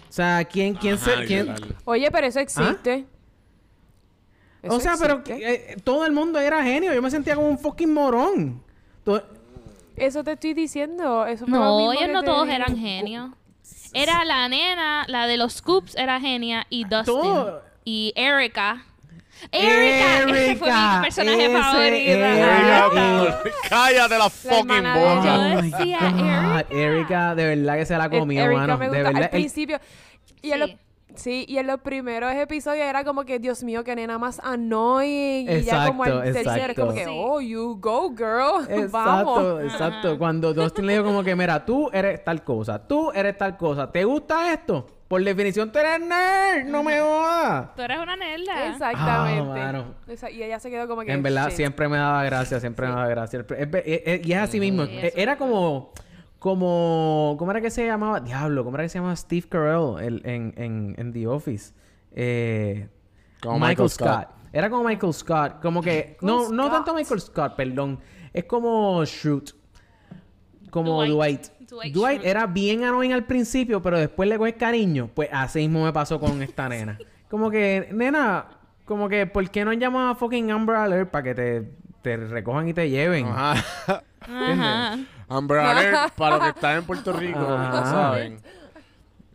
[0.07, 1.53] O sea, ¿quién, quién Ajá, se, quién?
[1.85, 3.05] Oye, pero eso existe.
[4.61, 6.93] Eso O sea, pero eh, todo el mundo era genio.
[6.93, 8.61] Yo me sentía como un fucking morón.
[9.95, 11.25] Eso te estoy diciendo.
[11.25, 13.31] Eso No, ellos no te todos eran genios.
[13.95, 17.05] Era la nena, la de los scoops era genia y Dustin.
[17.05, 17.63] Todo.
[17.83, 18.83] Y Erika.
[19.51, 22.11] Erika, ese fue Erika, mi personaje favorito.
[22.11, 25.35] Erika, cállate la fucking de boca.
[25.57, 28.77] Oh decía, God, Erika, de verdad que se la comió, Erika mano.
[28.79, 29.23] De verdad.
[29.23, 29.79] Al principio.
[30.41, 30.57] Y Sí.
[30.57, 30.69] los-
[31.15, 35.49] sí, y en los primeros episodios era como que, Dios mío, que nena más annoying.
[35.49, 38.63] y ya como el tercero era como que, oh, you go, girl.
[38.69, 39.63] Exacto, Vamos.
[39.63, 40.17] exacto.
[40.17, 43.91] Cuando Dustin le dijo como que, mira, tú eres tal cosa, tú eres tal cosa,
[43.91, 44.87] ¿te gusta esto?
[45.07, 47.75] Por definición tú eres nerd, no me jodas.
[47.75, 48.69] Tú eres una nerda.
[48.71, 49.43] Exactamente.
[49.59, 49.85] Mano.
[50.07, 51.11] Esa- y ella se quedó como que.
[51.11, 51.57] En verdad, shit.
[51.57, 53.45] siempre me daba gracia, siempre me daba gracia.
[53.47, 54.85] El- es- es- es- y es así mismo.
[54.85, 55.91] Sí, E- eso Era como,
[56.45, 58.19] como, ¿cómo era que se llamaba?
[58.19, 61.73] Diablo, ¿cómo era que se llamaba Steve Carell el- en, en, en The Office?
[62.11, 62.87] Eh,
[63.41, 64.07] Como Michael, Michael Scott.
[64.23, 64.27] Scott.
[64.53, 65.59] Era como Michael Scott.
[65.59, 66.71] Como que, no, no Scott.
[66.71, 67.99] tanto Michael Scott, perdón.
[68.31, 69.53] Es como Schrute.
[70.69, 71.47] Como Dwight.
[71.47, 71.67] Dwight.
[71.71, 72.29] Dwight, Dwight Schrute.
[72.29, 75.09] era bien annoying al principio, pero después le coges cariño.
[75.15, 76.99] Pues así mismo me pasó con esta nena.
[77.27, 78.49] Como que, nena,
[78.85, 81.71] como que, ¿por qué no llamas a fucking Amber Alert para que te,
[82.03, 83.25] te recojan y te lleven?
[83.25, 84.03] Ajá.
[84.21, 84.99] Ajá.
[85.27, 88.39] Amber Alert, para los que están en Puerto Rico, no saben.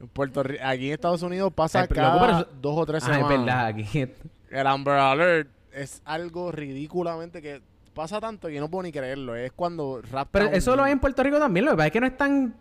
[0.01, 3.11] En Puerto Ri- aquí en Estados Unidos pasa Ay, cada loco, dos o tres Ah,
[3.11, 3.39] es semanas.
[3.39, 4.09] verdad, aquí.
[4.51, 7.61] El Amber Alert es algo ridículamente que
[7.95, 9.35] pasa tanto que yo no puedo ni creerlo.
[9.35, 11.67] Es cuando Pero un eso lo hay en Puerto Rico también.
[11.67, 12.55] Lo que pasa es que no es tan...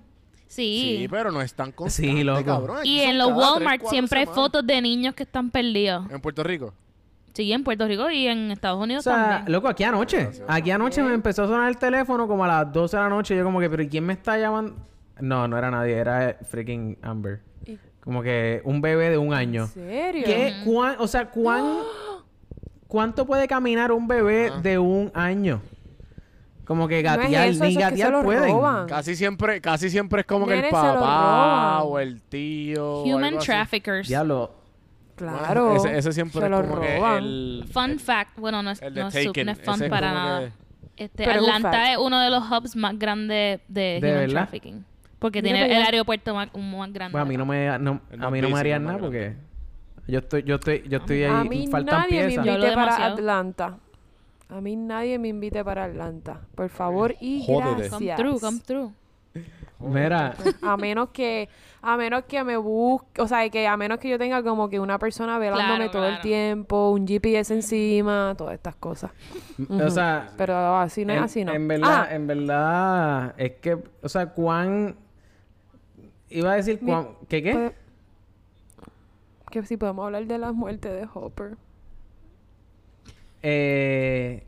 [0.48, 0.98] Sí.
[1.02, 2.44] Sí, pero no es tan constante, loco.
[2.44, 2.78] cabrón.
[2.80, 4.44] Aquí Y en los tres, Walmart siempre hay semanas.
[4.44, 6.10] fotos de niños que están perdidos.
[6.12, 6.74] ¿En Puerto Rico?
[7.40, 9.54] Sí, en Puerto Rico y en Estados O Unidos sea, también.
[9.54, 10.30] loco, aquí anoche.
[10.46, 13.38] Aquí anoche me empezó a sonar el teléfono como a las 12 de la noche.
[13.38, 14.76] Yo como que, ¿pero ¿y quién me está llamando?
[15.22, 15.96] No, no era nadie.
[15.96, 17.40] Era freaking Amber.
[17.66, 19.62] ¿Y- Como que un bebé de un año.
[19.64, 20.24] ¿En serio?
[20.26, 20.54] ¿Qué?
[20.66, 21.78] ¿Cuán- o sea, ¿cuán,
[22.90, 25.62] ¿cuánto puede caminar un bebé de un año?
[26.66, 28.52] Como que No es gatear, eso, ni eso es que se gatear lo pueden.
[28.52, 28.86] roban.
[28.88, 32.86] Casi siempre, casi siempre es como que el papá o el tío.
[32.86, 33.46] o Human algo así.
[33.48, 34.08] traffickers.
[34.10, 34.59] Diablo.
[35.20, 35.76] Claro.
[35.76, 37.18] Ese, ese siempre se es lo como que roban.
[37.24, 37.66] el...
[37.72, 39.46] Fun fact, bueno, no es, el de no es, sub- Taken.
[39.46, 40.40] no es Ese fun es para como nada.
[40.96, 41.58] que- Este, Pero es un fact.
[41.66, 44.32] Atlanta es uno de los hubs más grandes de, ¿De human verdad?
[44.42, 44.86] trafficking.
[45.20, 45.92] Porque Mira tiene para el allá.
[45.92, 47.12] aeropuerto más, más grande.
[47.12, 48.94] Pues a mí no me, no- El a más mí no me harían el más
[48.96, 49.36] nada porque
[50.08, 52.46] yo estoy, yo estoy, yo estoy A ahí mí faltan nadie me piezas.
[52.46, 53.14] Yo invite para demasiado.
[53.16, 53.78] Atlanta.
[54.50, 56.42] A mí nadie me invite para Atlanta.
[56.56, 57.90] Por favor y Jódete.
[57.90, 58.18] Come gracias.
[58.18, 58.92] through, come through.
[59.80, 61.48] Mira, A menos que,
[61.82, 64.80] a menos que me busque, o sea, que a menos que yo tenga como que
[64.80, 69.12] una persona velándome Claro, todo el tiempo, un GPS encima, todas estas cosas.
[69.70, 71.54] o sea, Pero así no es así, ¿no?
[71.54, 74.96] en verdad, Ah, en verdad, es que, o sea, cuán...
[76.30, 77.08] Iba a decir Mi- cuán...
[77.30, 77.54] ¿Qué qué?
[77.54, 77.72] pues,
[79.50, 81.56] que si podemos hablar de la muerte de Hopper.
[83.42, 84.44] Eh,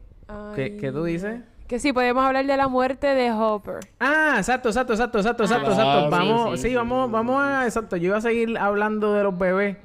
[0.56, 1.42] ¿qué, qué tú dices?
[1.72, 3.80] Que si podemos hablar de la muerte de Hopper.
[3.98, 6.04] Ah, exacto, exacto, exacto, exacto, exacto, Ah, exacto.
[6.04, 7.96] sí, Vamos, sí, sí, vamos, vamos a, exacto.
[7.96, 9.78] Yo iba a seguir hablando de los bebés,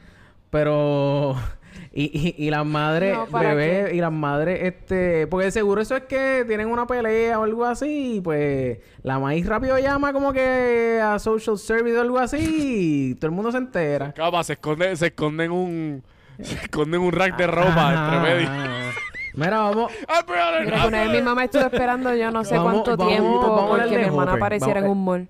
[0.50, 1.36] pero
[1.92, 5.94] y, y, y las madres, No, ¿para bebés y las madres, este, porque seguro eso
[5.94, 10.32] es que tienen una pelea o algo así, y pues la maíz rápido llama como
[10.32, 14.10] que a social service o algo así, y todo el mundo se entera.
[14.12, 16.02] Capa, se esconde, se esconde en un...
[16.42, 18.50] Se esconde en un rack de ropa entre medio.
[19.36, 22.72] Mira, vamos, Alert, Mira, que una vez mi mamá estuvo esperando yo no sé Vamos-
[22.72, 24.42] cuánto vamos- tiempo vamos a hablar porque de mi hermana Hopper.
[24.42, 25.28] apareciera en Vamos- un mall.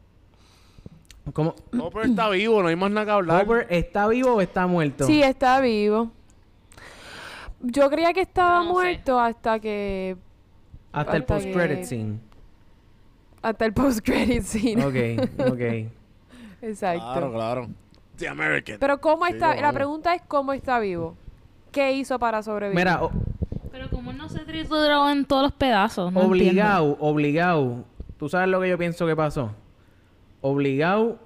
[1.33, 1.55] ¿cómo?
[1.79, 3.43] Hopper está vivo, no hay más nada que hablar.
[3.45, 5.07] ¿Hopper está vivo o está muerto?
[5.07, 6.11] Sí, está vivo.
[7.61, 8.73] Yo creía que estaba No sé.
[8.73, 10.17] muerto hasta que...
[10.93, 12.19] Hasta el hasta post-credit que- scene.
[13.43, 14.85] Hasta el post-credit scene.
[14.85, 15.91] Ok, ok.
[16.63, 17.03] Exacto.
[17.13, 17.69] Claro, claro.
[18.17, 18.77] The American.
[18.79, 19.55] Pero ¿cómo Sí, está?
[19.57, 21.17] La pregunta es ¿cómo está vivo?
[21.73, 22.79] ¿Qué hizo para sobrevivir?
[22.79, 23.11] Mira, o-
[23.77, 26.11] Pero como él no se trituró en todos los pedazos.
[26.11, 27.85] No obligado, obligado.
[28.17, 29.55] ¿Tú sabes lo que yo pienso que pasó?
[30.41, 31.19] obligado,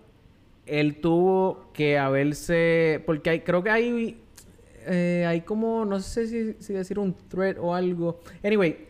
[0.66, 3.02] él tuvo que haberse...
[3.06, 4.20] Porque hay, creo que hay...
[4.86, 5.84] eh, hay como...
[5.84, 8.18] No sé si, si decir un thread o algo.
[8.42, 8.88] Anyway,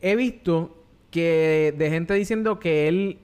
[0.00, 0.76] he visto
[1.10, 3.18] que de gente diciendo que él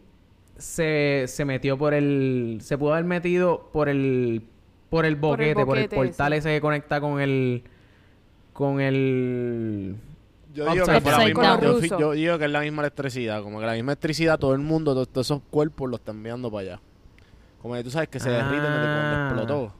[0.56, 2.58] se, se metió por el...
[2.60, 4.42] Se pudo haber metido por el...
[4.90, 6.48] Por el Por el boquete, por el, portal ese.
[6.48, 7.62] ese que conecta con el...
[8.56, 9.96] Con el...
[10.54, 13.42] Yo digo, que la misma, yo, yo digo es la misma electricidad.
[13.42, 16.50] Como que la misma electricidad, todo el mundo, to- todos esos cuerpos los están enviando
[16.50, 16.80] para allá.
[17.60, 19.26] Como que tú sabes que se derriten desde Ah.
[19.28, 19.72] cuando explotó.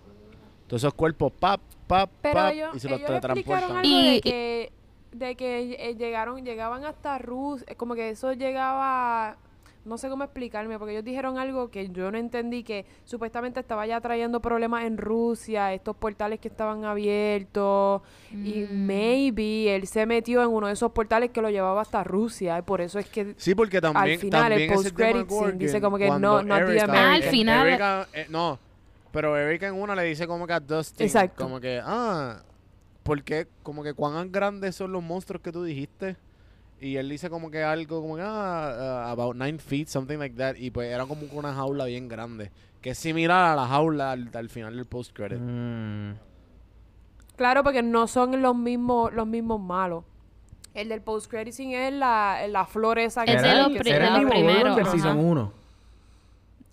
[0.66, 3.70] Todos esos cuerpos, pap, pap, Pero pap, ellos, y se los teletransportan.
[3.78, 4.72] algo Y- de que,
[5.12, 9.38] de que eh, llegaron, llegaban hasta Rusia, como que eso llegaba,
[9.86, 13.86] no sé cómo explicarme, porque ellos dijeron algo que yo no entendí, que supuestamente estaba
[13.86, 18.86] ya trayendo problemas en Rusia, estos portales que estaban abiertos, y Mm.
[18.86, 22.62] maybe él se metió en uno de esos portales que lo llevaba hasta Rusia, y
[22.62, 25.98] por eso es que Sí, porque también, Al final, el también ese post-credit dice como
[25.98, 26.90] que no, American.
[26.90, 28.58] Ah, al final- Erica, eh, no,
[29.12, 31.42] pero Erika en una le dice como que a Dustin, Exacto.
[31.44, 32.42] como que, ah,
[33.02, 33.46] ¿por qué?
[33.62, 36.16] Como que cuán grandes son los monstruos que tú dijiste.
[36.80, 40.36] Y él dice como que algo como que, ah, uh, about nine feet, something like
[40.36, 40.56] that.
[40.56, 42.50] Y pues era como que una jaula bien grande.
[42.82, 45.38] Que es similar a la jaula al, al final del post-credit.
[45.40, 46.12] Mm.
[47.36, 50.04] Claro, porque no son los mismos, los mismos malos.
[50.74, 53.80] El del post-credit scene es la, la flor esa que era el los mismo
[54.30, 54.86] primeros, Gorgon del.
[54.86, 55.52] Season 1.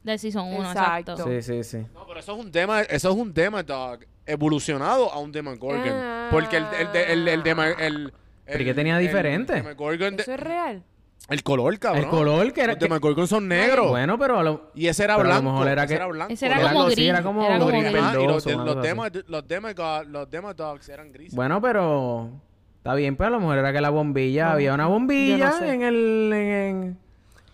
[0.04, 1.12] Del Season 1, Exacto.
[1.14, 1.32] exacto.
[1.32, 1.78] Sí, sí, sí.
[1.94, 5.88] No, pero eso es un tema, eso es un tema, dog, evolucionado a un Demogorgon.
[5.88, 6.28] Ah.
[6.30, 7.48] Porque el, el, de- el, el,
[7.80, 8.14] el,
[8.46, 9.54] ¿Pero y qué tenía diferente?
[9.58, 10.84] El, Demogorgon de- Eso es real.
[11.30, 12.04] el color, cabrón.
[12.04, 12.74] El color que era...
[12.74, 13.90] Los que- Demogorgon son negros.
[13.90, 14.72] Bueno, pero a lo...
[14.76, 15.52] Y ese era Pero a lo blanco.
[15.54, 16.34] mejor era ese que- era blanco.
[16.34, 17.10] Ese era Era como algo así, gris.
[17.10, 17.96] era como Era como gris gris.
[17.96, 21.36] Ajá, y los, verdoso, de- una los, cosa demo, los, los Demodogs eran grises.
[21.36, 22.30] Bueno, pero...
[22.78, 24.52] Está bien, pero a lo mejor era que la bombilla...
[24.52, 25.74] Había una bombilla no sé.
[25.74, 26.32] en el...
[26.34, 27.03] en- en-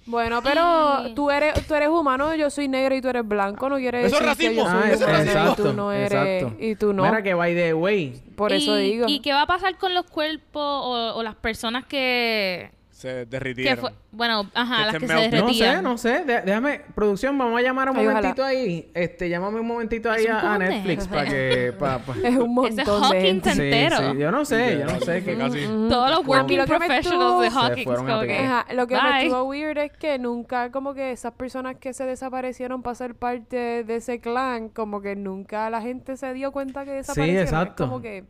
[0.10, 3.70] Bueno, pero Y- tú eres, tú eres humano, yo soy negro y tú eres blanco,
[3.70, 5.52] no quiere Eso es decir que yo soy Ah, eso es humano racismo.
[5.52, 6.56] y tú no eres exacto.
[6.60, 7.04] y tú no.
[7.04, 8.22] Mira que by the way...
[8.36, 9.06] Por eso digo.
[9.08, 12.72] ¿Y qué va a pasar con los cuerpos o, o las personas que...
[13.00, 13.80] Se derritieron.
[13.80, 15.40] fue, bueno, Que ajá, las que se melted.
[15.40, 16.26] No sé, no sé.
[16.26, 16.82] De- déjame...
[16.94, 18.20] Producción, vamos a llamar un Ay, ojalá.
[18.20, 18.92] momentito ahí.
[18.94, 21.74] Este, llámame un momentito ahí un a, Netflix para que...
[21.80, 23.54] pa- pa- Es un Ese montón de Hawkins gente.
[23.54, 23.98] Sí, entero.
[23.98, 24.18] sí.
[24.20, 25.24] Yo no sé, yo no sé.
[25.24, 25.60] que qué casi.
[25.90, 27.84] Todos los working professionals de Se Hawkins.
[27.86, 28.38] fueron a como que.
[28.38, 32.04] Ajá, lo que me estuvo weird es que nunca, como que esas personas que se
[32.06, 36.84] desaparecieron para ser parte de ese clan, como que nunca la gente se dio cuenta
[36.84, 37.44] que desaparecieron.
[37.46, 37.86] Es exacto.
[37.86, 38.26] como que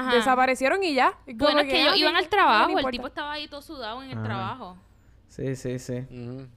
[0.00, 0.14] Ajá.
[0.14, 1.14] desaparecieron y ya.
[1.26, 2.74] Y Bueno, es que ellos ah, iban al no trabajo.
[2.74, 4.24] me El tipo estaba ahí todo sudado en el Ajá.
[4.26, 4.76] trabajo.
[5.28, 6.02] Sí, sí, sí.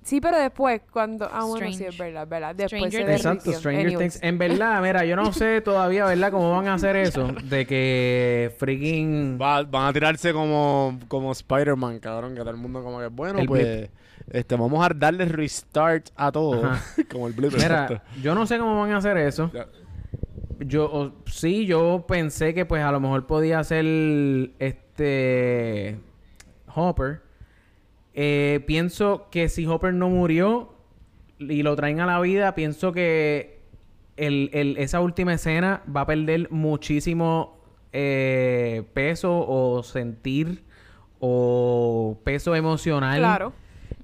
[0.03, 1.29] Sí, pero después, cuando...
[1.29, 2.55] Ah, bueno, sí, es verdad, es verdad.
[2.55, 3.25] Después Stranger se Things.
[3.25, 3.51] Exacto.
[3.59, 4.13] Stranger Anyways.
[4.13, 4.23] Things.
[4.23, 6.31] En verdad, mira, yo no sé todavía, ¿verdad?
[6.31, 7.27] Cómo van a hacer eso.
[7.43, 9.37] De que freaking...
[9.41, 12.33] Va- van a tirarse como, como Spider-Man, cabrón.
[12.35, 13.89] Que todo el mundo como que, bueno, El pues...
[14.31, 16.61] Este, vamos a darle restart a todo.
[17.11, 17.51] Como el blip.
[17.53, 19.49] Mira, yo no sé cómo van a hacer eso.
[20.59, 23.85] Yo, o- sí, yo pensé que pues a lo mejor podía ser
[24.59, 25.97] este
[26.73, 27.21] Hopper.
[28.13, 30.73] Eh, pienso que si Hopper no murió
[31.39, 33.59] y lo traen a la vida, pienso que
[34.17, 37.57] el, el- esa última escena va a perder muchísimo
[37.93, 40.63] eh, peso o sentir
[41.19, 43.19] o peso emocional.
[43.19, 43.53] Claro.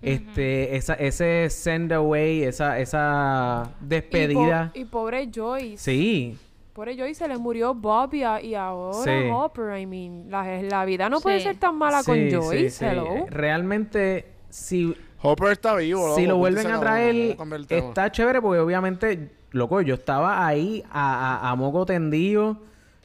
[0.02, 4.72] Este, esa, ese send away, esa, esa Y, despedida.
[4.74, 5.78] po- y pobre Joyce.
[5.78, 6.38] Sí,
[6.76, 9.30] Pobre Joyce se le murió Bob y, a- y ahora Sí.
[9.32, 9.78] Hopper.
[9.80, 12.70] I mean, la, la vida no puede ser tan mala sí, con Joyce.
[12.70, 12.86] sí.
[12.86, 13.26] Hello.
[13.30, 16.20] Realmente, si, Hopper está vivo, loco.
[16.20, 17.38] si lo y vuelven a traer,
[17.70, 22.58] está chévere porque obviamente, loco, yo estaba ahí a, a, a moco tendido.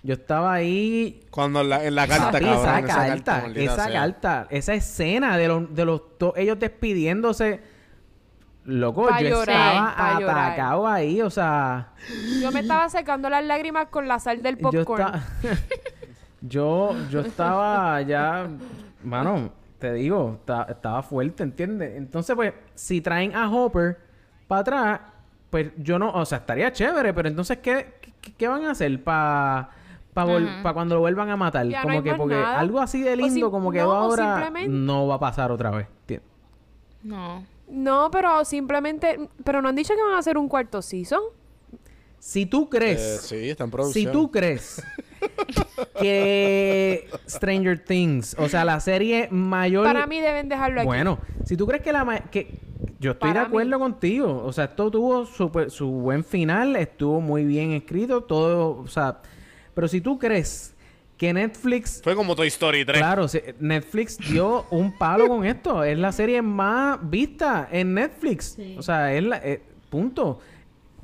[0.02, 2.64] Yo estaba ahí Cuando en la, en la carta, Papi, cabrón.
[2.64, 3.92] esa carta, esa sea.
[3.92, 7.60] carta, esa escena de los, de los to- ellos despidiéndose.
[8.70, 10.38] Loco, Pa' yo llorar, estaba pa' llorar.
[10.52, 11.88] atacado ahí, o sea.
[12.40, 15.12] Yo me estaba secando las lágrimas con la sal del Yo, popcorn.
[16.40, 18.48] yo, yo estaba ya,
[19.02, 21.96] mano, te digo, ta- estaba fuerte, ¿entiendes?
[21.96, 23.98] Entonces, pues, si traen a Hopper
[24.46, 25.00] para atrás,
[25.50, 29.02] pues yo no, o sea, estaría chévere, pero entonces, ¿qué, qué, qué van a hacer
[29.02, 29.70] para
[30.14, 30.72] Ajá.
[30.72, 31.66] cuando lo vuelvan a matar?
[31.66, 32.58] Ya no como hay que, más porque nada.
[32.60, 35.70] algo así de lindo como no, quedó o ahora, simplemente- no va a pasar otra
[35.70, 35.86] vez.
[36.02, 36.28] ¿entiendes?
[37.02, 37.44] No.
[37.70, 39.18] No, pero simplemente...
[39.44, 41.20] Pero no han dicho que van a hacer un cuarto season.
[42.18, 43.00] Si tú crees...
[43.00, 44.82] Eh, sí, está en Si tú crees
[45.98, 49.84] que Stranger Things, o sea, la serie mayor...
[49.84, 50.86] Para mí deben dejarlo aquí.
[50.86, 52.04] Bueno, si tú crees que la...
[52.04, 52.58] ma- que
[52.98, 53.82] Yo estoy Para de acuerdo mí.
[53.82, 54.42] contigo.
[54.44, 58.78] O sea, esto tuvo su, su buen final, estuvo muy bien escrito, todo...
[58.80, 59.20] O sea,
[59.72, 60.74] pero si tú crees
[61.20, 62.00] que Netflix...
[62.02, 62.96] Fue como Toy Story 3.
[62.98, 63.26] Claro,
[63.58, 65.84] Netflix dio un palo con esto.
[65.84, 68.56] Es la serie más vista en Netflix.
[68.78, 69.60] O sea, es la- eh,
[69.90, 70.40] Punto.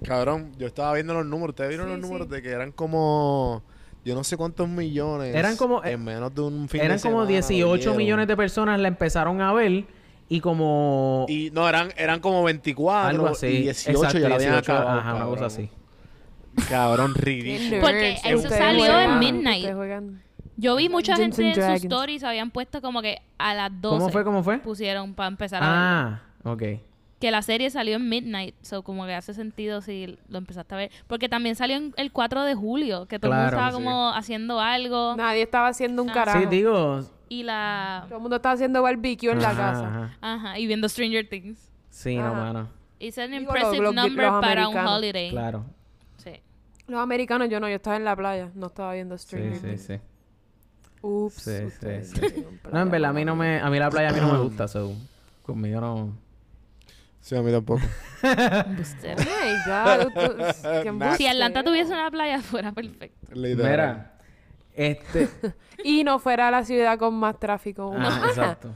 [0.03, 1.51] Cabrón, yo estaba viendo los números.
[1.51, 2.35] ¿Ustedes vieron Sí, los números sí.
[2.35, 3.63] de que eran como...
[4.07, 5.35] Yo no sé cuántos millones.
[5.35, 7.97] Eran como- En menos de un fin Eran de como semana 18 dieron.
[7.99, 9.85] millones de personas la empezaron a ver
[10.31, 13.49] y como Y no, eran, eran como 24 algo así.
[13.49, 15.69] y 18 Exacto, ya la habían 18, acabado, Ajá, una cosa así.
[16.69, 17.81] Cabrón, ridículo.
[17.81, 19.67] Porque eso Ustedes salió juegan- en Midnight.
[20.59, 21.85] Yo vi mucha Dungeons gente en sus Dragons.
[21.85, 24.25] stories habían puesto como que a las 12 ¿Cómo fue?
[24.25, 24.59] ¿Cómo fue?
[24.59, 25.79] pusieron para empezar a ver.
[25.79, 26.63] Ah, ok.
[27.21, 30.79] Que la serie salió en Midnight, so como que hace sentido si lo empezaste a
[30.79, 30.91] ver.
[31.07, 33.85] Porque también salió en el 4 de julio, que todo el mundo Claro, estaba sí.
[33.85, 35.15] como haciendo algo.
[35.17, 36.15] Nadie estaba haciendo un Ah.
[36.15, 36.41] carajo.
[36.41, 37.01] Sí, digo.
[37.29, 38.05] Y la...
[38.07, 39.89] Todo el mundo estaba haciendo barbecue en la ajá, casa.
[39.89, 40.19] ajá.
[40.21, 41.71] Ajá, y viendo Stranger Things.
[41.91, 42.35] Sí, no, Ajá.
[42.35, 42.69] mano.
[42.99, 44.93] It's an Digo, impressive number los para un americanos.
[44.99, 45.31] holiday.
[45.31, 45.65] Claro.
[46.87, 49.57] Los americanos, yo no, yo estaba en la playa, no estaba viendo streaming.
[49.57, 50.01] sí, sí.
[51.03, 51.35] Ups.
[51.35, 52.21] Sí, sí, ustedes sí.
[52.21, 53.61] tienen No, en verdad, a mí no me...
[53.61, 54.93] A mí la playa a mí no me gusta, so...
[55.43, 56.17] Conmigo no...
[57.21, 57.83] Sí, a mí tampoco.
[60.93, 61.17] Nah.
[61.17, 63.33] si Atlanta tuviese una playa fuera perfecto.
[63.35, 64.13] Mira,
[64.75, 65.29] este...
[65.85, 67.95] Y no fuera la ciudad con más tráfico.
[67.97, 68.75] Ah, exacto.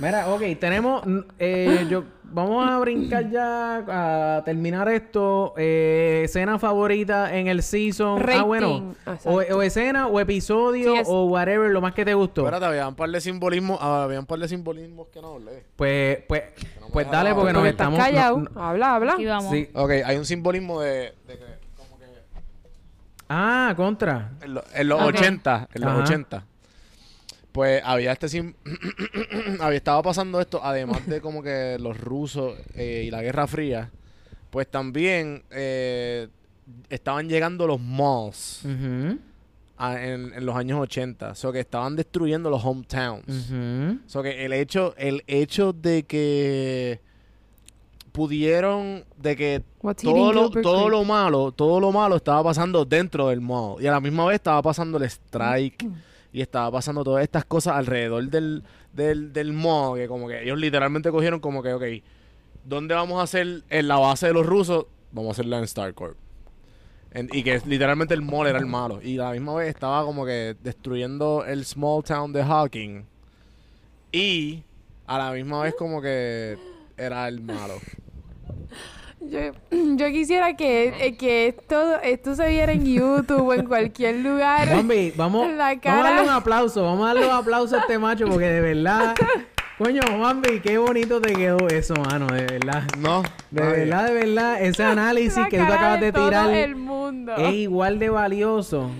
[0.00, 1.02] Mira, ok, tenemos...
[1.38, 5.54] eh, yo, vamos a brincar ya a terminar esto.
[5.56, 8.22] Eh, escena favorita en el season.
[8.28, 8.94] Ah, bueno.
[9.04, 9.16] Rating.
[9.24, 9.56] O, Exacto.
[9.58, 12.42] o escena, o episodio, Sí, es- o whatever, lo más que te gustó.
[12.42, 15.64] Espérate, había un par de simbolismos, ah, había un par de simbolismos que no hablé.
[15.74, 16.42] Pues, pues,
[16.80, 17.98] no pues dale, porque nos Porque estás estamos...
[17.98, 18.38] callado.
[18.38, 19.12] no- no- habla, habla.
[19.14, 19.50] Aquí vamos.
[19.50, 19.68] sí.
[19.74, 21.44] Ok, hay un simbolismo de, de que
[21.76, 22.04] como que
[23.28, 24.32] Ah, contra.
[24.42, 25.08] en, lo- en los Ok.
[25.08, 26.02] 80, en los Ajá.
[26.02, 26.44] 80.
[27.58, 28.54] Pues había este sim
[29.58, 33.90] había estaba pasando esto además de como que los rusos eh, y la Guerra Fría,
[34.50, 36.28] pues también eh,
[36.88, 39.18] estaban llegando los malls Ujú,
[39.76, 43.26] a- en, en los años 80, o sea que estaban destruyendo los hometowns.
[43.50, 43.98] ujú.
[44.06, 47.00] So que el hecho, el hecho de que
[48.12, 53.28] pudieron, de que What's todo lo, todo lo malo, todo lo malo estaba pasando dentro
[53.30, 53.82] del mall.
[53.82, 55.84] Y a la misma vez estaba pasando el strike.
[56.32, 58.62] Y estaba pasando todas estas cosas alrededor del,
[58.92, 59.98] del, del mall.
[59.98, 61.84] Que como que ellos literalmente cogieron como que, ok,
[62.64, 64.86] ¿dónde vamos a hacer en la base de los rusos?
[65.12, 66.16] Vamos a hacerla en StarCorp.
[67.32, 69.00] Y que literalmente el mall era el malo.
[69.02, 73.06] Y a la misma vez estaba como que destruyendo el small town de Hawking.
[74.12, 74.62] Y
[75.06, 76.58] a la misma vez como que
[76.96, 77.74] era el malo.
[79.20, 79.40] Yo,
[79.70, 84.68] yo quisiera que, eh, que esto, esto se viera en YouTube o en cualquier lugar.
[84.68, 86.82] Bambi, vamos, La vamos a darle un aplauso.
[86.84, 89.14] Vamos a darle un aplauso a este macho porque de verdad...
[89.78, 92.26] Coño, Bambi, qué bonito te quedó eso, mano.
[92.26, 92.82] De verdad.
[92.98, 96.74] No, De verdad, de verdad, ese análisis La que tú te acabas de tirar el
[96.74, 97.36] mundo.
[97.36, 98.90] es igual de valioso.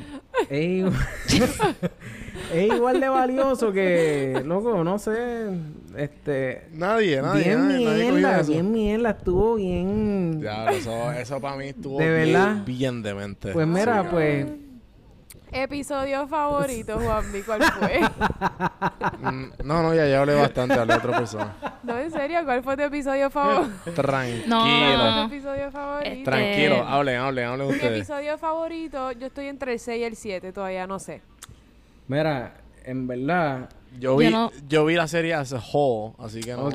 [0.48, 0.96] Es igual,
[2.52, 5.48] es igual de valioso que, loco, no sé,
[5.96, 6.68] este...
[6.72, 7.44] Nadie, nadie.
[7.44, 8.52] bien nadie, nadie cogió mierda, eso.
[8.52, 10.40] bien mierda, estuvo bien...
[10.40, 12.56] Ya, eso, eso para mí estuvo ¿De bien, verdad?
[12.64, 13.52] bien demente.
[13.52, 14.46] Pues mira, pues...
[15.50, 18.00] Episodio favorito, Juanmi, ¿cuál fue?
[19.20, 21.56] Mm, No, no, ya, ya hablé bastante, hablé a otra persona.
[21.82, 23.92] no, en serio, ¿cuál fue tu episodio favorito?
[23.94, 24.44] Tranquilo.
[24.46, 25.26] No.
[25.28, 26.10] tu episodio favorito?
[26.10, 30.16] Este- Tranquilo, hablen, hablen, hablen Mi episodio favorito, yo estoy entre el 6 y el
[30.16, 31.22] 7, todavía no sé.
[32.08, 32.54] Mira,
[32.84, 33.68] en verdad...
[33.94, 36.70] Yo Yo vi, no- yo vi la serie as a whole, así que no,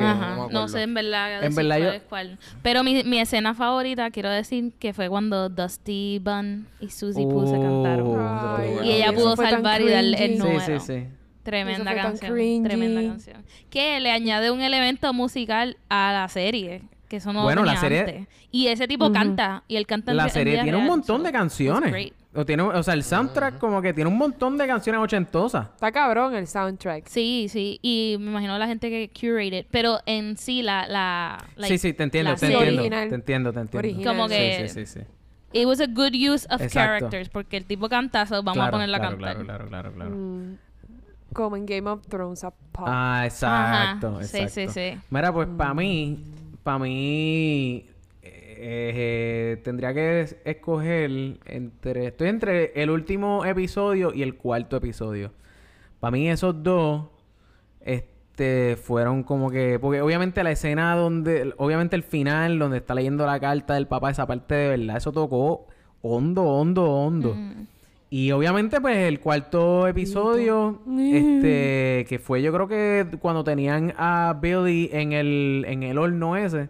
[0.50, 1.44] no sé en verdad.
[1.44, 2.40] En verdad cuál yo- es cuál.
[2.64, 7.46] Pero mi, mi escena favorita, quiero decir que fue cuando Dusty Bun y Susie Poo
[7.46, 8.18] se cantaron.
[8.20, 10.32] Ay, Y ella pudo salvar y darle el.
[10.34, 10.80] Sí, número.
[10.80, 11.08] sí, sí.
[11.44, 12.64] Tremenda canción.
[12.64, 13.44] Tremenda canción.
[13.70, 16.82] Que le añade un elemento musical a la serie.
[17.08, 18.28] Que eso no Bueno, la serie- antes.
[18.50, 19.64] Y ese tipo canta.
[19.68, 22.12] Y él canta en La serie tiene un montón so de canciones.
[22.36, 25.68] O, tiene, o sea, el soundtrack como que tiene un montón de canciones ochentosas.
[25.76, 27.08] Está cabrón el soundtrack.
[27.08, 27.80] Sí, sí.
[27.84, 29.68] Y me imagino la gente que curated.
[29.70, 30.88] Pero en sí, la...
[30.88, 32.80] la like, sí, sí, te entiendo, la te entiendo.
[32.82, 33.10] original.
[33.10, 33.88] Te entiendo, te entiendo.
[33.88, 34.16] Original.
[34.16, 35.06] Como que- Sí, sí, sí, sí.
[35.56, 36.70] It was a good use of Exacto.
[36.74, 37.30] characters.
[37.30, 39.46] Porque el tipo canta, so vamos Claro, a ponerla claro, a cantar.
[39.46, 40.10] Claro, claro, claro, claro.
[40.16, 40.58] Mm,
[41.34, 42.86] como en Game of Thrones a pop.
[42.88, 44.24] Ah, exacto, Ajá.
[44.24, 44.72] Sí, exacto.
[44.74, 45.00] sí, sí.
[45.12, 46.24] Mira, pues para mí,
[46.64, 47.86] para mí,
[48.66, 55.32] eh, tendría que es- escoger entre, estoy entre el último episodio y el cuarto episodio.
[56.00, 57.06] Para mí esos dos,
[57.82, 63.26] este, fueron como que, porque obviamente la escena donde, obviamente el final, donde está leyendo
[63.26, 65.68] la carta del papá, esa parte de verdad, eso tocó
[66.02, 67.36] hondo, hondo, hondo.
[67.36, 67.68] Mm.
[68.10, 74.38] Y obviamente, pues, el cuarto episodio, este, que fue yo creo que cuando tenían a
[74.40, 76.70] Billy en el, en el horno ese.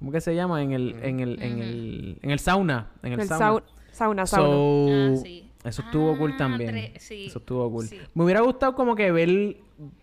[0.00, 0.62] ¿Cómo que se llama?
[0.62, 2.88] En el, en el, en el, en el sauna.
[3.02, 3.46] En el, el sauna.
[3.46, 4.48] sau- sauna, sauna.
[4.48, 4.88] So,
[5.20, 5.46] Ah, sí.
[5.62, 6.70] Eso estuvo cool Ah, también.
[6.74, 7.26] tre- sí.
[7.26, 7.86] Eso estuvo cool.
[7.86, 7.98] Sí.
[8.14, 9.56] Me hubiera gustado como que ver,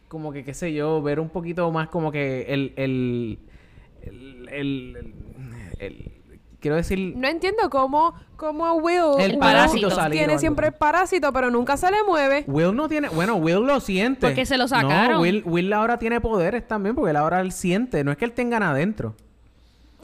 [0.07, 3.39] como que, qué sé yo, ver un poquito más como que el, el,
[4.03, 5.13] el, el, el-
[5.79, 6.11] el-
[6.59, 11.33] quiero decir, No entiendo cómo, cómo Will, El Will parásito salió, tiene siempre el parásito,
[11.33, 12.43] pero nunca se le mueve.
[12.47, 14.27] Will no tiene, bueno, Will lo siente.
[14.27, 15.13] Porque se lo sacaron.
[15.13, 18.25] No, Will, Will ahora tiene poderes también, porque él ahora él siente, no es que
[18.25, 19.15] él tenga nada adentro.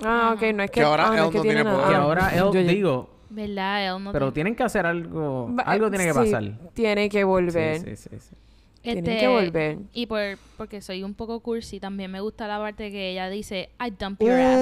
[0.02, 1.76] Ah, ok, no es que, Que ahora ah, no es él que no tiene nada.
[1.76, 1.90] poder.
[1.90, 3.96] Que Ah, ahora él, yo- yo- digo, ¿Verdad?
[3.96, 6.44] Él no pero tiene- tienen que hacer algo, Va- algo tiene que sí, pasar.
[6.74, 7.80] Tiene que volver.
[7.80, 8.36] Sí, sí, sí, sí.
[8.82, 9.78] Tienen Este, que volver.
[9.94, 10.20] Y por,
[10.58, 14.22] porque soy un poco cursi, también me gusta la parte que ella dice, I dump
[14.22, 14.60] your ass.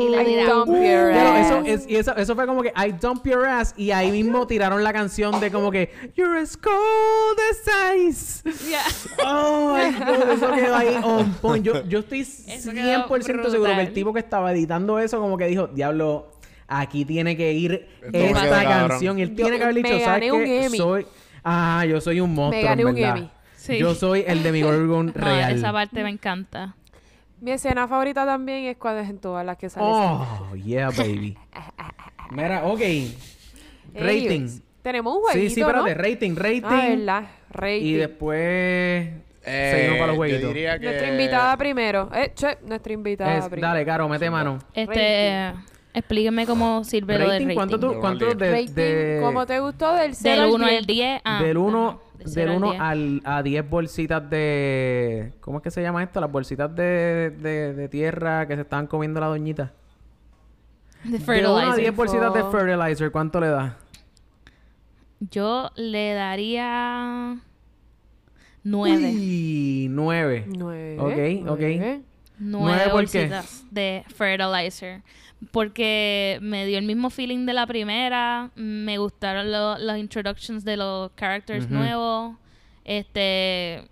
[0.00, 3.90] Y la eso, es, y eso, eso fue como que I dump your ass y
[3.90, 8.42] ahí mismo tiraron la canción de como que You're as cold as ice.
[8.68, 8.82] Yeah.
[9.24, 11.64] Oh my God, eso quedó ahí on point.
[11.64, 15.36] Yo, yo estoy Eso quedó 100% seguro que el tipo que estaba editando eso como
[15.36, 16.30] que dijo, diablo,
[16.66, 19.18] aquí tiene que ir Esto esta canción.
[19.18, 20.70] Y él Yo- tiene que haber me dicho, ¿sabes qué?
[20.76, 21.06] Soy...
[21.44, 23.16] Ah, yo soy un monstruo, gané en un verdad.
[23.18, 23.30] Emmy.
[23.56, 23.78] Sí.
[23.78, 25.56] Yo soy el de mi Gorgon No, real.
[25.56, 26.74] esa parte me encanta.
[27.40, 29.86] Mi escena favorita también es cuando es en todas las que sale.
[29.88, 31.36] Oh, yeah, baby.
[32.30, 32.80] Mira, ok.
[33.94, 34.48] Rating.
[34.82, 35.94] Tenemos un jueguito, Sí, sí, espérate.
[35.94, 36.02] ¿no?
[36.02, 36.62] Rating, rating.
[36.64, 37.22] Ah, ¿verdad?
[37.50, 37.84] Rating.
[37.86, 39.08] y después...
[39.50, 40.48] Eh, Seguimos para los yo jueguitos.
[40.48, 40.84] diría que...
[40.86, 42.10] Nuestra invitada primero.
[42.14, 43.68] Eh, che, nuestra invitada Es- primero.
[43.68, 44.58] dale, Caro, mete mano.
[44.74, 45.52] Este,
[45.94, 47.54] explíqueme cómo sirve lo del Rating, rating.
[47.56, 49.94] ¿cuánto, tú, cuánto al de, Rating, de- ¿cómo te gustó?
[49.94, 50.78] Del 0 Del al 1 10.
[50.80, 51.20] al 10.
[51.24, 52.80] Ah, del 1 ajá, del al 1 10.
[52.80, 55.34] al, a 10 bolsitas de...
[55.40, 56.20] ¿Cómo es que se llama esto?
[56.20, 59.72] Las bolsitas de, de, de tierra que se estaban comiendo la doñita.
[61.04, 61.92] De De 1 a 10 fertilizer.
[61.92, 63.76] bolsitas de fertilizer, ¿cuánto le da?
[65.20, 67.38] Yo le daría
[68.64, 69.14] 9.
[69.14, 70.44] Uy, 9.
[70.48, 71.42] Nueve.
[71.46, 72.04] Ok, ok.
[72.38, 72.90] Nueve.
[72.92, 75.02] Bolsitas de fertilizer.
[75.52, 78.50] Porque me dio el mismo feeling de la primera.
[78.56, 81.74] Me gustaron lo- los introductions de los characters Ujú.
[81.74, 82.36] nuevos.
[82.84, 83.86] Este.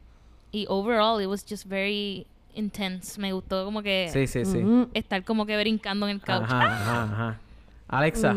[0.52, 3.20] Y overall, it was just very intense.
[3.20, 4.60] Me gustó como que Sí, sí, sí.
[4.94, 6.42] Estar como que brincando en el couch.
[6.44, 7.40] Ajá, ajá, ajá.
[7.88, 8.34] Alexa.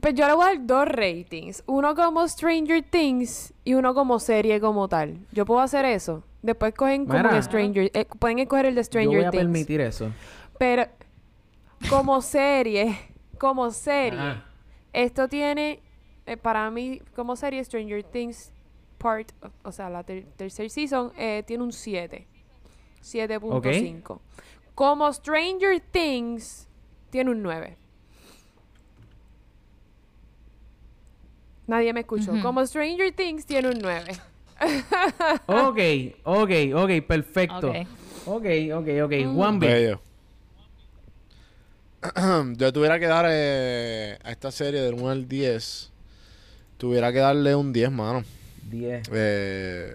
[0.00, 1.62] Pues yo le voy a dar dos ratings.
[1.66, 5.18] Uno como Stranger Things y uno como serie como tal.
[5.30, 6.24] Yo puedo hacer eso.
[6.44, 7.30] Después cogen como Mira.
[7.30, 7.90] que Stranger...
[7.94, 9.42] eh, pueden escoger el de Yo Stranger voy a Things.
[9.44, 10.12] permitir eso.
[10.58, 10.84] Pero
[11.88, 12.98] como serie,
[13.38, 14.44] como serie, Ajá.
[14.92, 15.80] esto tiene,
[16.26, 18.52] eh, para mí, como serie, Stranger Things
[18.98, 22.26] Part, o- o sea, la ter- tercer season, eh, tiene un 7.
[23.00, 24.20] 7.5.
[24.74, 26.68] Como Stranger Things,
[27.08, 27.78] tiene un 9.
[31.66, 32.32] Nadie me escuchó.
[32.42, 34.12] Como Stranger Things, tiene un 9.
[35.46, 35.78] Ok,
[36.24, 37.70] ok, ok, perfecto.
[37.70, 37.76] Ok.
[38.26, 39.12] Ok, ok, ok.
[39.36, 39.70] One bit.
[39.70, 40.00] Bello.
[42.56, 45.90] Yo tuviera que dar eh, a esta serie del 1 al 10.
[46.78, 48.24] Tuviera que darle un 10, mano.
[48.70, 49.08] 10.
[49.12, 49.94] Eh,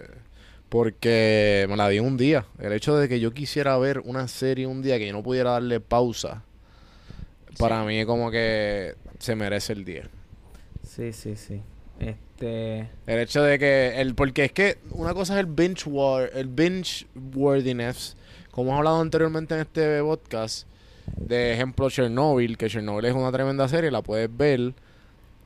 [0.68, 2.46] porque me la di un día.
[2.58, 5.50] El hecho de que yo quisiera ver una serie un día que yo no pudiera
[5.50, 6.44] darle pausa,
[7.58, 10.06] para mí como que se merece el 10.
[10.88, 11.60] Sí, sí, sí.
[11.98, 12.29] Este.
[12.46, 16.46] El hecho de que el porque es que una cosa es el binge war, el
[16.48, 18.16] binge worthiness,
[18.50, 20.66] como hemos hablado anteriormente en este podcast,
[21.16, 24.72] de ejemplo Chernobyl, que Chernobyl es una tremenda serie, la puedes ver,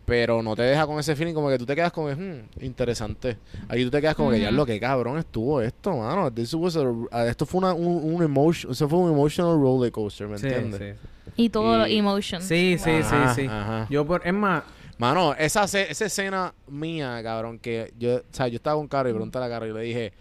[0.05, 2.43] pero no te deja con ese feeling como que tú te quedas como que, "Hmm,
[2.61, 3.39] interesante.
[3.69, 6.31] Aquí tú te quedas como que ya lo que cabrón estuvo esto, mano.
[6.31, 6.77] This was
[7.11, 10.47] a- esto fue una, un, un emotion, eso fue un emotional roller coaster, ¿me Sí,
[10.47, 10.97] entiendes?
[10.99, 11.09] sí.
[11.37, 12.45] Y todos los Y- emotions.
[12.45, 13.47] Sí, sí, sí, sí.
[13.47, 13.87] ajá.
[13.91, 14.21] Yo por.
[14.27, 14.63] Es más.
[14.99, 19.13] Mano, esa, esa escena mía, cabrón, que yo, o sea, yo estaba con Caro y
[19.13, 20.13] pregunté a la Caro y le dije,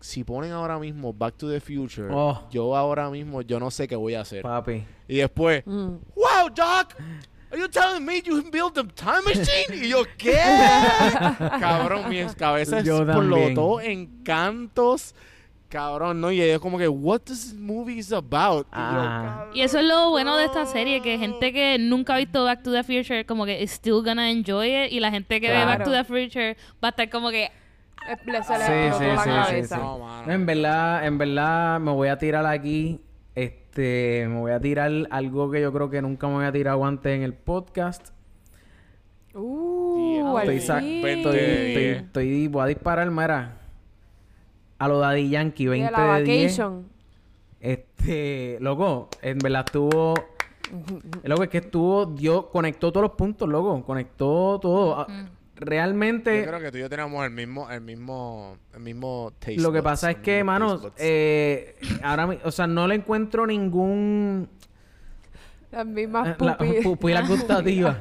[0.00, 2.46] si ponen ahora mismo Back to the Future, Oh.
[2.50, 4.42] yo ahora mismo, yo no sé qué voy a hacer.
[4.42, 4.84] Papi.
[5.08, 5.96] Y después, Mm.
[6.14, 6.94] wow, Doc,
[7.50, 9.84] are you telling me you built a time machine?
[9.84, 10.32] Y yo, ¿qué?
[11.60, 15.14] cabrón, mi cabeza explotó en cantos.
[15.68, 16.32] Cabrón, ¿no?
[16.32, 18.66] Y ella como que, what this movie is about?
[18.68, 19.46] Y yo, Ah.
[19.52, 22.62] Y eso es lo bueno de esta serie, que gente que nunca ha visto Back
[22.62, 25.64] to the Future como que is still gonna enjoy it y la gente que ve
[25.66, 27.50] Back to the Future va a estar como que
[28.24, 29.76] le- Se le Sí, explotó sí, la sí, sí, cabeza.
[29.76, 29.82] sí.
[29.82, 30.26] No, mano.
[30.26, 33.00] No, en verdad, en verdad, me voy a tirar aquí.
[33.34, 36.78] Este, me voy a tirar algo que yo creo que nunca me voy a tirar
[36.82, 38.08] antes en el podcast.
[39.34, 43.57] Uh, estoy, estoy, estoy- voy a disparar, mira.
[44.78, 46.58] A lo Daddy Yankee, De 20 la de 10.
[46.58, 46.86] vacation.
[47.60, 50.14] Este, loco, en verdad estuvo.
[51.24, 53.82] Loco, es que estuvo, dio, conectó todos los puntos, loco.
[53.84, 55.00] Conectó todo.
[55.00, 55.06] Ah,
[55.56, 56.42] Realmente.
[56.42, 59.56] Yo creo que tú y yo teníamos el mismo, el mismo, el mismo taste.
[59.60, 60.94] Lo que pasa es que, mismo mano, taste buds.
[60.98, 64.48] eh, ahora, mi- o sea, no le encuentro ningún
[65.72, 66.84] Las mismas eh, la- pupilas.
[66.84, 67.96] pupilas gustativas.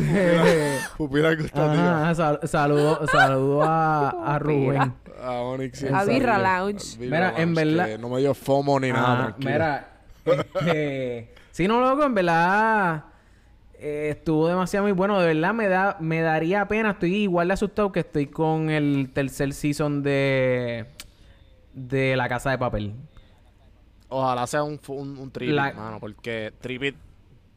[0.00, 2.14] Eh, Pupila gustativa.
[2.14, 4.92] sal- saludo, saludo a, a Rubén.
[5.22, 6.38] A Onyx A Birra.
[6.38, 6.98] Lounge.
[6.98, 9.34] Mira, en verdad- No me dio FOMO ni nada.
[9.38, 9.88] Mira,
[10.24, 13.04] Este, sí, no, loco, en verdad
[13.74, 15.20] eh, estuvo demasiado muy bueno.
[15.20, 16.90] De verdad me da me daría pena.
[16.90, 20.86] Estoy igual de asustado que estoy con el tercer season de
[21.74, 22.94] de La Casa de Papel.
[24.08, 26.96] Ojalá sea un, un, un tripit, La- mano, porque tripit...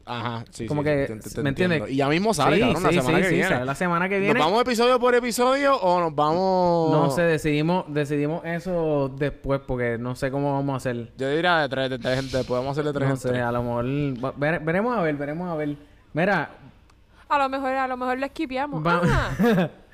[0.08, 1.90] Ajá, sí, Como sí, que, sí, te- te- te ¿me entiendes?
[1.90, 3.48] Y ya mismo sale, Sí, cabrón, la sí, semana sí, que sí, viene.
[3.48, 4.34] sale la semana que viene.
[4.38, 6.92] ¿Nos vamos episodio por episodio o nos vamos...?
[6.92, 11.10] No sé, decidimos, decidimos eso después porque no sé cómo vamos a hacer.
[11.18, 12.44] Yo diría de tres, de tres gente.
[12.44, 13.42] Podemos hacer de tres No sé, tres.
[13.42, 13.84] a lo mejor
[14.38, 15.76] vere- veremos a ver, veremos a ver.
[16.12, 16.50] Mira,
[17.28, 18.84] A lo mejor, a lo mejor le esquipeamos.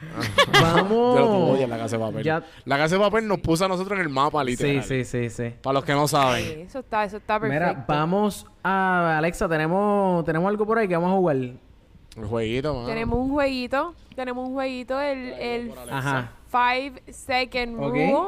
[0.54, 1.18] Va- vamos.
[1.18, 2.22] Yo lo en la casa de papel.
[2.24, 4.82] Ya- La casa de papel nos puso a nosotros en el mapa, Sí, literal.
[4.84, 5.54] sí, sí, sí.
[5.62, 6.44] Para los que no saben.
[6.44, 7.64] sí, eso está, eso está perfecto.
[7.68, 11.36] Mira, vamos a Alexa, tenemos tenemos algo por ahí que vamos a jugar.
[11.36, 12.86] El jueguito, mano.
[12.86, 16.32] Tenemos un jueguito, tenemos un jueguito, el, el Ajá.
[16.48, 17.84] Five Second Ok.
[17.94, 18.22] Rule.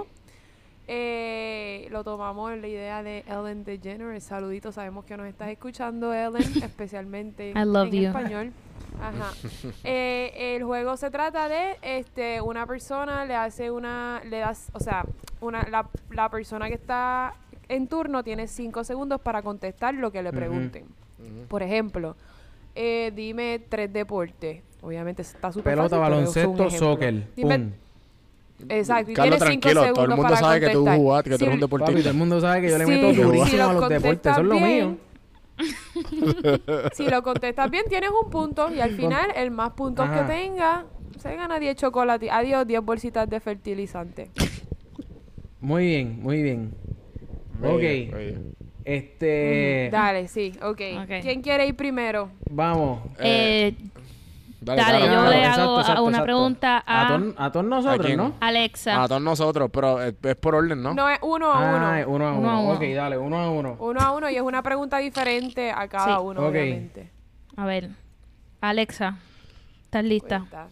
[0.86, 4.24] Eh, lo tomamos en la idea de Ellen DeGeneres.
[4.24, 8.06] Saluditos, sabemos que nos estás escuchando, Ellen, especialmente I love en you.
[8.08, 8.52] español.
[9.00, 9.32] Ajá.
[9.84, 14.80] Eh, el juego se trata de este una persona le hace una le das, o
[14.80, 15.04] sea,
[15.40, 17.34] una la, la persona que está
[17.68, 20.86] en turno tiene cinco segundos para contestar lo que le pregunten.
[21.48, 22.16] Por ejemplo,
[22.74, 24.62] eh, dime tres deportes.
[24.82, 27.26] Obviamente está súper Pelota, fácil, baloncesto, soccer.
[27.34, 27.72] Dime- Pum.
[28.68, 29.94] Exacto, y Carlos, tienes cinco tranquilo.
[29.94, 31.78] Todo el mundo para sabe que tú jugaste, que tú Si- eres un Papi, todo
[31.86, 32.10] deportista.
[32.10, 34.32] el mundo sabe que yo le Sí, meto si durísimo lo a los deportes.
[34.32, 34.96] Eso es lo mío.
[36.94, 38.72] Si lo contestas bien, tienes un punto.
[38.74, 40.26] Y al final, el más puntos Ajá.
[40.26, 40.84] que tenga,
[41.20, 42.30] se gana 10 chocolates.
[42.32, 44.30] Adiós, 10 bolsitas de fertilizante.
[45.60, 46.74] Muy bien, muy bien.
[47.60, 48.44] Bello, Ok.
[48.84, 49.88] Este.
[49.90, 50.80] Dale, sí, ok.
[51.04, 51.10] Ok.
[51.22, 52.30] ¿Quién quiere ir primero?
[52.50, 53.00] Vamos.
[53.18, 53.74] Eh,
[54.64, 56.24] Dale, yo le hago exacto, una exacto.
[56.24, 58.16] pregunta a, A, ton- a todos nosotros?
[58.16, 58.34] ¿no?
[58.40, 59.02] Alexa.
[59.02, 60.94] A todos nosotros, pero es, es por orden, ¿no?
[60.94, 61.86] No, es uno a uno.
[61.86, 62.50] Ah, uno a Uno uno.
[62.50, 62.72] a uno.
[62.74, 63.76] Ok, dale, uno a uno.
[63.78, 66.22] Uno a uno y es una pregunta diferente a cada Sí.
[66.24, 67.10] uno, obviamente.
[67.56, 67.90] A ver.
[68.60, 69.18] Alexa,
[69.84, 70.38] ¿estás lista?
[70.38, 70.68] Cuenta.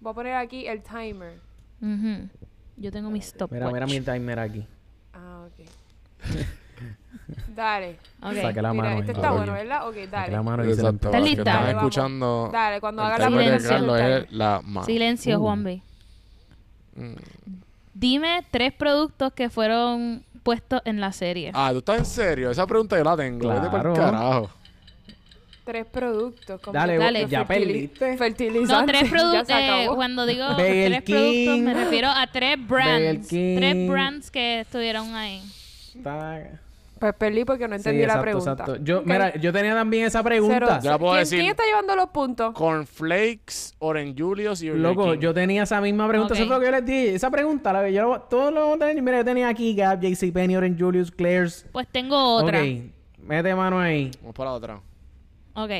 [0.00, 1.40] Voy a poner aquí el timer.
[2.76, 3.60] Yo tengo mi stopwatch.
[3.60, 4.66] Mira, mira mi timer aquí.
[5.12, 5.68] Ah, ok.
[7.54, 7.96] Dale.
[8.22, 8.34] Ok.
[8.40, 8.98] Saque la Mira, mano.
[9.00, 9.16] este ahí.
[9.16, 9.88] está bueno, ¿verdad?
[9.88, 10.32] Ok, Saque dale.
[10.32, 11.08] la mano y Exacto.
[11.08, 11.40] ¿Estás lista?
[11.42, 14.16] están escuchando Dale, cuando el haga la dale.
[14.24, 14.86] es la mano.
[14.86, 15.42] Silencio, Uh.
[15.42, 15.82] Juan B.
[16.96, 17.12] Mm.
[17.94, 21.50] Dime tres productos que fueron puestos en la serie.
[21.54, 22.50] Ah, ¿tú estás en serio?
[22.50, 23.48] Esa pregunta yo la tengo.
[23.48, 23.92] Vete Claro.
[23.92, 24.50] pa'l carajo.
[25.64, 26.60] Tres productos.
[26.62, 27.26] como Dale, Dale.
[27.28, 28.16] ya perdiste.
[28.16, 28.72] Fertilizante.
[28.72, 29.50] No, tres productos.
[29.50, 29.96] acabó.
[29.96, 31.62] cuando digo tres productos, King.
[31.62, 33.28] me refiero a tres brands.
[33.28, 35.42] Tres brands que estuvieron ahí.
[35.94, 36.60] Está-
[36.98, 38.50] Pues perdí porque no entendí Sí, la pregunta.
[38.52, 38.76] exacto.
[38.82, 40.24] Yo, mira, yo tenía también esa Cero.
[40.24, 40.80] pregunta.
[40.82, 41.38] Yo la puedo ¿Quién, decir.
[41.38, 42.52] quién está llevando los puntos?
[42.54, 45.18] Cornflakes, Orange Julius y Burger Loco, King.
[45.20, 46.34] yo tenía esa misma pregunta.
[46.34, 47.14] Eso fue lo que yo les dije.
[47.14, 49.02] Esa pregunta, la que yo lo- todos lo vamos a tener.
[49.02, 51.66] Mira, yo tenía aquí Gap, JCPenney, Orange Julius, Claire's.
[51.72, 52.60] Pues tengo otra.
[52.60, 52.66] Ok,
[53.22, 54.10] mete mano ahí.
[54.20, 54.80] Vamos para la otra.
[55.54, 55.70] Ok.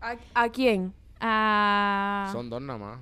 [0.00, 0.92] ¿A, a quién?
[1.20, 2.98] Ah, Son dos nada más.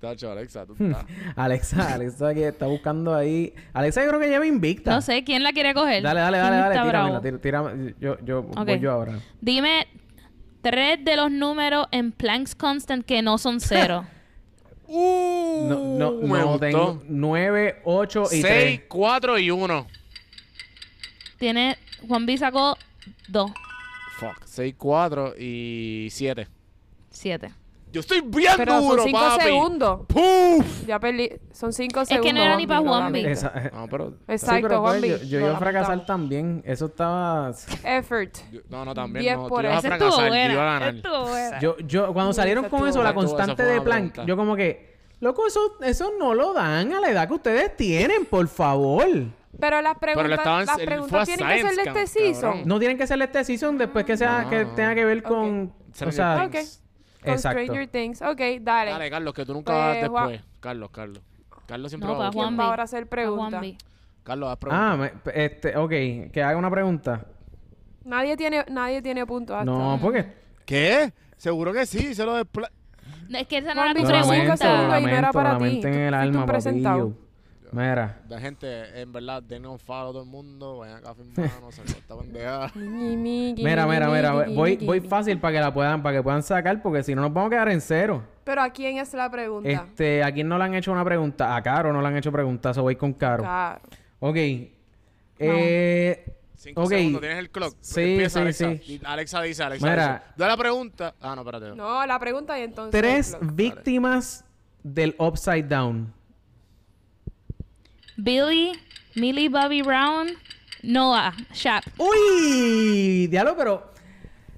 [0.00, 0.90] Tacho, Alexa, tú Hmm.
[0.92, 1.04] estás.
[1.36, 3.54] Alexa, Alexa que está buscando ahí.
[3.72, 4.90] Alexa yo creo que lleva invicta.
[4.94, 6.02] no sé, ¿quién la quiere coger?
[6.02, 6.74] Dale, dale, ¿Quién dale, dale.
[6.74, 7.20] Tíramela, bravo?
[7.20, 7.94] tira, tírame.
[8.00, 9.18] Yo, yo voy yo ahora.
[9.40, 9.86] Dime
[10.60, 14.04] tres de los números en Planck's Constant que no son cero.
[14.94, 18.80] Uh, No, no, no tengo 9, 8 y 6, 3.
[18.88, 19.86] 4 y 1.
[21.38, 21.78] Tiene...
[22.06, 22.76] Juan B sacó
[23.28, 23.50] dos.
[24.18, 24.42] Fuck.
[24.44, 26.46] 6, 4 y 7.
[27.10, 27.52] Siete.
[27.92, 29.42] Yo estoy bien Pero son duro, cinco papi.
[29.44, 30.00] segundos.
[30.08, 30.86] ¡Puf!
[30.86, 31.30] Ya perdí.
[31.52, 32.34] Son cinco que segundos.
[32.34, 33.26] no era ni pa' Juanvi.
[33.26, 34.14] Esa, No, pero...
[34.26, 36.62] Exacto, sí, pero pues, Juanvi, yo, yo lo iba a fracasar también.
[36.64, 37.52] Eso estaba...
[37.84, 38.34] Effort.
[38.50, 39.42] yo- No, no, también Diez no.
[39.44, 41.60] Tú por ibas a fracasar, yo a ganar.
[41.60, 44.24] Yo, yo, cuando salieron con eso, la constante de Planck, pregunta.
[44.26, 44.90] yo como que...
[45.20, 49.06] Loco, eso, eso no lo dan a la edad que ustedes tienen, por favor.
[49.60, 52.40] Pero las Pero le preguntas, estaban- las preguntas tienen que ser de este season.
[52.50, 52.62] cabrón.
[52.68, 54.50] No tienen que ser este season después que sea No.
[54.50, 55.72] que tenga que ver con...
[56.06, 56.48] O sea.
[57.22, 57.60] Con exacto.
[57.60, 58.22] Stranger Things.
[58.22, 58.90] Ok, dale.
[58.90, 60.52] Dale, Carlos, que tú nunca Pues, vas Juan- después.
[60.60, 61.22] Carlos, Carlos.
[61.66, 62.32] Carlos siempre No, va pa' después.
[62.34, 62.70] ¿Quién Juan va B.
[62.70, 63.60] ahora a hacer preguntas?
[63.60, 63.76] B.
[64.24, 65.22] Carlos, haz Ah, preguntas.
[65.34, 67.26] me- este, ok, que haga una pregunta.
[68.04, 70.26] Nadie tiene, nadie tiene puntos hasta No, porque...
[70.66, 71.12] ¿Qué?
[71.36, 72.70] Seguro que sí, se lo despla...
[73.28, 75.00] No, Es que esa no Juan era B, son cinco lamento, segundos pregunta.
[75.00, 75.64] y no era para ti.
[75.64, 77.08] lamento en el fuiste alma, presentado.
[77.10, 77.22] papillo.
[77.72, 78.20] Mira.
[78.28, 80.78] La gente, en verdad, denle un a todo el mundo.
[80.78, 82.70] Vayan acá a firmarnos, se esta pendeja.
[82.74, 86.22] Ñi, mi, ñi, Mira, mira, mira, voy, voy fácil para que la puedan, para que
[86.22, 88.22] puedan sacar, porque si no nos vamos a quedar en cero.
[88.44, 89.70] Pero ¿a quién es la pregunta?
[89.70, 91.56] Este, ¿a quién no le han hecho una pregunta?
[91.56, 93.42] A Caro no le han hecho preguntas, o voy con Caro.
[93.42, 93.80] Claro.
[94.20, 94.36] Ok.
[95.38, 96.24] Eh,
[96.54, 96.90] Cinco Ok.
[96.90, 97.74] segundos, ¿tienes el clock?
[97.80, 98.84] Sí, Empieza, sí, Alexa.
[98.84, 99.00] sí.
[99.04, 100.12] Alexa dice, Alexa Mira.
[100.24, 100.34] dice.
[100.36, 101.14] Da la pregunta.
[101.20, 101.74] Ah, no, espérate.
[101.74, 103.00] No, la pregunta y entonces...
[103.00, 104.44] tres víctimas
[104.84, 106.12] del Upside Down.
[108.16, 108.72] Billy,
[109.14, 110.28] Millie Bobby Brown
[110.82, 111.84] Noah, Shap.
[111.98, 113.26] ¡Uy!
[113.28, 113.92] Diablo, pero.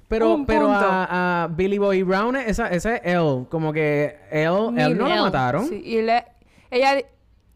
[0.08, 3.46] Pero, Un pero a, a Billy Boy Brown, esa, ese es él.
[3.48, 5.20] Como que él, él no lo Él.
[5.22, 5.66] mataron.
[5.66, 6.24] Sí, y le,
[6.70, 6.98] ella,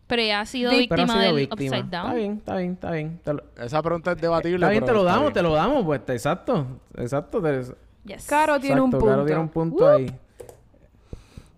[0.07, 1.77] Pero ella ha sido Pero ha víctima sido del víctima.
[1.79, 2.07] Upside Down.
[2.07, 3.21] Está bien, está bien, está bien.
[3.27, 4.57] Lo- Esa pregunta es debatible.
[4.57, 5.33] está bien, pero te lo damos, bien.
[5.35, 6.01] te lo damos, pues.
[6.09, 6.67] Exacto.
[6.97, 7.43] Exacto.
[7.43, 7.63] te-
[8.07, 8.27] Yes.
[8.27, 9.07] Caro tiene un punto.
[9.07, 10.11] Caro tiene un punto ahí.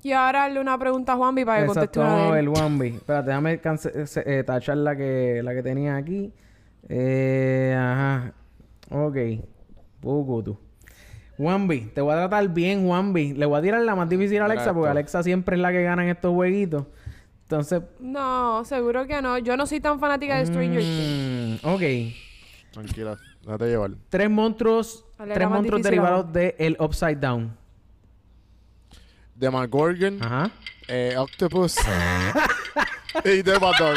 [0.02, 2.48] Y ahora hazle una pregunta a Juanvi para que conteste una de él.
[2.48, 2.88] Wambi.
[2.88, 3.60] Espérate, déjame
[4.06, 6.32] se- eh, tachar la que, la que tenía aquí.
[6.88, 8.32] Eh, ajá.
[8.90, 9.16] Ok.
[10.00, 10.58] Pucutu.
[11.38, 13.34] Wambi, te voy a tratar bien, Wambi.
[13.34, 14.90] Le voy a tirar la más difícil a Alexa, porque.
[14.90, 16.86] Alexa siempre es la que gana en estos jueguitos.
[17.42, 17.82] Entonces.
[17.98, 19.38] No, seguro que no.
[19.38, 21.62] Yo no soy tan fanática de Stranger Things.
[21.62, 21.82] mm, ok.
[22.72, 23.90] Tranquila, déjate llevar.
[24.08, 25.04] Tres monstruos.
[25.18, 27.56] Dale, tres monstruos difícil derivados de el Upside Down.
[29.40, 30.50] Demogorgon, Ajá.
[30.86, 31.76] eh, Octopus
[33.24, 33.96] y Demodog.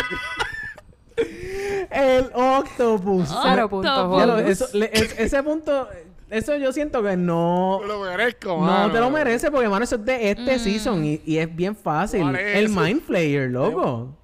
[1.91, 3.29] El Octopus.
[3.43, 4.17] Cero puntos, Octopus.
[4.19, 4.51] Ya lo- Juanvi.
[4.51, 5.87] eso- le- es- ese punto.
[6.29, 7.79] Eso yo siento que no.
[7.81, 8.91] Me lo merezco, No mano.
[8.91, 12.21] te lo mereces porque, mano, eso es de este season y, y es bien fácil.
[12.21, 12.69] ¿Cuál es El?
[12.69, 14.15] Mind Flayer, loco.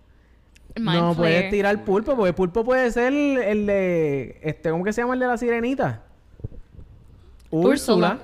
[0.76, 4.40] Mind no puedes tirar pulpo porque pulpo puede ser el de.
[4.42, 6.02] Este, ¿Cómo que se llama el de la sirenita?
[7.52, 8.18] Úrsula.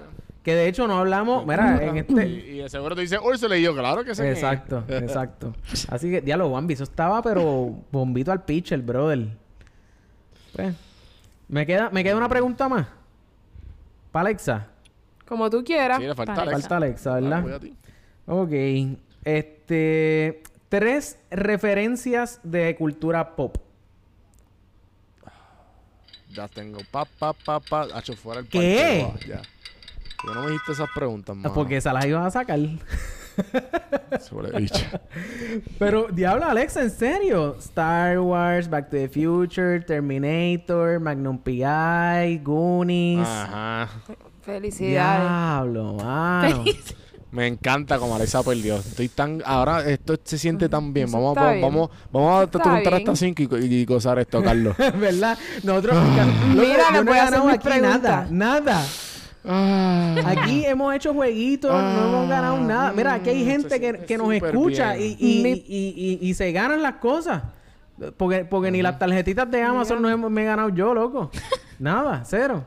[0.46, 1.44] Que de hecho no hablamos.
[1.46, 2.28] Mira, en este.
[2.28, 4.30] Y, y de seguro te dice Ursula y yo, claro que sé.
[4.32, 5.56] Exacto, exacto.
[5.90, 9.28] Así que, diálogo, Bambi, eso estaba, pero bombito al pitcher, brother.
[10.56, 10.76] Pues,
[11.48, 12.86] me queda, me queda una pregunta más.
[14.12, 14.68] Para Alexa.
[15.28, 15.98] Como tú quieras.
[15.98, 16.34] Sí, le falta.
[16.34, 16.60] Alexa.
[16.60, 17.42] Falta Alexa, Ah, ¿verdad?
[17.42, 17.76] voy a ti.
[18.28, 19.00] Ok.
[19.26, 20.44] Este.
[20.70, 23.58] Tres referencias de cultura pop.
[26.34, 26.80] Ya tengo.
[26.92, 27.88] Pa, pa, pa, pa.
[27.96, 29.08] Hacho fuera el ¿Qué?
[29.12, 29.42] parque, Ya.
[30.26, 31.54] ¿Por qué no me dijiste esas preguntas, mano?
[31.54, 32.60] Porque esa las ibas a sacar.
[34.22, 34.86] Sobre bicho.
[35.80, 37.56] Pero, diablo, Alexa, ¿en serio?
[37.60, 43.28] Star Wars, Back to the Future, Terminator, Magnum P.I., Goonies.
[43.28, 43.90] Ajá.
[44.42, 45.22] Felicidades.
[45.22, 46.64] Diablo, mano.
[47.32, 48.78] Me encanta como Alexa perdió.
[48.78, 49.42] Estoy tan...
[49.46, 51.08] Ahora esto se siente tan bien.
[51.08, 51.74] Eso Vamos, está vamos, bien.
[51.74, 52.94] vamos, vamos a bien.
[52.94, 54.78] hasta 5 y, y, y gozar esto, Carlos.
[55.00, 55.38] ¿Verdad?
[55.64, 55.98] Nosotros...
[56.56, 57.60] Mira, yo no voy a hacer aquí nada.
[57.60, 58.32] preguntas.
[58.32, 58.86] Nada.
[59.48, 60.16] Ah.
[60.26, 62.92] Aquí hemos hecho jueguitos, no hemos ganado nada.
[62.94, 66.52] Mira, aquí hay Mm, gente que, que nos escucha y, y, y, y- y se
[66.52, 67.44] ganan las cosas.
[68.18, 71.32] Porque, porque ni las tarjetitas de Amazon no hemos- me he ganado yo, loco.
[71.80, 72.64] Nada, cero.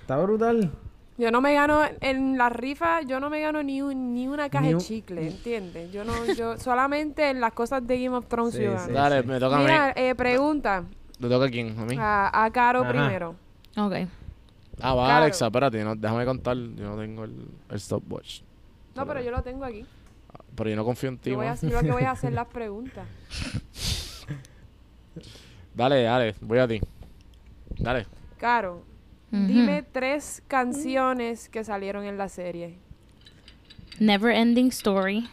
[0.00, 0.70] Está brutal.
[1.16, 4.48] Yo no me gano en la rifa, yo no me gano ni, un- ni una
[4.48, 5.92] caja Ni de chicle, ¿entiendes?
[5.92, 8.90] Yo no, yo solamente en las cosas de Game of Thrones Sí, yo sí.
[8.92, 9.92] Dale, me toca a Mira, mí.
[10.02, 10.84] eh, pregunta
[11.18, 11.78] ¿Le toca a quién?
[11.78, 11.96] ¿A mí?
[12.00, 12.88] a, a Caro Ajá.
[12.90, 13.34] primero.
[13.76, 13.92] Ok.
[14.82, 15.22] Ah, va Claro.
[15.24, 16.56] Alexa, espérate, no, déjame contar.
[16.56, 18.40] Yo no tengo el, el stopwatch.
[18.94, 19.84] No, pero yo lo tengo aquí.
[20.56, 22.32] Pero yo no confío en ti, Yo, voy a, yo lo que voy a hacer
[22.34, 23.06] las preguntas.
[25.74, 26.80] Dale, dale, voy a ti.
[27.78, 28.06] Dale.
[28.38, 28.82] Caro,
[29.30, 32.78] dime tres canciones que salieron en la serie.
[33.98, 35.28] Never Ending Story.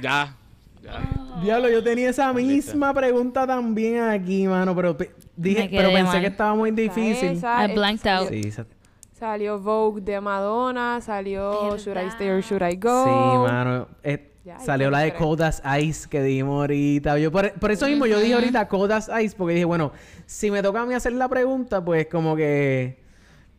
[0.00, 0.34] Ya.
[0.82, 1.40] Ya.
[1.42, 4.74] Diablo, yo tenía esa misma pregunta también aquí, mano.
[4.74, 5.12] Pero pe-
[5.42, 6.20] dije, pero pensé mal.
[6.20, 7.30] que estaba muy difícil.
[7.30, 8.28] Esa, I blanked salió- out.
[8.30, 8.66] Sí, esa-
[9.12, 12.06] Salió Vogue de Madonna, salió Should I.
[12.10, 13.04] Stay or Should I Go.
[13.04, 13.88] Sí, mano.
[14.04, 15.24] Eh, Ya, salió la de diferente.
[15.26, 17.18] Cold as Ice que dijimos ahorita.
[17.18, 19.92] Yo por, por eso mismo yo dije ahorita Cold as Ice porque dije, bueno,
[20.24, 22.98] si me toca a mí hacer la pregunta, pues como que...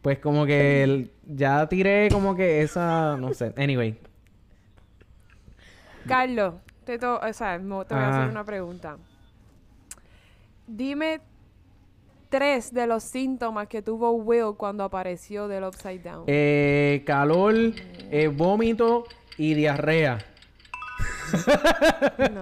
[0.01, 3.17] Pues como que el- ya tiré como que esa...
[3.17, 3.53] No sé.
[3.57, 3.99] Anyway.
[6.07, 8.97] Carlos, te, to- o sea, te voy a hacer una pregunta.
[10.67, 11.19] Dime
[12.29, 16.23] tres de los síntomas que tuvo Will cuando apareció del Upside Down.
[16.27, 17.55] Eh, calor,
[18.11, 19.05] eh, vómito
[19.37, 20.19] y diarrea.
[22.33, 22.41] no.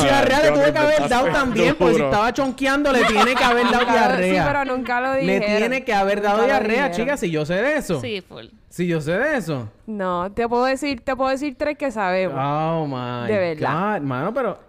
[0.00, 3.70] diarrea le me que haber dado también, porque si estaba chonqueando le tiene que haber
[3.70, 4.42] dado diarrea.
[4.42, 5.56] Sí, pero nunca lo Le dijeron.
[5.58, 8.00] tiene que haber dado diarrea, chicas, si yo sé de eso.
[8.00, 8.46] Sí, full.
[8.68, 9.68] Si yo sé de eso.
[9.86, 12.38] No, te puedo decir, te puedo decir tres que sabemos.
[12.38, 13.98] Oh my De verdad.
[13.98, 14.67] God, mano, pero.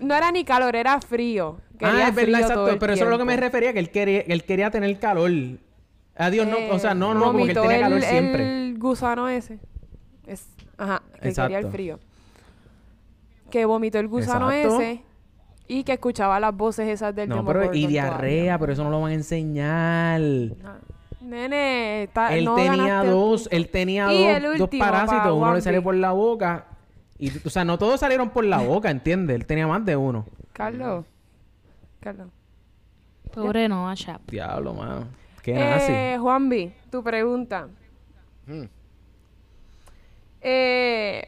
[0.00, 1.58] No era ni calor, era frío.
[1.60, 2.76] ah, Quería es verdad, exacto.
[2.78, 5.30] Pero eso es lo que me refería, que él quería, él quería tener calor.
[6.16, 8.66] Adiós, no, o sea, no, no, como que él tenía calor siempre.
[8.68, 9.58] El gusano ese.
[10.26, 11.70] Es, ajá, que quería el Exacto.
[11.70, 11.98] frío.
[13.50, 14.80] Que vomitó el gusano Exacto.
[14.80, 15.02] ese
[15.68, 19.00] y que escuchaba las voces esas del No, pero y diarrea, pero eso no lo
[19.02, 20.20] van a enseñar.
[20.64, 20.78] Ah,
[21.20, 25.54] Nene, está, él no tenía dos, él tenía Y dos, el dos parásitos, pa' uno
[25.54, 26.64] le salió por la boca.
[27.18, 29.34] Y, o sea, no todos salieron por la boca, ¿entiendes?
[29.36, 30.26] Él tenía más de uno.
[30.52, 31.04] Carlos.
[32.00, 32.28] Carlos.
[33.32, 34.22] Pobre Noah Chap.
[34.30, 35.06] Diablo, mano.
[35.42, 35.92] Qué nazi.
[35.92, 37.68] Eh, Juanvi, tu pregunta.
[38.46, 38.64] Hmm.
[40.40, 41.22] Eh,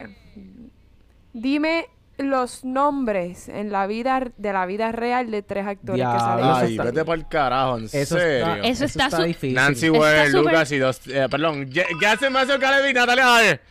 [1.33, 1.85] dime
[2.17, 6.45] los nombres en la vida de la vida real de tres actores Diablo, que salen.
[6.45, 8.53] eso Ay, está- vete para el carajo, en Eso serio.
[8.55, 9.55] está, Eso está su- difícil.
[9.55, 9.97] Nancy Está
[10.27, 11.07] súper- Lucas y dos...
[11.07, 11.67] eh, perdón,
[11.99, 13.61] Gassen Mazo Calebi y Natalia Javier.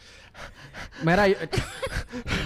[1.03, 1.37] Mira, yo-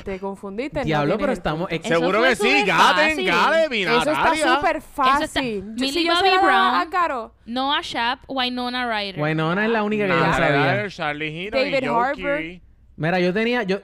[0.05, 0.81] Te confundiste.
[0.81, 1.69] no diablo, tienes pero estamos...
[1.71, 3.27] Eso Seguro que sí, Gaten, fácil.
[3.27, 5.65] Galebi, Eso está súper está- fácil.
[5.65, 6.75] Yo- Millie si Bobby Brown.
[6.75, 9.21] a Caro, Noah Shap, Winona Ryder.
[9.21, 10.89] Winona es la única que yo no sabía.
[10.89, 12.61] Charlie Hino David Harper.
[12.97, 13.63] Mira, yo tenía...
[13.65, 13.79] Yo,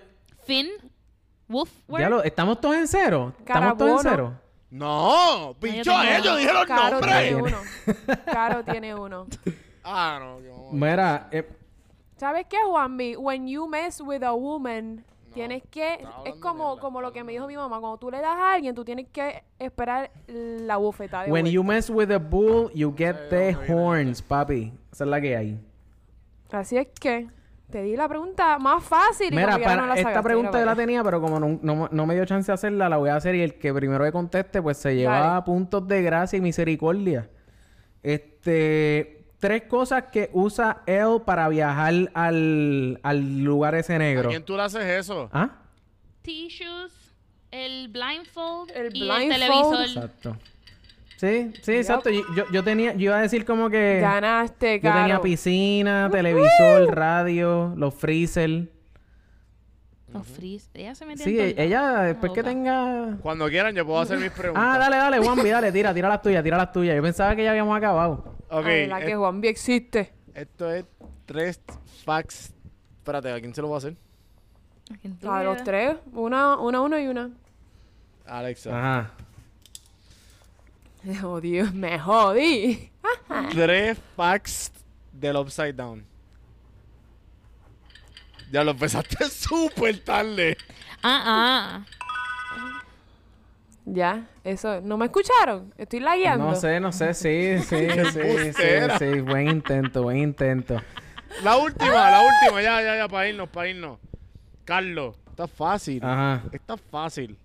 [0.46, 0.68] Finn
[1.48, 1.98] Wolfward.
[1.98, 3.34] diablo, ¿estamos todos en cero?
[3.38, 4.40] ¿Estamos todos en cero?
[4.70, 7.56] No, pincho a ellos, dije los Caro tiene uno.
[8.26, 9.26] Caro tiene uno.
[9.82, 10.38] Ah, no.
[10.70, 11.48] Mira, eh,
[12.20, 13.16] ¿Sabes qué, Juanmi?
[13.16, 15.02] When you mess with a woman,
[15.32, 16.04] tienes que...
[16.26, 17.80] Es como, como lo que me dijo mi mamá.
[17.80, 21.54] Cuando tú le das a alguien, tú tienes que esperar la bofetada de when vuelta.
[21.54, 24.70] you mess with a bull, you get the horns, papi.
[24.92, 25.58] Esa es la que hay.
[26.52, 27.28] Así es que...
[27.70, 30.74] Te di la pregunta más fácil y Mira, para no la esta pregunta yo la
[30.74, 33.36] tenía, pero como no, no- no me dio chance de hacerla, la voy a hacer
[33.36, 35.42] y el que primero que conteste, pues se lleva Dale.
[35.42, 37.30] puntos de gracia y misericordia.
[38.02, 44.28] Este, tres cosas que usa él para viajar al, al lugar ese ¿A negro.
[44.28, 45.28] quién tú le haces eso?
[45.32, 45.50] ¿Ah?
[46.22, 46.92] Tissues,
[47.50, 49.22] el blindfold El y blindfold.
[49.22, 49.80] el televisor.
[49.86, 50.36] Exacto.
[51.16, 52.08] Sí, sí, exacto.
[52.10, 55.22] Yo, yo- tenía, yo iba a decir como que Ganaste, yo tenía Caro.
[55.22, 58.68] piscina, televisor, radio, los freezer.
[60.12, 60.70] Los frizz.
[60.74, 64.30] Ella se metió Sí, en ella después que tenga Cuando quieran yo puedo hacer mis
[64.32, 64.64] preguntas.
[64.66, 66.96] Ah, dale, dale, Juanvi, dale, tira, tira las tuyas, tira las tuyas.
[66.96, 68.34] Yo pensaba que ya habíamos acabado.
[68.50, 70.12] Ok, Ay, la que es- Juanvi existe.
[70.34, 70.84] esto es
[71.26, 71.60] tres
[72.04, 72.52] facts.
[72.98, 73.96] Espérate, ¿a quién se lo voy a hacer?
[74.92, 75.96] ¿A quién tú A los tres.
[76.12, 77.30] Una, una, uno y una.
[78.26, 78.70] Alexa.
[78.76, 79.10] Ajá.
[81.24, 82.90] Oh, Dios, me jodí.
[83.52, 84.70] Tres facts
[85.12, 86.04] del Upside Down.
[88.52, 90.56] Ya lo empezaste súper tarde.
[91.02, 91.22] Ah,
[91.84, 91.86] ah.
[93.92, 94.80] Ya, eso.
[94.82, 95.74] ¿No me escucharon?
[95.76, 96.44] Estoy lagueando.
[96.46, 99.20] No sé, no sé, sí, sí, sí, sí, sí.
[99.20, 100.80] Buen intento, buen intento.
[101.42, 103.98] La última, la última, ya, ya, ya, para irnos, para irnos.
[104.64, 106.00] Carlos, está fácil.
[106.04, 106.42] Ajá.
[106.52, 107.36] Está fácil.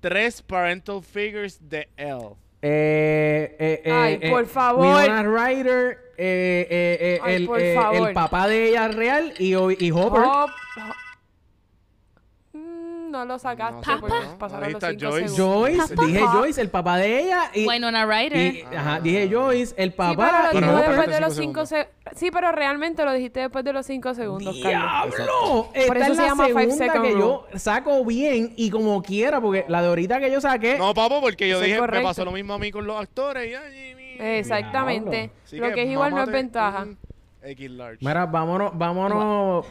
[0.00, 2.36] Tres parental figures de L.
[2.60, 4.86] Eh, eh, eh, Ay, eh, por favor.
[4.86, 8.08] Winona Ryder, eh, eh, eh, Ay, el, por eh, favor.
[8.08, 10.22] el papá de ella real y, y Hopper.
[10.22, 10.94] Hop- Hop-
[13.14, 14.38] no lo sacaste No sé, porque ¿no?
[14.38, 15.28] pasaron Ahí los está cinco Joyce.
[15.28, 15.56] segundos.
[15.60, 16.06] Joyce, Papá.
[16.06, 18.54] dije Joyce, el papá de ella y, Winona Ryder.
[18.54, 21.92] y- ajá, dije Joyce, el Sí, papá y no, pero después de los cinco segundos.
[22.16, 25.16] Sí, pero realmente lo dijiste después de los cinco segundos, Carlos.
[25.18, 25.68] ¡Diablo!
[25.72, 27.20] Esta Por eso es se la llama Five segunda Second que Rule.
[27.24, 30.76] yo saco bien y como quiera, porque la de ahorita que yo saqué...
[30.78, 32.08] No, papo, porque yo Eso es dije, me correcto.
[32.08, 33.50] pasó lo mismo a mí con los actores.
[33.50, 35.30] y ay, mi- Exactamente.
[35.44, 36.82] Así Lo que es igual no es mámate ventaja.
[36.82, 36.98] un
[37.42, 37.98] X large.
[38.00, 39.66] Mira, vámonos, vámonos,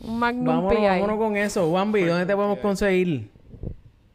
[0.00, 0.82] Un Magnum vámonos, PI.
[0.82, 1.68] vámonos con eso.
[1.70, 3.30] Juanvi, ¿dónde te podemos conseguir?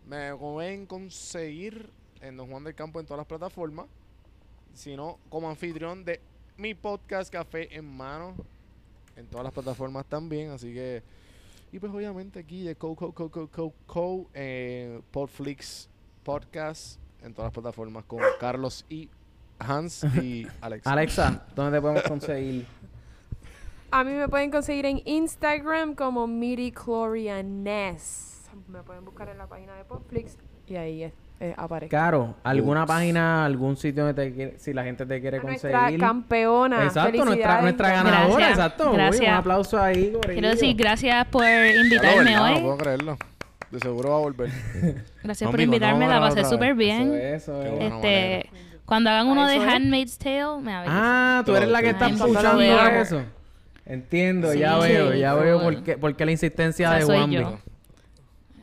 [0.07, 1.89] Me pueden conseguir
[2.21, 3.85] en Don Juan del Campo en todas las plataformas.
[4.73, 6.19] Si no, como anfitrión de
[6.57, 8.35] mi podcast Café en Mano.
[9.15, 10.51] En todas las plataformas también.
[10.51, 11.03] Así que.
[11.71, 15.89] Y pues obviamente aquí de Co Co Co Co Co Co eh, Podflix
[16.23, 16.99] Podcast.
[17.21, 19.09] En todas las plataformas con Carlos y
[19.59, 20.87] Hans y Alex.
[20.87, 22.65] Alexa, ¿dónde te podemos conseguir?
[23.91, 28.47] A mí me pueden conseguir en Instagram como Midichlorianes.
[28.67, 30.37] Me pueden buscar en la página de Popflix
[30.67, 31.89] y ahí eh, eh, aparece.
[31.89, 32.87] Caro, ¿alguna Ups.
[32.87, 35.99] página, algún sitio donde te quiere- si la gente te quiere Nuestra conseguir?
[35.99, 36.83] campeona.
[36.83, 38.91] Exacto, nuestra, nuestra ganadora, Gracias, exacto.
[38.91, 39.29] Uy, gracias.
[39.29, 40.33] un aplauso ahí, gorillo.
[40.33, 42.61] Quiero decir gracias por invitarme No hoy.
[42.61, 43.17] puedo creerlo.
[43.71, 44.49] De seguro va a volver.
[45.23, 46.69] Gracias No, por amigo, no invitarme, a la pasé súper.
[46.69, 47.13] Eso bien.
[47.13, 47.71] es, eso es.
[47.71, 47.95] bueno.
[47.97, 48.49] Este,
[48.85, 49.73] cuando hagan uno Ah, de eso es.
[49.73, 50.97] Handmaid's Tale, me avisan.
[50.99, 53.11] Ah, tú eres la que está veamos.
[53.11, 53.21] eso.
[53.89, 55.73] Entiendo, Sí, ya veo, sí, ya por veo favor.
[55.73, 57.57] por qué, por qué la insistencia Esa de yo.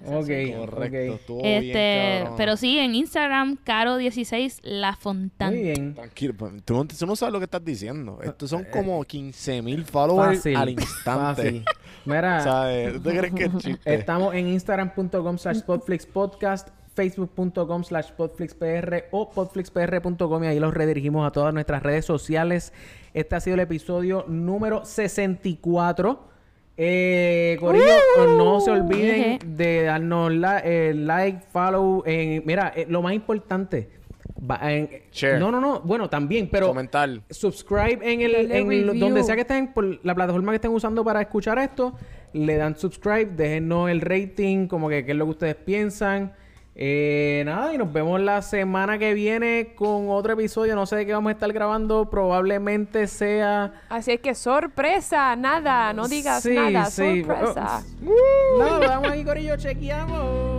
[0.09, 0.87] Ok, Correcto.
[0.87, 0.95] ok.
[1.19, 2.35] Estuvo bien, Este, cabrón.
[2.37, 5.51] pero sí, en Instagram, Caro16 La Muy Fontana.
[5.51, 5.95] bien.
[5.97, 8.21] Tranquilo, pa- tú no, tú no sabes lo que estás diciendo.
[8.23, 10.57] Estos son como 15 mil followers Fácil.
[10.57, 11.43] al instante.
[11.43, 11.65] Fácil.
[12.05, 12.93] Mira, ¿Sabes?
[12.93, 13.95] ¿Tú te crees que es chiste?
[13.95, 21.33] estamos en instagram.com slash podflixpodcast, facebook.com slash podflixpr o podflixpr.com y ahí los redirigimos a
[21.33, 22.73] todas nuestras redes sociales.
[23.17, 26.21] Este ha sido el episodio número 64.
[26.77, 27.87] Eh, Corillo,
[28.37, 32.03] no se olviden de darnos la- eh, like, follow.
[32.05, 33.89] En, mira, eh, lo más importante.
[34.39, 35.39] va- en- Share.
[35.41, 35.81] No, no, no.
[35.81, 37.09] Bueno, también, pero Comentar.
[37.31, 41.23] subscribe en el en donde sea que estén por la plataforma que estén usando para
[41.23, 41.95] escuchar esto
[42.35, 46.35] le dan subscribe déjennos el rating como que qué es lo que ustedes piensan
[46.79, 51.07] Eh, nada y nos vemos la semana que viene con otro episodio no sé de
[51.07, 56.55] qué vamos a estar grabando probablemente sea Así es que sorpresa, nada, no digas Sí,
[56.55, 57.25] nada, sí.
[57.25, 57.83] sorpresa.
[58.59, 60.56] nada lo damos ahí corillo chequeamos